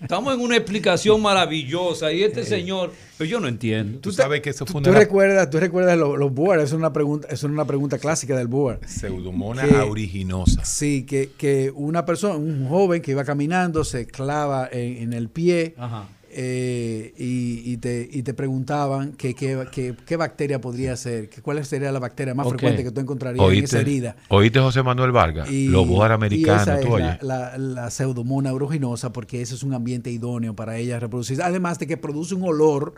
Estamos 0.00 0.34
en 0.34 0.40
una 0.40 0.56
explicación 0.56 1.22
maravillosa 1.22 2.12
y 2.12 2.22
este 2.22 2.44
señor, 2.44 2.92
pero 3.16 3.30
yo 3.30 3.38
no 3.40 3.46
entiendo. 3.48 4.00
Tú 4.00 4.10
sabes 4.12 4.40
que 4.40 4.50
eso 4.50 4.64
¿Tú, 4.64 4.72
fue 4.72 4.82
tú 4.82 4.90
una 4.90 4.98
recuerdas, 4.98 5.48
tú 5.50 5.58
recuerdas 5.60 5.96
los, 5.96 6.18
los 6.18 6.32
board? 6.34 6.60
Es 6.60 6.72
una 6.72 6.92
pregunta, 6.92 7.28
es 7.30 7.42
una 7.44 7.64
pregunta 7.64 7.98
clásica 7.98 8.36
del 8.36 8.48
board. 8.48 8.80
pseudomonas 8.86 9.68
que- 9.68 9.74
aeruginosa. 9.76 10.64
Sí, 10.64 11.04
que, 11.04 11.30
que 11.38 11.70
una 11.74 12.04
persona, 12.04 12.34
un 12.34 12.68
joven 12.68 13.02
que 13.02 13.12
iba 13.12 13.24
caminando 13.24 13.84
se 13.84 14.06
clava 14.06 14.68
en, 14.72 14.96
en 15.04 15.12
el 15.12 15.28
pie 15.28 15.74
Ajá. 15.78 16.08
Eh, 16.42 17.12
y, 17.18 17.70
y 17.72 17.76
te, 17.76 18.08
y 18.10 18.22
te 18.22 18.32
preguntaban 18.32 19.12
que, 19.12 19.34
que- 19.34 19.66
que- 19.70 19.94
qué 20.06 20.16
bacteria 20.16 20.58
podría 20.58 20.96
ser, 20.96 21.28
que 21.28 21.42
cuál 21.42 21.62
sería 21.66 21.92
la 21.92 21.98
bacteria 21.98 22.34
más 22.34 22.48
frecuente 22.48 22.82
que 22.82 22.90
tú 22.90 23.00
encontrarías 23.00 23.44
en 23.52 23.64
esa 23.64 23.80
herida. 23.80 24.16
oíste 24.28 24.58
José 24.58 24.82
Manuel 24.82 25.12
Vargas, 25.12 25.50
Y- 25.50 25.68
americanos, 26.14 26.62
esa 26.62 26.80
tú 26.80 26.86
es 26.88 26.92
oyes. 26.94 27.22
la, 27.22 27.56
la, 27.56 27.58
la 27.58 27.90
pseudomonas 27.90 28.52
aeruginosa 28.52 29.12
porque 29.12 29.42
ese 29.42 29.54
es 29.54 29.62
un 29.62 29.74
ambiente 29.74 30.10
idóneo 30.10 30.56
para 30.56 30.78
ella 30.78 30.98
reproducirse. 30.98 31.42
Además 31.42 31.78
de 31.78 31.86
que 31.86 31.98
produce 31.98 32.34
un 32.34 32.42
olor 32.44 32.94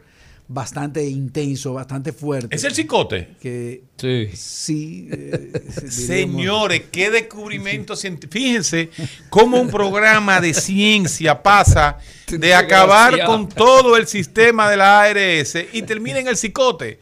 bastante 0.49 1.05
intenso, 1.07 1.73
bastante 1.75 2.13
fuerte. 2.13 2.55
¿Es 2.55 2.65
el 2.65 2.75
cicote? 2.75 3.29
Que 3.41 3.83
Sí. 3.97 4.29
sí. 4.35 5.09
eh, 5.11 5.53
Señores, 5.89 6.83
qué 6.93 7.11
descubrimiento 7.11 7.97
científico. 7.97 8.33
Fíjense 8.33 8.91
cómo 9.31 9.61
un 9.61 9.69
programa 9.71 10.41
de 10.41 10.53
ciencia 10.55 11.43
pasa 11.43 11.99
de 12.29 12.55
acabar 12.55 13.25
con 13.25 13.49
todo 13.49 13.97
el 13.97 14.07
sistema 14.07 14.69
de 14.71 14.77
la 14.77 15.03
ARS 15.03 15.57
y 15.73 15.83
termina 15.83 16.19
en 16.19 16.29
el 16.29 16.37
cicote. 16.37 16.99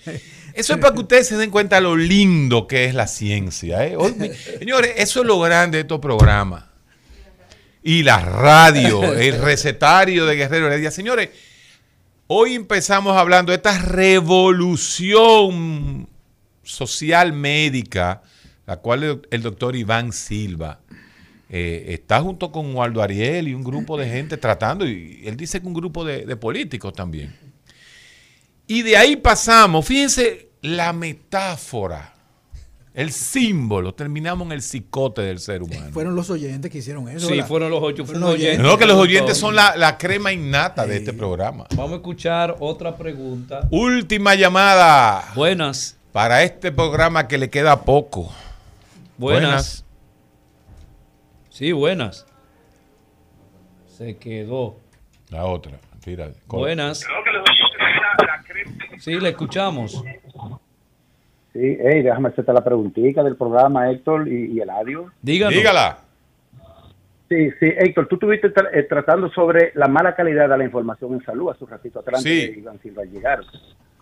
Eso 0.54 0.74
es 0.74 0.78
para 0.80 0.92
que 0.94 1.00
ustedes 1.00 1.26
se 1.28 1.36
den 1.36 1.50
cuenta 1.50 1.80
lo 1.80 1.96
lindo 1.96 2.66
que 2.66 2.84
es 2.84 2.94
la 2.94 3.06
ciencia. 3.06 3.86
¿eh? 3.86 3.96
Hoy, 3.96 4.14
mi- 4.16 4.30
Señores, 4.58 4.92
eso 4.96 5.20
es 5.22 5.26
lo 5.26 5.40
grande 5.40 5.78
de 5.78 5.82
estos 5.82 6.00
programas. 6.00 6.64
Y 7.82 8.02
la 8.02 8.20
radio, 8.20 9.14
el 9.14 9.40
recetario 9.40 10.26
de 10.26 10.36
Guerrero 10.36 10.66
Heredia. 10.66 10.90
Señores, 10.90 11.30
hoy 12.32 12.54
empezamos 12.54 13.16
hablando 13.16 13.50
de 13.50 13.56
esta 13.56 13.76
revolución 13.76 15.18
social 16.62 17.32
médica, 17.32 18.22
la 18.66 18.76
cual 18.76 19.20
el, 19.28 19.42
doctor 19.42 19.74
Iván 19.74 20.12
Silva 20.12 20.78
eh, 21.48 21.86
está 21.88 22.20
junto 22.20 22.52
con 22.52 22.72
Waldo 22.72 23.02
Ariel 23.02 23.48
y 23.48 23.54
un 23.54 23.64
grupo 23.64 23.98
de 23.98 24.08
gente 24.08 24.36
tratando, 24.36 24.86
y 24.86 25.22
él 25.24 25.36
dice 25.36 25.60
que 25.60 25.66
un 25.66 25.74
grupo 25.74 26.04
de, 26.04 26.24
de 26.24 26.36
políticos 26.36 26.92
también. 26.92 27.36
Y 28.68 28.82
de 28.82 28.96
ahí 28.96 29.16
pasamos, 29.16 29.84
fíjense 29.84 30.50
la 30.62 30.92
metáfora, 30.92 32.14
el 32.92 33.12
símbolo, 33.12 33.94
terminamos 33.94 34.46
en 34.46 34.52
el 34.52 34.62
cicote 34.62 35.22
del 35.22 35.38
ser 35.38 35.62
humano. 35.62 35.88
Fueron 35.92 36.14
los 36.16 36.28
oyentes 36.30 36.70
que 36.70 36.78
hicieron 36.78 37.08
eso. 37.08 37.26
Sí, 37.26 37.34
¿verdad? 37.34 37.48
fueron 37.48 37.70
los 37.70 37.82
ocho. 37.82 38.04
Fueron 38.04 38.22
los 38.22 38.34
oyentes. 38.34 38.60
No, 38.60 38.76
que 38.76 38.86
los 38.86 38.96
oyentes 38.96 39.36
son 39.38 39.54
la, 39.54 39.76
la 39.76 39.96
crema 39.96 40.32
innata 40.32 40.86
de 40.86 40.96
este 40.96 41.12
programa. 41.12 41.66
Vamos 41.76 41.92
a 41.92 41.96
escuchar 41.96 42.56
otra 42.58 42.96
pregunta. 42.96 43.68
Última 43.70 44.34
llamada 44.34 45.32
Buenas. 45.34 45.96
para 46.12 46.42
este 46.42 46.72
programa 46.72 47.28
que 47.28 47.38
le 47.38 47.48
queda 47.48 47.84
poco. 47.84 48.32
Buenas. 49.16 49.84
Sí, 51.50 51.72
buenas. 51.72 52.26
Se 53.86 54.16
quedó. 54.16 54.78
La 55.28 55.44
otra, 55.44 55.78
tira. 56.02 56.30
Buenas. 56.46 57.06
Sí, 58.98 59.12
le 59.20 59.28
escuchamos. 59.28 60.02
Sí, 61.60 61.76
hey, 61.78 62.02
déjame 62.02 62.30
hacerte 62.30 62.54
la 62.54 62.64
preguntita 62.64 63.22
del 63.22 63.36
programa, 63.36 63.90
Héctor 63.90 64.26
y, 64.26 64.46
y 64.52 64.60
Eladio. 64.60 65.10
Díganos. 65.20 65.54
Dígala. 65.54 65.98
Sí, 67.28 67.50
sí, 67.60 67.66
Héctor, 67.76 68.08
tú 68.08 68.14
estuviste 68.16 68.50
tra- 68.52 68.70
eh, 68.72 68.84
tratando 68.84 69.30
sobre 69.30 69.70
la 69.74 69.86
mala 69.86 70.14
calidad 70.16 70.48
de 70.48 70.56
la 70.56 70.64
información 70.64 71.12
en 71.12 71.22
salud 71.22 71.50
hace 71.50 71.62
un 71.64 71.70
ratito 71.70 71.98
atrás 72.00 72.22
Sí. 72.22 72.54
Iván 72.56 72.80
Silva 72.80 73.04
llegar. 73.04 73.40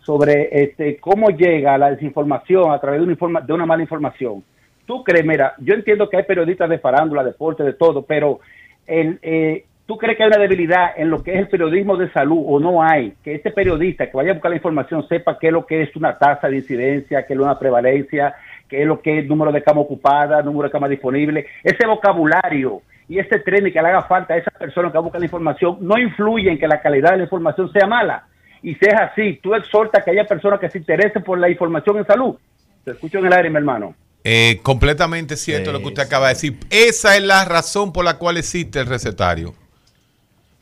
Sobre 0.03 0.49
este, 0.63 0.99
cómo 0.99 1.31
llega 1.31 1.77
la 1.79 1.91
desinformación 1.91 2.71
a 2.71 2.79
través 2.81 3.01
de 3.01 3.05
una, 3.07 3.15
informa- 3.17 3.45
de 3.45 3.53
una 3.53 3.67
mala 3.67 3.83
información. 3.83 4.45
Tú 4.87 5.03
crees, 5.03 5.27
mira, 5.27 5.55
yo 5.59 5.75
entiendo 5.75 6.09
que 6.09 6.17
hay 6.17 6.23
periodistas 6.23 6.71
de 6.71 6.79
farándula, 6.79 7.25
deporte, 7.25 7.65
de 7.65 7.73
todo, 7.73 8.03
pero 8.03 8.39
el, 8.87 9.19
eh, 9.21 9.65
¿tú 9.89 9.97
crees 9.97 10.19
que 10.19 10.23
hay 10.23 10.28
una 10.28 10.39
debilidad 10.39 10.90
en 10.98 11.09
lo 11.09 11.23
que 11.23 11.32
es 11.32 11.39
el 11.39 11.48
periodismo 11.48 11.97
de 11.97 12.12
salud 12.12 12.43
o 12.47 12.60
no 12.60 12.82
hay? 12.82 13.15
Que 13.24 13.35
este 13.35 13.51
periodista 13.51 14.06
que 14.06 14.16
vaya 14.19 14.32
a 14.32 14.35
buscar 14.35 14.51
la 14.51 14.59
información 14.59 15.09
sepa 15.09 15.39
qué 15.39 15.47
es 15.47 15.52
lo 15.52 15.65
que 15.65 15.82
es 15.82 15.97
una 15.97 16.19
tasa 16.19 16.47
de 16.47 16.56
incidencia, 16.56 17.27
qué 17.27 17.32
es 17.32 17.40
una 17.40 17.59
prevalencia, 17.59 18.35
qué 18.69 18.82
es 18.82 18.86
lo 18.86 19.01
que 19.01 19.16
es 19.16 19.23
el 19.24 19.28
número 19.28 19.51
de 19.51 19.62
camas 19.62 19.85
ocupadas, 19.85 20.44
número 20.44 20.69
de 20.69 20.73
camas 20.73 20.90
disponibles, 20.90 21.47
ese 21.65 21.86
vocabulario 21.86 22.82
y 23.09 23.19
ese 23.19 23.39
tren 23.39 23.65
que 23.65 23.81
le 23.81 23.89
haga 23.89 24.02
falta 24.02 24.35
a 24.35 24.36
esas 24.36 24.52
personas 24.52 24.93
que 24.93 24.98
buscan 24.98 25.23
la 25.23 25.27
información 25.27 25.78
no 25.81 25.98
influye 25.98 26.51
en 26.51 26.59
que 26.59 26.69
la 26.69 26.82
calidad 26.82 27.12
de 27.12 27.16
la 27.16 27.23
información 27.23 27.73
sea 27.73 27.86
mala. 27.86 28.27
Y 28.62 28.74
si 28.74 28.85
es 28.85 28.94
así, 28.94 29.40
tú 29.43 29.55
exhortas 29.55 30.05
que 30.05 30.10
haya 30.10 30.27
personas 30.27 30.60
que 30.60 30.69
se 30.69 30.77
interesen 30.77 31.23
por 31.23 31.39
la 31.39 31.48
información 31.48 31.97
en 31.97 32.06
salud. 32.06 32.36
Te 32.85 32.90
escucho 32.90 33.20
en 33.20 33.27
el 33.27 33.32
aire, 33.32 33.48
mi 33.48 33.56
hermano. 33.56 33.94
Eh, 34.23 34.60
completamente 34.62 35.36
cierto 35.36 35.73
lo 35.73 35.78
que 35.78 35.86
usted 35.86 36.02
acaba 36.02 36.27
de 36.27 36.35
decir. 36.35 36.59
Esa 36.69 37.16
es 37.16 37.23
la 37.23 37.47
razón 37.47 37.90
por 37.90 38.05
la 38.05 38.19
cual 38.19 38.36
existe 38.36 38.81
el 38.81 38.86
recetario. 38.86 39.55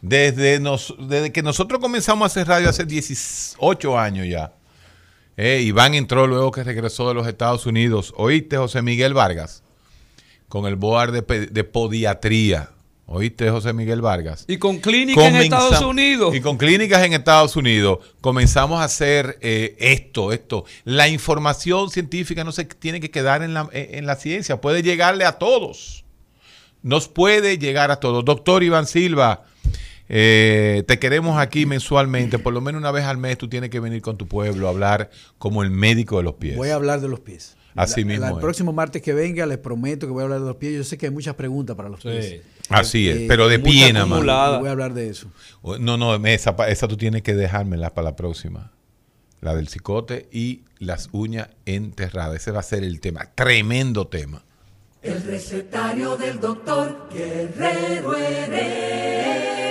Desde, 0.02 0.60
nos- 0.60 0.94
desde 0.98 1.32
que 1.32 1.42
nosotros 1.42 1.80
comenzamos 1.80 2.24
a 2.24 2.26
hacer 2.26 2.46
radio 2.48 2.68
hace 2.68 2.84
18 2.84 3.98
años 3.98 4.26
ya. 4.28 4.52
Eh, 5.36 5.62
Iván 5.62 5.94
entró 5.94 6.26
luego 6.26 6.50
que 6.50 6.64
regresó 6.64 7.08
de 7.08 7.14
los 7.14 7.26
Estados 7.26 7.66
Unidos. 7.66 8.12
¿Oíste, 8.16 8.56
José 8.56 8.82
Miguel 8.82 9.14
Vargas? 9.14 9.62
con 10.48 10.66
el 10.66 10.76
board 10.76 11.12
de, 11.24 11.64
podiatría. 11.64 12.70
¿Oíste, 13.08 13.50
José 13.50 13.72
Miguel 13.72 14.00
Vargas? 14.00 14.44
Y 14.48 14.56
con 14.56 14.78
clínicas 14.78 15.24
en 15.24 15.36
Estados 15.36 15.80
Unidos. 15.80 16.34
Y 16.34 16.40
con 16.40 16.56
clínicas 16.56 17.04
en 17.04 17.12
Estados 17.12 17.54
Unidos 17.56 17.98
comenzamos 18.20 18.80
a 18.80 18.84
hacer 18.84 19.38
eh, 19.42 19.76
esto, 19.78 20.32
esto. 20.32 20.64
La 20.84 21.08
información 21.08 21.90
científica 21.90 22.42
no 22.42 22.50
se 22.52 22.64
tiene 22.64 22.98
que 23.00 23.10
quedar 23.10 23.42
en 23.42 23.54
la, 23.54 23.68
en 23.72 24.06
la 24.06 24.16
ciencia, 24.16 24.60
puede 24.60 24.82
llegarle 24.82 25.24
a 25.24 25.32
todos. 25.32 26.04
Nos 26.82 27.08
puede 27.08 27.58
llegar 27.58 27.90
a 27.90 28.00
todos. 28.00 28.24
Doctor 28.24 28.62
Iván 28.62 28.86
Silva, 28.86 29.44
eh, 30.08 30.84
te 30.86 30.98
queremos 30.98 31.38
aquí 31.38 31.66
mensualmente, 31.66 32.38
por 32.38 32.52
lo 32.54 32.60
menos 32.60 32.80
una 32.80 32.90
vez 32.92 33.04
al 33.04 33.18
mes 33.18 33.38
tú 33.38 33.48
tienes 33.48 33.70
que 33.70 33.80
venir 33.80 34.02
con 34.02 34.16
tu 34.16 34.26
pueblo 34.28 34.66
a 34.66 34.70
hablar 34.70 35.10
como 35.38 35.62
el 35.62 35.70
médico 35.70 36.18
de 36.18 36.22
los 36.22 36.34
pies. 36.34 36.56
Voy 36.56 36.68
a 36.70 36.74
hablar 36.76 37.00
de 37.00 37.08
los 37.08 37.20
pies. 37.20 37.56
Así 37.74 38.00
La- 38.02 38.06
mismo 38.06 38.20
la- 38.22 38.28
el 38.30 38.36
es. 38.36 38.40
próximo 38.40 38.72
martes 38.72 39.02
que 39.02 39.12
venga 39.12 39.44
les 39.44 39.58
prometo 39.58 40.06
que 40.06 40.12
voy 40.12 40.22
a 40.22 40.24
hablar 40.24 40.40
de 40.40 40.46
los 40.46 40.56
pies. 40.56 40.74
Yo 40.76 40.84
sé 40.84 40.96
que 40.96 41.06
hay 41.06 41.12
muchas 41.12 41.34
preguntas 41.34 41.76
para 41.76 41.88
los 41.90 42.00
pies. 42.00 42.40
Así 42.70 43.08
es, 43.08 43.16
Eh, 43.18 43.24
pero 43.28 43.48
de 43.48 43.58
pie 43.58 43.92
nada 43.92 44.06
más. 44.06 44.20
Voy 44.58 44.68
a 44.68 44.70
hablar 44.70 44.94
de 44.94 45.10
eso. 45.10 45.30
No, 45.80 45.96
no, 45.98 46.14
esa, 46.26 46.56
esa 46.68 46.88
tú 46.88 46.96
tienes 46.96 47.22
que 47.22 47.34
dejármela 47.34 47.92
para 47.92 48.10
la 48.10 48.16
próxima. 48.16 48.72
La 49.42 49.54
del 49.54 49.68
cicote 49.68 50.26
y 50.32 50.62
las 50.78 51.10
uñas 51.12 51.50
enterradas. 51.66 52.36
Ese 52.36 52.50
va 52.50 52.60
a 52.60 52.62
ser 52.62 52.82
el 52.82 53.00
tema. 53.00 53.30
Tremendo 53.34 54.06
tema. 54.06 54.42
El 55.02 55.22
recetario 55.22 56.16
del 56.16 56.40
doctor 56.40 57.08
Guerrero 57.12 58.16
Heredia. 58.16 59.45